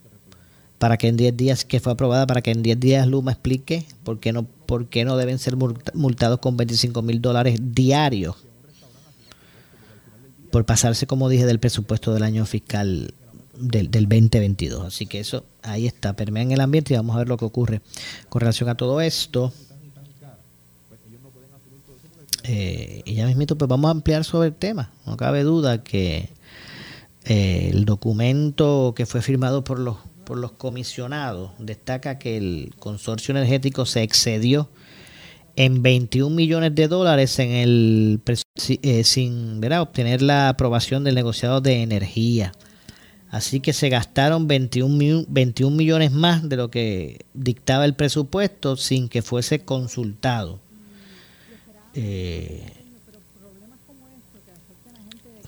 para 0.79 0.97
que 0.97 1.07
en 1.07 1.17
10 1.17 1.35
días, 1.35 1.65
que 1.65 1.79
fue 1.79 1.93
aprobada 1.93 2.27
para 2.27 2.41
que 2.41 2.51
en 2.51 2.61
10 2.61 2.79
días 2.79 3.07
Luma 3.07 3.31
explique 3.31 3.85
por 4.03 4.19
qué 4.19 4.31
no, 4.31 4.43
por 4.43 4.87
qué 4.87 5.05
no 5.05 5.17
deben 5.17 5.39
ser 5.39 5.55
multados 5.93 6.39
con 6.39 6.57
25 6.57 7.01
mil 7.01 7.21
dólares 7.21 7.59
diarios 7.61 8.35
por 10.51 10.65
pasarse, 10.65 11.07
como 11.07 11.29
dije, 11.29 11.45
del 11.45 11.59
presupuesto 11.59 12.13
del 12.13 12.23
año 12.23 12.45
fiscal 12.45 13.13
del, 13.59 13.91
del 13.91 14.07
2022. 14.07 14.85
Así 14.85 15.05
que 15.05 15.19
eso 15.19 15.43
ahí 15.61 15.87
está, 15.87 16.13
permea 16.13 16.43
en 16.43 16.51
el 16.51 16.61
ambiente 16.61 16.93
y 16.93 16.97
vamos 16.97 17.15
a 17.15 17.19
ver 17.19 17.27
lo 17.27 17.37
que 17.37 17.45
ocurre 17.45 17.81
con 18.29 18.41
relación 18.41 18.69
a 18.69 18.75
todo 18.75 19.01
esto. 19.01 19.51
Eh, 22.43 23.01
y 23.03 23.15
ya 23.15 23.25
mismito, 23.25 23.57
pues 23.57 23.67
vamos 23.67 23.89
a 23.89 23.91
ampliar 23.91 24.23
sobre 24.23 24.49
el 24.49 24.55
tema. 24.55 24.91
No 25.05 25.17
cabe 25.17 25.43
duda 25.43 25.83
que 25.83 26.29
eh, 27.25 27.71
el 27.73 27.83
documento 27.83 28.93
que 28.95 29.05
fue 29.05 29.21
firmado 29.21 29.65
por 29.65 29.79
los 29.79 29.97
por 30.27 30.37
los 30.37 30.51
comisionados 30.51 31.51
destaca 31.57 32.19
que 32.19 32.35
el 32.35 32.73
consorcio 32.79 33.31
energético 33.31 33.85
se 33.85 34.03
excedió 34.03 34.69
en 35.55 35.81
21 35.81 36.35
millones 36.35 36.75
de 36.75 36.89
dólares 36.89 37.39
en 37.39 37.51
el 37.51 38.19
eh, 38.67 39.03
sin 39.05 39.63
obtener 39.73 40.21
la 40.21 40.49
aprobación 40.49 41.05
del 41.05 41.15
negociado 41.15 41.61
de 41.61 41.81
energía. 41.81 42.51
Así 43.29 43.61
que 43.61 43.71
se 43.71 43.87
gastaron 43.87 44.49
21, 44.49 45.27
21 45.29 45.73
millones 45.73 46.11
más 46.11 46.47
de 46.49 46.57
lo 46.57 46.69
que 46.69 47.25
dictaba 47.33 47.85
el 47.85 47.93
presupuesto 47.93 48.75
sin 48.75 49.07
que 49.07 49.21
fuese 49.21 49.59
consultado. 49.59 50.59
Eh, 51.93 52.76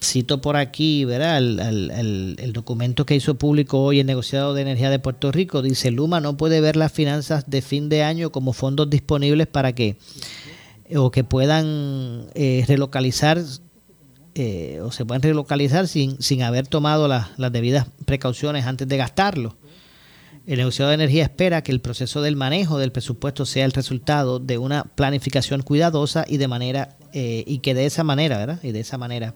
cito 0.02 0.42
por 0.42 0.56
aquí, 0.56 1.06
¿verdad? 1.06 1.38
El, 1.38 2.52
documento 2.54 3.06
que 3.06 3.16
hizo 3.16 3.36
público 3.36 3.82
hoy 3.82 4.00
el 4.00 4.08
negociado 4.08 4.54
de 4.54 4.62
energía 4.62 4.90
de 4.90 5.00
Puerto 5.00 5.32
Rico 5.32 5.62
dice, 5.62 5.92
Luma 5.92 6.20
no 6.20 6.38
puede 6.38 6.62
ver 6.62 6.76
las 6.76 6.92
finanzas 6.92 7.50
de 7.50 7.62
fin 7.62 7.90
de 7.90 8.04
año 8.04 8.32
como 8.32 8.54
fondos 8.54 8.90
disponibles 8.90 9.48
para 9.48 9.74
que 9.74 9.98
o 10.96 11.12
que 11.12 11.24
puedan 11.24 12.26
eh, 12.34 12.66
relocalizar 12.68 13.40
eh, 14.36 14.80
o 14.82 14.92
se 14.92 15.06
puedan 15.06 15.22
relocalizar 15.22 15.88
sin, 15.88 16.22
sin 16.22 16.44
haber 16.44 16.68
tomado 16.68 17.08
las 17.08 17.52
debidas 17.52 17.88
precauciones 18.06 18.66
antes 18.66 18.88
de 18.88 18.98
gastarlo. 18.98 19.56
El 20.50 20.58
negociado 20.58 20.90
de 20.90 20.96
energía 20.96 21.24
espera 21.24 21.62
que 21.62 21.72
el 21.72 21.80
proceso 21.80 22.22
del 22.22 22.36
manejo 22.36 22.80
del 22.80 22.92
presupuesto 22.92 23.46
sea 23.46 23.66
el 23.66 23.72
resultado 23.72 24.40
de 24.40 24.58
una 24.58 24.84
planificación 24.84 25.62
cuidadosa 25.62 26.26
y 26.28 26.38
de 26.38 26.48
manera 26.48 26.98
eh, 27.14 27.44
y 27.46 27.60
que 27.60 27.74
de 27.76 27.86
esa 27.86 28.04
manera, 28.04 28.38
¿verdad? 28.38 28.60
Y 28.64 28.72
de 28.72 28.80
esa 28.80 28.98
manera 28.98 29.36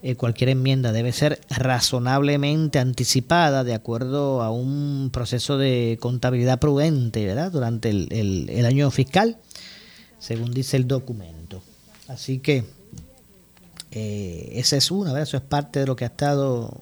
eh, 0.00 0.14
cualquier 0.14 0.50
enmienda 0.50 0.92
debe 0.92 1.12
ser 1.12 1.40
razonablemente 1.50 2.78
anticipada 2.78 3.64
de 3.64 3.74
acuerdo 3.74 4.42
a 4.42 4.52
un 4.52 5.10
proceso 5.12 5.58
de 5.58 5.98
contabilidad 6.00 6.60
prudente 6.60 7.26
¿verdad? 7.26 7.50
durante 7.50 7.90
el, 7.90 8.64
año 8.64 8.92
fiscal, 8.92 9.38
según 10.20 10.54
dice 10.54 10.76
el 10.76 10.86
documento. 10.86 11.64
Así 12.06 12.38
que 12.38 12.64
eh, 13.90 14.50
esa 14.52 14.76
es 14.76 14.92
una, 14.92 15.12
¿verdad? 15.12 15.28
eso 15.28 15.36
es 15.36 15.42
parte 15.42 15.80
de 15.80 15.86
lo 15.86 15.96
que 15.96 16.04
ha 16.04 16.08
estado 16.08 16.80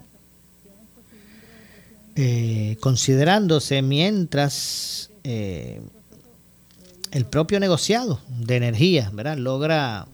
eh, 2.16 2.76
considerándose 2.80 3.80
mientras 3.80 5.10
el 5.24 5.80
propio 7.30 7.58
negociado 7.58 8.20
de 8.28 8.56
energía 8.56 9.10
¿verdad? 9.12 9.38
logra 9.38 10.06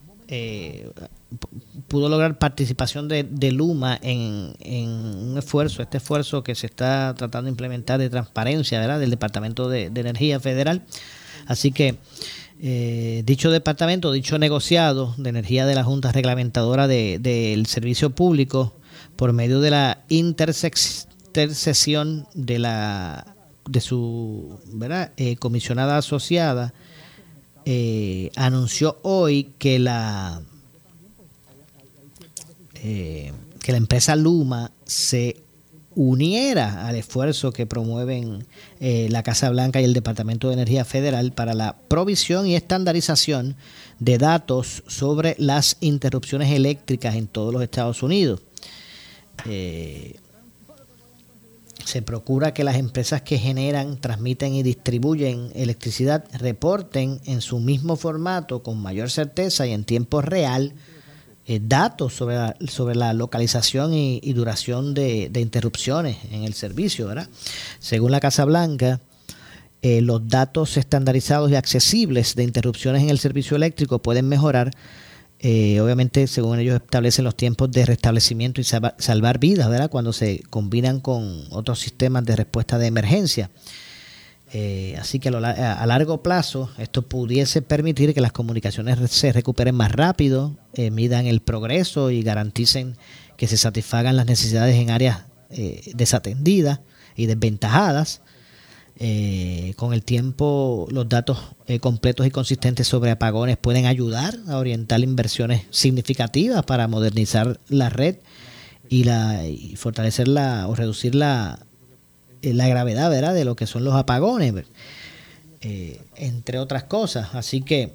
pudo 1.87 2.09
lograr 2.09 2.37
participación 2.37 3.07
de, 3.07 3.51
Luma 3.51 3.99
en, 4.01 4.53
un 4.65 5.35
esfuerzo, 5.37 5.81
este 5.81 5.97
esfuerzo 5.97 6.43
que 6.43 6.55
se 6.55 6.67
está 6.67 7.13
tratando 7.17 7.45
de 7.45 7.51
implementar 7.51 7.99
de 7.99 8.09
transparencia 8.09 8.79
del 8.97 9.09
Departamento 9.09 9.69
de, 9.69 9.85
Energía 9.85 10.39
Federal. 10.39 10.83
Así 11.45 11.71
que 11.71 11.97
eh, 12.61 13.23
dicho 13.25 13.51
departamento, 13.51 14.11
dicho 14.11 14.39
negociado 14.39 15.13
de 15.17 15.29
energía 15.29 15.65
de 15.65 15.75
la 15.75 15.83
Junta 15.83 16.11
Reglamentadora 16.11 16.87
del 16.87 17.65
Servicio 17.65 18.11
Público, 18.11 18.73
por 19.15 19.33
medio 19.33 19.59
de 19.59 19.71
la 19.71 20.03
intercesión 20.09 21.07
de 22.33 22.59
la 22.59 23.35
de 23.67 23.81
su. 23.81 24.59
Eh, 25.17 25.35
comisionada 25.37 25.97
asociada, 25.97 26.73
eh, 27.65 28.29
anunció 28.35 28.99
hoy 29.03 29.53
que 29.57 29.79
la 29.79 30.41
eh, 32.75 33.31
que 33.61 33.71
la 33.71 33.77
empresa 33.77 34.15
Luma 34.15 34.71
se 34.85 35.37
uniera 35.95 36.87
al 36.87 36.95
esfuerzo 36.95 37.51
que 37.51 37.65
promueven 37.65 38.45
eh, 38.79 39.07
la 39.09 39.23
Casa 39.23 39.49
Blanca 39.49 39.79
y 39.79 39.85
el 39.85 39.93
Departamento 39.93 40.47
de 40.47 40.55
Energía 40.55 40.85
Federal 40.85 41.31
para 41.31 41.53
la 41.53 41.77
provisión 41.87 42.47
y 42.47 42.55
estandarización 42.55 43.55
de 43.99 44.17
datos 44.17 44.83
sobre 44.87 45.35
las 45.39 45.77
interrupciones 45.79 46.51
eléctricas 46.51 47.15
en 47.15 47.27
todos 47.27 47.53
los 47.53 47.63
Estados 47.63 48.03
Unidos. 48.03 48.41
Eh, 49.45 50.15
se 51.85 52.01
procura 52.01 52.53
que 52.53 52.63
las 52.63 52.77
empresas 52.77 53.21
que 53.21 53.37
generan, 53.37 53.97
transmiten 53.97 54.53
y 54.53 54.63
distribuyen 54.63 55.51
electricidad 55.55 56.25
reporten 56.39 57.19
en 57.25 57.41
su 57.41 57.59
mismo 57.59 57.95
formato 57.95 58.63
con 58.63 58.81
mayor 58.81 59.09
certeza 59.09 59.67
y 59.67 59.71
en 59.71 59.83
tiempo 59.83 60.21
real 60.21 60.73
eh, 61.45 61.59
datos 61.61 62.13
sobre 62.13 62.35
la, 62.35 62.55
sobre 62.67 62.95
la 62.95 63.11
localización 63.11 63.93
y, 63.93 64.33
duración 64.33 64.93
de, 64.93 65.29
interrupciones 65.35 66.17
en 66.31 66.45
el 66.45 66.53
servicio, 66.53 67.07
¿verdad? 67.07 67.27
Según 67.79 68.11
la 68.11 68.21
Casa 68.21 68.45
Blanca, 68.45 69.01
eh, 69.81 70.01
los 70.01 70.25
datos 70.25 70.77
estandarizados 70.77 71.51
y 71.51 71.55
accesibles 71.55 72.35
de 72.35 72.43
interrupciones 72.43 73.03
en 73.03 73.09
el 73.09 73.19
servicio 73.19 73.57
eléctrico 73.57 73.99
pueden 73.99 74.29
mejorar, 74.29 74.71
eh, 75.45 75.81
obviamente, 75.81 76.25
según 76.27 76.57
ellos 76.57 76.81
establecen 76.81 77.25
los 77.25 77.35
tiempos 77.35 77.69
de 77.69 77.85
restablecimiento 77.85 78.61
y 78.61 78.63
salvar 78.63 79.39
vidas, 79.39 79.69
¿verdad? 79.69 79.89
Cuando 79.89 80.13
se 80.13 80.41
combinan 80.49 81.01
con 81.01 81.43
otros 81.51 81.79
sistemas 81.81 82.23
de 82.23 82.37
respuesta 82.37 82.77
de 82.77 82.87
emergencia. 82.87 83.51
Eh, 84.55 84.95
así 84.99 85.19
que 85.19 85.29
a, 85.29 85.85
largo 85.85 86.21
plazo 86.21 86.69
esto 86.77 87.01
pudiese 87.01 87.61
permitir 87.61 88.13
que 88.13 88.21
las 88.21 88.31
comunicaciones 88.31 89.11
se 89.11 89.33
recuperen 89.33 89.75
más 89.75 89.91
rápido, 89.91 90.55
eh, 90.75 90.91
midan 90.91 91.25
el 91.25 91.41
progreso 91.41 92.09
y 92.09 92.21
garanticen 92.21 92.95
que 93.35 93.47
se 93.47 93.57
satisfagan 93.57 94.15
las 94.15 94.27
necesidades 94.27 94.75
en 94.75 94.91
áreas 94.91 95.23
eh, 95.49 95.91
desatendidas 95.95 96.79
y 97.17 97.25
desventajadas. 97.25 98.21
Con 99.75 99.93
el 99.93 100.03
tiempo, 100.03 100.87
los 100.91 101.09
datos 101.09 101.39
completos 101.81 102.25
y 102.25 102.31
consistentes 102.31 102.87
sobre 102.87 103.11
apagones 103.11 103.57
pueden 103.57 103.85
ayudar 103.85 104.37
a 104.47 104.57
orientar 104.57 105.01
inversiones 105.01 105.63
significativas 105.71 106.63
para 106.63 106.87
modernizar 106.87 107.59
la 107.69 107.89
red 107.89 108.17
y, 108.89 109.03
la, 109.03 109.45
y 109.47 109.75
fortalecer 109.75 110.27
la, 110.27 110.67
o 110.67 110.75
reducir 110.75 111.15
la, 111.15 111.59
eh, 112.43 112.53
la 112.53 112.67
gravedad 112.67 113.09
¿verdad? 113.09 113.33
de 113.33 113.45
lo 113.45 113.55
que 113.55 113.65
son 113.65 113.83
los 113.83 113.95
apagones, 113.95 114.53
eh, 115.61 115.99
entre 116.17 116.59
otras 116.59 116.83
cosas. 116.83 117.33
Así 117.33 117.61
que 117.61 117.93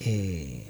eh, 0.00 0.68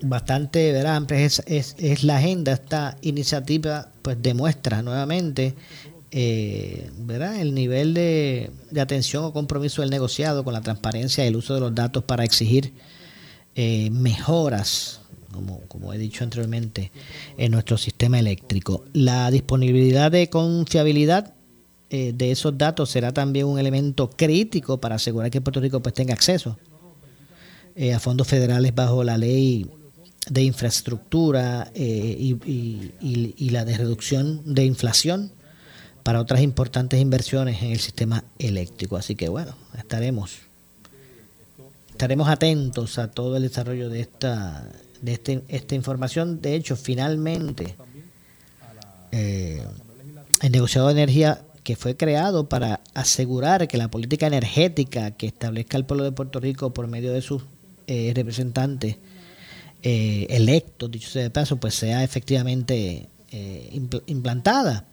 bastante 0.00 0.72
¿verdad? 0.72 1.10
Es, 1.12 1.42
es, 1.46 2.04
la 2.04 2.18
agenda. 2.18 2.52
Esta 2.52 2.96
iniciativa 3.02 3.88
pues 4.00 4.22
demuestra 4.22 4.80
nuevamente 4.80 5.54
¿verdad? 6.10 7.40
el 7.40 7.54
nivel 7.54 7.94
de, 7.94 8.50
de, 8.70 8.80
atención 8.80 9.24
o 9.24 9.32
compromiso 9.32 9.82
del 9.82 9.90
negociado 9.90 10.42
con 10.44 10.54
la 10.54 10.62
transparencia 10.62 11.24
y 11.24 11.28
el 11.28 11.36
uso 11.36 11.54
de 11.54 11.60
los 11.60 11.74
datos 11.74 12.04
para 12.04 12.24
exigir 12.24 12.72
mejoras 13.54 15.00
como, 15.68 15.92
he 15.92 15.98
dicho 15.98 16.24
anteriormente, 16.24 16.90
en 17.36 17.52
nuestro 17.52 17.78
sistema 17.78 18.18
eléctrico. 18.18 18.84
La 18.92 19.30
disponibilidad 19.30 20.10
de 20.10 20.28
confiabilidad 20.28 21.34
eh, 21.90 22.12
de 22.14 22.30
esos 22.30 22.56
datos 22.58 22.90
será 22.90 23.12
también 23.12 23.46
un 23.46 23.58
elemento 23.58 24.10
crítico 24.10 24.78
para 24.78 24.96
asegurar 24.96 25.30
que 25.30 25.40
Puerto 25.40 25.60
Rico 25.60 25.80
pues, 25.80 25.94
tenga 25.94 26.14
acceso 26.14 26.58
eh, 27.74 27.94
a 27.94 28.00
fondos 28.00 28.26
federales 28.26 28.74
bajo 28.74 29.04
la 29.04 29.16
ley 29.16 29.66
de 30.28 30.42
infraestructura 30.42 31.70
eh, 31.74 32.16
y, 32.18 32.92
y, 33.00 33.50
la 33.50 33.64
de 33.64 33.78
reducción 33.78 34.42
de 34.44 34.66
inflación 34.66 35.32
para 36.08 36.22
otras 36.22 36.40
importantes 36.40 36.98
inversiones 36.98 37.62
en 37.62 37.72
el 37.72 37.80
sistema 37.80 38.24
eléctrico. 38.38 38.96
Así 38.96 39.14
que 39.14 39.28
bueno, 39.28 39.54
estaremos 39.76 40.38
estaremos 41.90 42.30
atentos 42.30 42.96
a 42.98 43.10
todo 43.10 43.36
el 43.36 43.42
desarrollo 43.42 43.90
de 43.90 44.00
esta 44.00 44.66
de 45.02 45.12
este, 45.12 45.42
esta 45.48 45.74
información. 45.74 46.40
De 46.40 46.54
hecho, 46.54 46.76
finalmente, 46.76 47.74
eh, 49.12 49.62
el 50.40 50.50
negociado 50.50 50.86
de 50.86 50.94
energía 50.94 51.42
que 51.62 51.76
fue 51.76 51.94
creado 51.94 52.48
para 52.48 52.80
asegurar 52.94 53.68
que 53.68 53.76
la 53.76 53.90
política 53.90 54.26
energética 54.26 55.10
que 55.10 55.26
establezca 55.26 55.76
el 55.76 55.84
pueblo 55.84 56.04
de 56.04 56.12
Puerto 56.12 56.40
Rico 56.40 56.72
por 56.72 56.86
medio 56.86 57.12
de 57.12 57.20
sus 57.20 57.42
eh, 57.86 58.12
representantes 58.16 58.96
eh, 59.82 60.26
electos, 60.30 60.90
dicho 60.90 61.10
sea 61.10 61.24
de 61.24 61.28
paso, 61.28 61.58
pues 61.58 61.74
sea 61.74 62.02
efectivamente 62.02 63.10
eh, 63.30 63.70
impl- 63.74 64.02
implantada, 64.06 64.86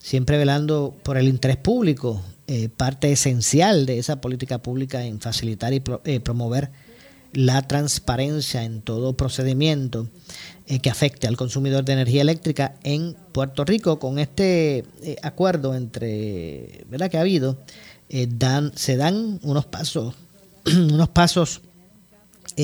siempre 0.00 0.38
velando 0.38 0.96
por 1.02 1.16
el 1.18 1.28
interés 1.28 1.56
público, 1.58 2.20
eh, 2.46 2.68
parte 2.68 3.12
esencial 3.12 3.86
de 3.86 3.98
esa 3.98 4.20
política 4.20 4.58
pública 4.58 5.04
en 5.04 5.20
facilitar 5.20 5.72
y 5.72 5.80
pro- 5.80 6.00
eh, 6.04 6.18
promover 6.18 6.70
la 7.32 7.62
transparencia 7.62 8.64
en 8.64 8.80
todo 8.82 9.12
procedimiento 9.16 10.08
eh, 10.66 10.80
que 10.80 10.90
afecte 10.90 11.28
al 11.28 11.36
consumidor 11.36 11.84
de 11.84 11.92
energía 11.92 12.22
eléctrica 12.22 12.74
en 12.82 13.14
Puerto 13.30 13.64
Rico. 13.64 14.00
Con 14.00 14.18
este 14.18 14.84
eh, 15.02 15.16
acuerdo 15.22 15.74
entre, 15.76 16.84
¿verdad? 16.90 17.08
que 17.08 17.18
ha 17.18 17.20
habido, 17.20 17.58
se 18.74 18.96
dan 18.96 19.38
unos 19.42 19.66
pasos, 19.66 20.14
unos 20.66 21.08
pasos 21.10 21.60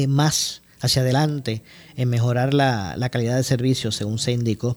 más 0.08 0.62
hacia 0.80 1.02
adelante 1.02 1.62
en 1.96 2.08
mejorar 2.10 2.52
la, 2.52 2.96
la 2.98 3.08
calidad 3.08 3.36
de 3.36 3.44
servicio, 3.44 3.92
según 3.92 4.18
se 4.18 4.32
indicó 4.32 4.76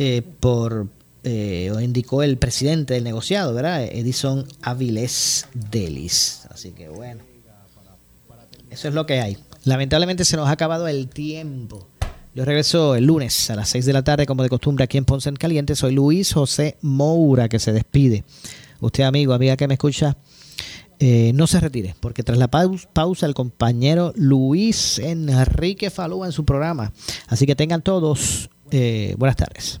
eh, 0.00 0.22
por 0.40 0.86
eh, 1.24 1.70
o 1.74 1.78
indicó 1.80 2.22
el 2.22 2.38
presidente 2.38 2.94
del 2.94 3.04
negociado, 3.04 3.52
¿verdad? 3.52 3.84
Edison 3.84 4.46
Avilés 4.62 5.46
Delis. 5.70 6.46
Así 6.50 6.70
que 6.70 6.88
bueno, 6.88 7.22
eso 8.70 8.88
es 8.88 8.94
lo 8.94 9.04
que 9.06 9.20
hay. 9.20 9.36
Lamentablemente 9.64 10.24
se 10.24 10.36
nos 10.36 10.48
ha 10.48 10.52
acabado 10.52 10.88
el 10.88 11.08
tiempo. 11.08 11.86
Yo 12.34 12.44
regreso 12.44 12.94
el 12.94 13.04
lunes 13.06 13.50
a 13.50 13.56
las 13.56 13.68
6 13.70 13.84
de 13.86 13.92
la 13.92 14.02
tarde, 14.02 14.24
como 14.24 14.42
de 14.42 14.48
costumbre, 14.48 14.84
aquí 14.84 14.96
en 14.96 15.04
Ponce 15.04 15.28
en 15.28 15.36
Caliente. 15.36 15.74
Soy 15.74 15.92
Luis 15.92 16.32
José 16.32 16.76
Moura, 16.80 17.48
que 17.48 17.58
se 17.58 17.72
despide. 17.72 18.24
Usted, 18.80 19.02
amigo, 19.04 19.34
amiga 19.34 19.56
que 19.56 19.66
me 19.68 19.74
escucha, 19.74 20.16
eh, 21.00 21.32
no 21.34 21.46
se 21.46 21.60
retire, 21.60 21.94
porque 22.00 22.22
tras 22.22 22.38
la 22.38 22.48
paus- 22.48 22.86
pausa, 22.92 23.26
el 23.26 23.34
compañero 23.34 24.12
Luis 24.16 24.98
Enrique 25.00 25.90
Falúa 25.90 26.24
en 26.26 26.32
su 26.32 26.44
programa. 26.44 26.92
Así 27.26 27.44
que 27.46 27.56
tengan 27.56 27.82
todos 27.82 28.48
eh, 28.70 29.14
buenas 29.18 29.36
tardes. 29.36 29.80